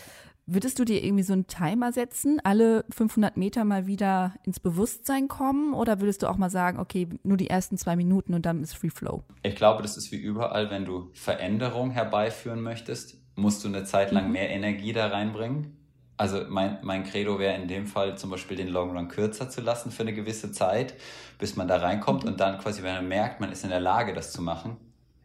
[0.53, 5.29] Würdest du dir irgendwie so einen Timer setzen, alle 500 Meter mal wieder ins Bewusstsein
[5.29, 5.73] kommen?
[5.73, 8.73] Oder würdest du auch mal sagen, okay, nur die ersten zwei Minuten und dann ist
[8.73, 9.23] Free Flow?
[9.43, 14.11] Ich glaube, das ist wie überall, wenn du Veränderung herbeiführen möchtest, musst du eine Zeit
[14.11, 14.33] lang mhm.
[14.33, 15.77] mehr Energie da reinbringen.
[16.17, 19.61] Also mein, mein Credo wäre in dem Fall zum Beispiel den Long Run kürzer zu
[19.61, 20.95] lassen für eine gewisse Zeit,
[21.39, 24.13] bis man da reinkommt und dann quasi, wenn man merkt, man ist in der Lage,
[24.13, 24.75] das zu machen,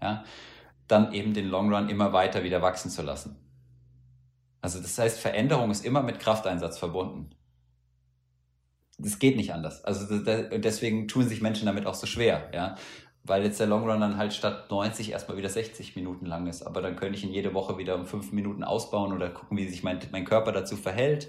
[0.01, 0.23] ja,
[0.87, 3.37] dann eben den Long Run immer weiter wieder wachsen zu lassen.
[4.67, 7.31] Also das heißt, Veränderung ist immer mit Krafteinsatz verbunden.
[8.99, 9.85] Das geht nicht anders.
[9.85, 12.77] Also deswegen tun sich Menschen damit auch so schwer, ja
[13.29, 16.63] weil jetzt der Long Run dann halt statt 90 erstmal wieder 60 Minuten lang ist.
[16.63, 19.69] Aber dann könnte ich ihn jede Woche wieder um fünf Minuten ausbauen oder gucken, wie
[19.69, 21.29] sich mein, mein Körper dazu verhält.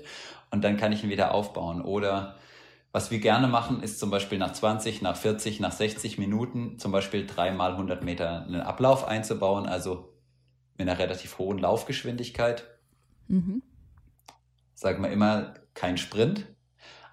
[0.52, 1.82] Und dann kann ich ihn wieder aufbauen.
[1.82, 2.36] Oder
[2.92, 6.92] was wir gerne machen, ist zum Beispiel nach 20, nach 40, nach 60 Minuten zum
[6.92, 9.66] Beispiel dreimal 100 Meter einen Ablauf einzubauen.
[9.66, 10.14] Also
[10.78, 12.77] mit einer relativ hohen Laufgeschwindigkeit.
[13.28, 13.62] Mhm.
[14.74, 16.46] Sagen wir immer kein Sprint,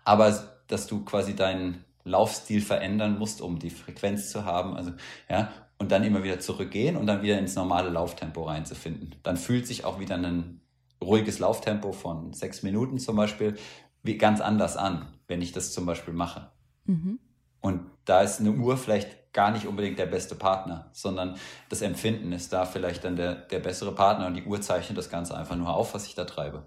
[0.05, 4.77] aber dass du quasi deinen Laufstil verändern musst, um die Frequenz zu haben.
[4.77, 4.93] Also,
[5.29, 9.15] ja, und dann immer wieder zurückgehen und dann wieder ins normale Lauftempo reinzufinden.
[9.23, 10.61] Dann fühlt sich auch wieder ein
[11.03, 13.57] ruhiges Lauftempo von sechs Minuten zum Beispiel
[14.03, 16.51] wie ganz anders an, wenn ich das zum Beispiel mache.
[16.85, 17.19] Mhm.
[17.61, 21.37] Und da ist eine Uhr vielleicht gar nicht unbedingt der beste Partner, sondern
[21.69, 25.11] das Empfinden ist da vielleicht dann der, der bessere Partner und die Uhr zeichnet das
[25.11, 26.63] Ganze einfach nur auf, was ich da treibe.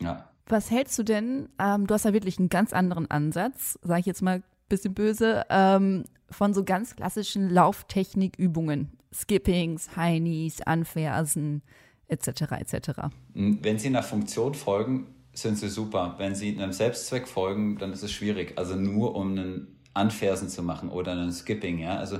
[0.00, 0.30] Ja.
[0.46, 1.48] Was hältst du denn?
[1.58, 5.44] Ähm, du hast ja wirklich einen ganz anderen Ansatz, sage ich jetzt mal bisschen böse,
[5.50, 8.92] ähm, von so ganz klassischen Lauftechnikübungen.
[9.12, 11.62] Skippings, Heinies, Anfersen,
[12.08, 12.28] etc.
[12.58, 12.90] etc.
[13.34, 16.14] Hm, wenn sie nach Funktion folgen, sind sie super.
[16.18, 18.58] Wenn sie einem Selbstzweck folgen, dann ist es schwierig.
[18.58, 21.96] Also nur um einen Anfersen zu machen oder einen Skipping, ja.
[21.96, 22.18] Also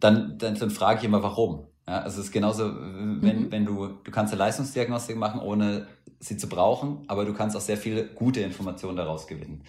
[0.00, 1.66] dann, dann, dann frage ich immer, warum.
[1.88, 3.52] Ja, also es ist genauso, wenn, mhm.
[3.52, 5.86] wenn du, du kannst eine Leistungsdiagnostik machen, ohne
[6.18, 9.62] sie zu brauchen, aber du kannst auch sehr viele gute Informationen daraus gewinnen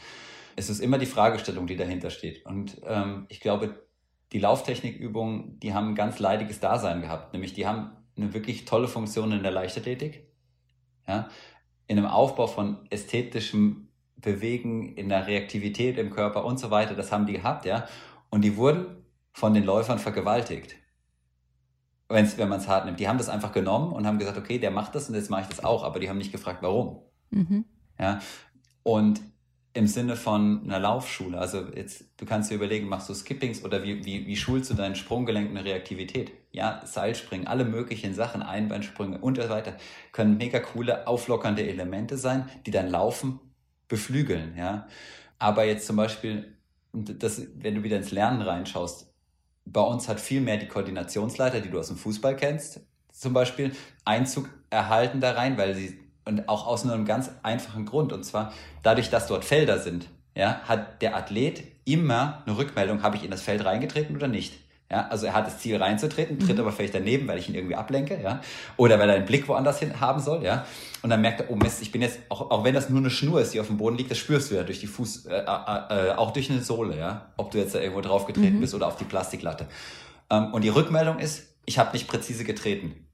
[0.55, 2.45] es ist immer die Fragestellung, die dahinter steht.
[2.45, 3.85] Und ähm, ich glaube,
[4.31, 7.33] die Lauftechnikübungen, die haben ein ganz leidiges Dasein gehabt.
[7.33, 10.27] Nämlich die haben eine wirklich tolle Funktion in der Leichtathletik.
[11.07, 11.29] Ja?
[11.87, 13.84] In einem Aufbau von ästhetischem
[14.25, 16.95] Bewegen, in der Reaktivität im Körper und so weiter.
[16.95, 17.87] Das haben die gehabt, ja.
[18.29, 20.75] Und die wurden von den Läufern vergewaltigt.
[22.09, 22.99] Wenn's, wenn man es hart nimmt.
[22.99, 25.43] Die haben das einfach genommen und haben gesagt, okay, der macht das und jetzt mache
[25.43, 26.99] ich das auch, aber die haben nicht gefragt, warum.
[27.29, 27.65] Mhm.
[27.97, 28.19] Ja.
[28.83, 29.21] Und
[29.75, 31.37] im Sinne von einer Laufschule.
[31.37, 34.73] Also jetzt, du kannst dir überlegen, machst du Skippings oder wie, wie, wie schulst du
[34.73, 36.31] dein Sprunggelenk eine Reaktivität?
[36.51, 39.75] Ja, Seilspringen, alle möglichen Sachen, Einbeinsprünge und so weiter,
[40.13, 43.41] können mega coole, auflockernde Elemente sein, die dein Laufen
[43.87, 44.87] beflügeln, ja.
[45.39, 46.55] Aber jetzt zum Beispiel,
[46.93, 49.11] das, wenn du wieder ins Lernen reinschaust,
[49.65, 52.81] bei uns hat viel mehr die Koordinationsleiter, die du aus dem Fußball kennst,
[53.11, 53.71] zum Beispiel
[54.03, 58.11] Einzug erhalten da rein, weil sie und auch aus einem ganz einfachen Grund.
[58.11, 58.51] Und zwar
[58.83, 63.31] dadurch, dass dort Felder sind, ja, hat der Athlet immer eine Rückmeldung, habe ich in
[63.31, 64.59] das Feld reingetreten oder nicht.
[64.95, 66.61] Ja, also er hat das Ziel reinzutreten, tritt mhm.
[66.61, 68.39] aber vielleicht daneben, weil ich ihn irgendwie ablenke, ja,
[68.77, 70.65] oder weil er einen Blick woanders hin haben soll, ja,
[71.01, 73.09] und dann merkt er, oh Mist, ich bin jetzt, auch, auch wenn das nur eine
[73.09, 75.39] Schnur ist, die auf dem Boden liegt, das spürst du ja durch die Fuß, äh,
[75.39, 78.61] äh, äh auch durch eine Sohle, ja, ob du jetzt da irgendwo draufgetreten mhm.
[78.61, 79.67] bist oder auf die Plastiklatte.
[80.29, 83.05] Ähm, und die Rückmeldung ist, ich habe nicht präzise getreten,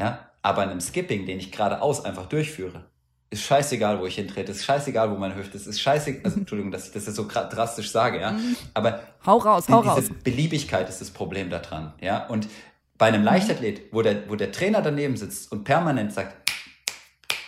[0.00, 2.86] ja, aber in einem Skipping, den ich geradeaus einfach durchführe,
[3.36, 6.72] ist scheißegal, wo ich hintrete, ist scheißegal, wo meine Hüfte ist, ist scheißegal, also Entschuldigung,
[6.72, 8.56] dass ich das jetzt so drastisch sage, ja, mhm.
[8.74, 10.04] aber hau raus, hau diese raus.
[10.24, 12.48] Beliebigkeit ist das Problem daran, ja, und
[12.98, 13.26] bei einem mhm.
[13.26, 16.34] Leichtathlet, wo der, wo der Trainer daneben sitzt und permanent sagt,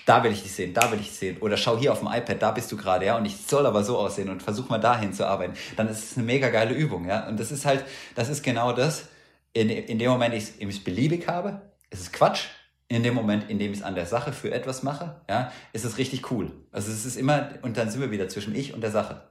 [0.04, 1.36] da will ich dich sehen, da will ich dich sehen.
[1.40, 3.84] Oder schau hier auf dem iPad, da bist du gerade, ja, und ich soll aber
[3.84, 5.52] so aussehen und versuch mal dahin zu arbeiten.
[5.76, 7.28] Dann ist es eine mega geile Übung, ja.
[7.28, 7.84] Und das ist halt,
[8.14, 9.04] das ist genau das,
[9.52, 11.60] in, in dem Moment, ich es beliebig habe,
[11.90, 12.46] ist es Quatsch,
[12.88, 15.84] in dem Moment, in dem ich es an der Sache für etwas mache, ja, ist
[15.84, 16.52] es richtig cool.
[16.72, 19.28] Also es ist immer, und dann sind wir wieder zwischen ich und der Sache.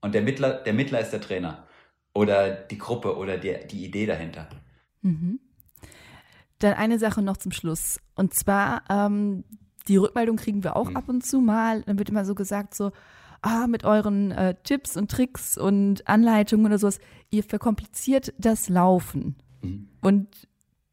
[0.00, 1.66] Und der Mittler, der Mittler ist der Trainer.
[2.14, 4.48] Oder die Gruppe oder die, die Idee dahinter.
[5.02, 5.40] Mhm.
[6.60, 7.98] Dann eine Sache noch zum Schluss.
[8.14, 9.44] Und zwar, ähm,
[9.88, 10.96] die Rückmeldung kriegen wir auch mhm.
[10.96, 11.82] ab und zu mal.
[11.82, 12.92] Dann wird immer so gesagt, so,
[13.42, 17.00] ah, mit euren äh, Tipps und Tricks und Anleitungen oder sowas,
[17.30, 19.36] ihr verkompliziert das Laufen.
[19.62, 19.88] Mhm.
[20.00, 20.48] Und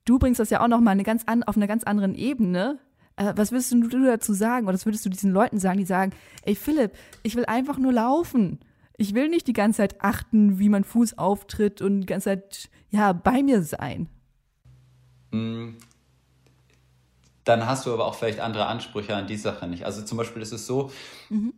[0.06, 2.80] du bringst das ja auch noch mal eine ganz an, auf einer ganz anderen Ebene.
[3.16, 4.66] Äh, was würdest du dazu sagen?
[4.66, 6.14] Oder was würdest du diesen Leuten sagen, die sagen,
[6.44, 8.60] ey Philipp, ich will einfach nur laufen.
[8.98, 12.70] Ich will nicht die ganze Zeit achten, wie mein Fuß auftritt und die ganze Zeit
[12.90, 14.10] ja, bei mir sein.
[15.32, 15.78] Mm.
[17.44, 19.86] Dann hast du aber auch vielleicht andere Ansprüche an die Sache nicht.
[19.86, 20.92] Also zum Beispiel ist es so,
[21.30, 21.54] mhm.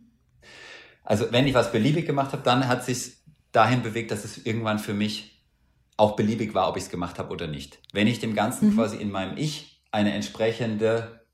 [1.02, 3.18] also wenn ich was beliebig gemacht habe, dann hat sich
[3.52, 5.33] dahin bewegt, dass es irgendwann für mich
[5.96, 7.78] auch beliebig war, ob ich es gemacht habe oder nicht.
[7.92, 8.74] Wenn ich dem Ganzen mhm.
[8.74, 11.24] quasi in meinem Ich eine entsprechende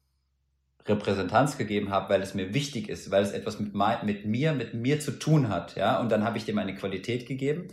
[0.87, 4.75] Repräsentanz gegeben habe, weil es mir wichtig ist, weil es etwas mit, mit mir, mit
[4.75, 7.69] mir zu tun hat, ja, und dann habe ich dem eine Qualität gegeben,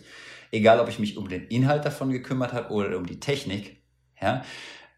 [0.52, 3.78] egal ob ich mich um den Inhalt davon gekümmert habe oder um die Technik,
[4.22, 4.44] ja,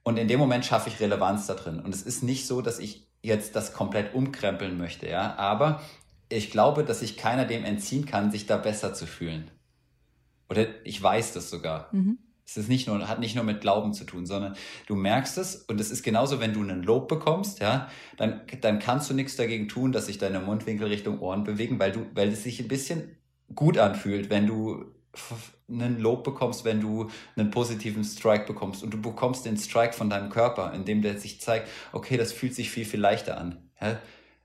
[0.03, 1.79] und in dem Moment schaffe ich Relevanz da drin.
[1.79, 5.81] Und es ist nicht so, dass ich jetzt das komplett umkrempeln möchte, ja, aber
[6.29, 9.51] ich glaube, dass sich keiner dem entziehen kann, sich da besser zu fühlen.
[10.49, 11.89] Oder ich weiß das sogar.
[11.91, 12.17] Mhm.
[12.45, 14.55] Es ist nicht nur, hat nicht nur mit Glauben zu tun, sondern
[14.87, 18.79] du merkst es und es ist genauso, wenn du einen Lob bekommst, ja, dann, dann
[18.79, 22.29] kannst du nichts dagegen tun, dass sich deine Mundwinkel Richtung Ohren bewegen, weil du, weil
[22.29, 23.15] es sich ein bisschen
[23.53, 24.85] gut anfühlt, wenn du
[25.69, 30.09] einen Lob bekommst, wenn du einen positiven Strike bekommst und du bekommst den Strike von
[30.09, 33.69] deinem Körper, indem der sich zeigt, okay, das fühlt sich viel, viel leichter an.
[33.79, 33.99] Ja?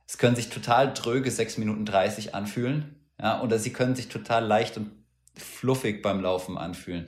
[0.06, 4.44] Es können sich total dröge 6 Minuten 30 anfühlen, ja, oder sie können sich total
[4.44, 4.90] leicht und
[5.36, 7.06] fluffig beim Laufen anfühlen.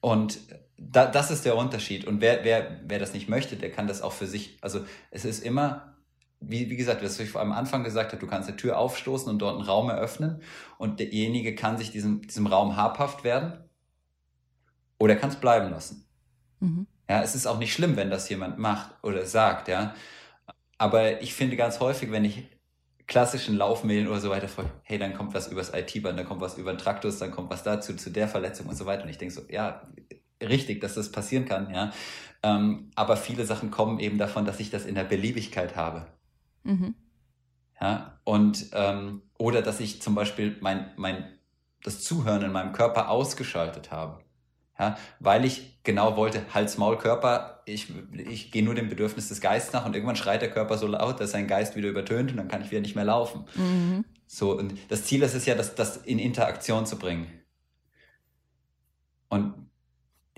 [0.00, 0.38] Und
[0.78, 2.06] da, das ist der Unterschied.
[2.06, 4.58] Und wer, wer, wer das nicht möchte, der kann das auch für sich.
[4.60, 5.96] Also es ist immer,
[6.40, 9.38] wie, wie gesagt, was ich am Anfang gesagt habe, du kannst eine Tür aufstoßen und
[9.38, 10.42] dort einen Raum eröffnen
[10.78, 13.64] und derjenige kann sich diesem, diesem Raum habhaft werden
[14.98, 16.06] oder kann es bleiben lassen.
[16.60, 16.86] Mhm.
[17.08, 19.94] Ja, es ist auch nicht schlimm, wenn das jemand macht oder sagt, ja.
[20.78, 22.44] Aber ich finde ganz häufig, wenn ich
[23.06, 26.58] klassischen Laufmedien oder so weiter folge, hey, dann kommt was übers IT-Band, dann kommt was
[26.58, 29.04] über den Traktus, dann kommt was dazu, zu der Verletzung und so weiter.
[29.04, 29.86] Und ich denke so, ja,
[30.42, 31.92] richtig, dass das passieren kann, ja.
[32.42, 36.06] Ähm, aber viele Sachen kommen eben davon, dass ich das in der Beliebigkeit habe.
[36.64, 36.94] Mhm.
[37.80, 41.38] Ja, und ähm, oder dass ich zum Beispiel mein, mein,
[41.82, 44.25] das Zuhören in meinem Körper ausgeschaltet habe.
[44.78, 49.40] Ja, weil ich genau wollte, Hals, Maul, Körper, ich, ich gehe nur dem Bedürfnis des
[49.40, 52.36] Geistes nach und irgendwann schreit der Körper so laut, dass sein Geist wieder übertönt und
[52.36, 53.46] dann kann ich wieder nicht mehr laufen.
[53.54, 54.04] Mhm.
[54.26, 57.26] So, und das Ziel ist es ja, das, das in Interaktion zu bringen.
[59.28, 59.54] Und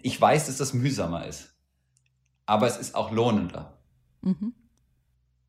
[0.01, 1.55] ich weiß, dass das mühsamer ist,
[2.47, 3.79] aber es ist auch lohnender.
[4.23, 4.55] Mhm.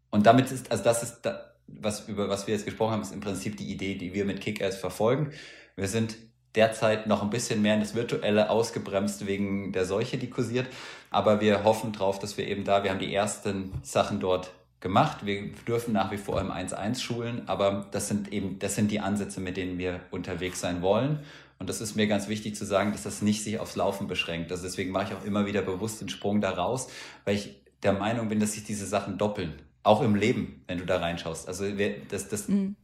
[0.10, 1.30] Und damit ist, also das ist,
[1.68, 4.42] was, über was wir jetzt gesprochen haben, ist im Prinzip die Idee, die wir mit
[4.42, 5.32] Kick-Ass verfolgen.
[5.76, 6.18] Wir sind
[6.56, 10.68] derzeit noch ein bisschen mehr in das Virtuelle ausgebremst wegen der Seuche, die kursiert.
[11.12, 15.26] Aber wir hoffen drauf, dass wir eben da, wir haben die ersten Sachen dort gemacht.
[15.26, 19.00] Wir dürfen nach wie vor im 1-1 schulen, aber das sind eben, das sind die
[19.00, 21.20] Ansätze, mit denen wir unterwegs sein wollen.
[21.60, 24.52] Und das ist mir ganz wichtig zu sagen, dass das nicht sich aufs Laufen beschränkt.
[24.52, 26.88] Also deswegen mache ich auch immer wieder bewusst den Sprung da raus,
[27.26, 29.62] weil ich der Meinung bin, dass sich diese Sachen doppeln.
[29.84, 31.48] Auch im Leben, wenn du da reinschaust.
[31.48, 31.66] Also
[32.10, 32.76] das, das, mhm.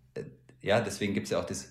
[0.62, 1.70] ja, deswegen gibt es ja auch das,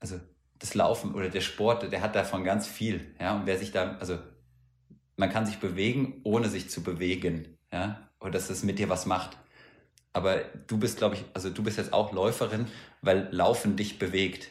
[0.00, 0.18] also
[0.58, 3.14] das Laufen oder der Sport, der hat davon ganz viel.
[3.20, 4.18] Ja, und wer sich da, also
[5.16, 7.56] man kann sich bewegen, ohne sich zu bewegen.
[7.72, 9.36] Ja, oder dass es mit dir was macht.
[10.12, 12.66] Aber du bist, glaube ich, also du bist jetzt auch Läuferin,
[13.02, 14.48] weil Laufen dich bewegt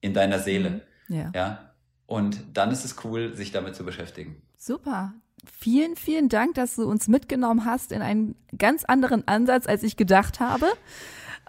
[0.00, 0.82] in deiner Seele.
[1.08, 1.16] Mhm.
[1.16, 1.32] Ja.
[1.34, 1.74] ja.
[2.06, 4.42] Und dann ist es cool, sich damit zu beschäftigen.
[4.56, 5.12] Super.
[5.44, 9.96] Vielen, vielen Dank, dass du uns mitgenommen hast in einen ganz anderen Ansatz, als ich
[9.96, 10.66] gedacht habe.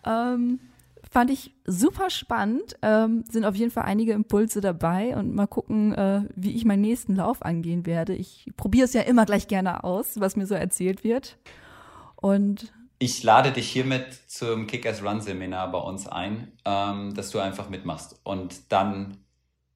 [0.05, 0.59] Ähm,
[1.11, 2.75] Fand ich super spannend.
[2.83, 6.81] Ähm, sind auf jeden Fall einige Impulse dabei und mal gucken, äh, wie ich meinen
[6.81, 8.13] nächsten Lauf angehen werde.
[8.13, 11.37] Ich probiere es ja immer gleich gerne aus, was mir so erzählt wird.
[12.15, 17.39] Und ich lade dich hiermit zum Kickers Run Seminar bei uns ein, ähm, dass du
[17.39, 19.17] einfach mitmachst und dann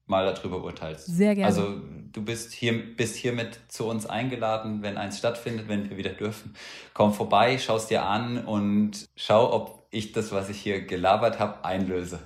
[0.06, 1.06] mal darüber urteilst.
[1.06, 1.46] Sehr gerne.
[1.46, 1.80] Also
[2.12, 6.54] du bist hier bist hiermit zu uns eingeladen, wenn eins stattfindet, wenn wir wieder dürfen.
[6.92, 11.38] Komm vorbei, schau es dir an und schau, ob ich das, was ich hier gelabert
[11.38, 12.20] habe, einlöse.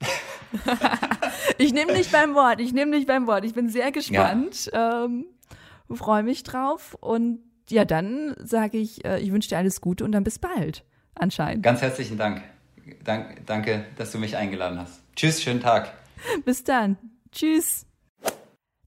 [1.58, 3.44] ich nehme dich beim Wort, ich nehme dich beim Wort.
[3.44, 5.04] Ich bin sehr gespannt, ja.
[5.04, 5.26] ähm,
[5.92, 10.12] freue mich drauf und ja, dann sage ich, äh, ich wünsche dir alles Gute und
[10.12, 10.84] dann bis bald,
[11.14, 11.62] anscheinend.
[11.62, 12.42] Ganz herzlichen Dank.
[13.02, 13.44] Dank.
[13.46, 15.02] Danke, dass du mich eingeladen hast.
[15.16, 15.92] Tschüss, schönen Tag.
[16.44, 16.96] Bis dann.
[17.32, 17.86] Tschüss.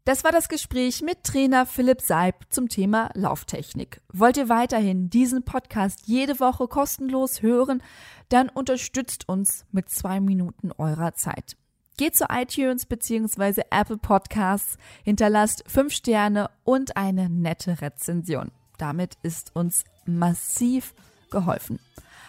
[0.09, 4.01] Das war das Gespräch mit Trainer Philipp Seib zum Thema Lauftechnik.
[4.11, 7.83] Wollt ihr weiterhin diesen Podcast jede Woche kostenlos hören?
[8.29, 11.57] Dann unterstützt uns mit zwei Minuten eurer Zeit.
[11.97, 13.61] Geht zu iTunes bzw.
[13.69, 18.49] Apple Podcasts, hinterlasst fünf Sterne und eine nette Rezension.
[18.79, 20.95] Damit ist uns massiv
[21.29, 21.79] geholfen.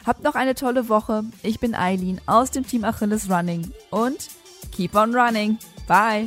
[0.04, 1.24] Habt noch eine tolle Woche.
[1.42, 4.28] Ich bin Eileen aus dem Team Achilles Running und
[4.70, 5.56] keep on running.
[5.88, 6.26] Bye.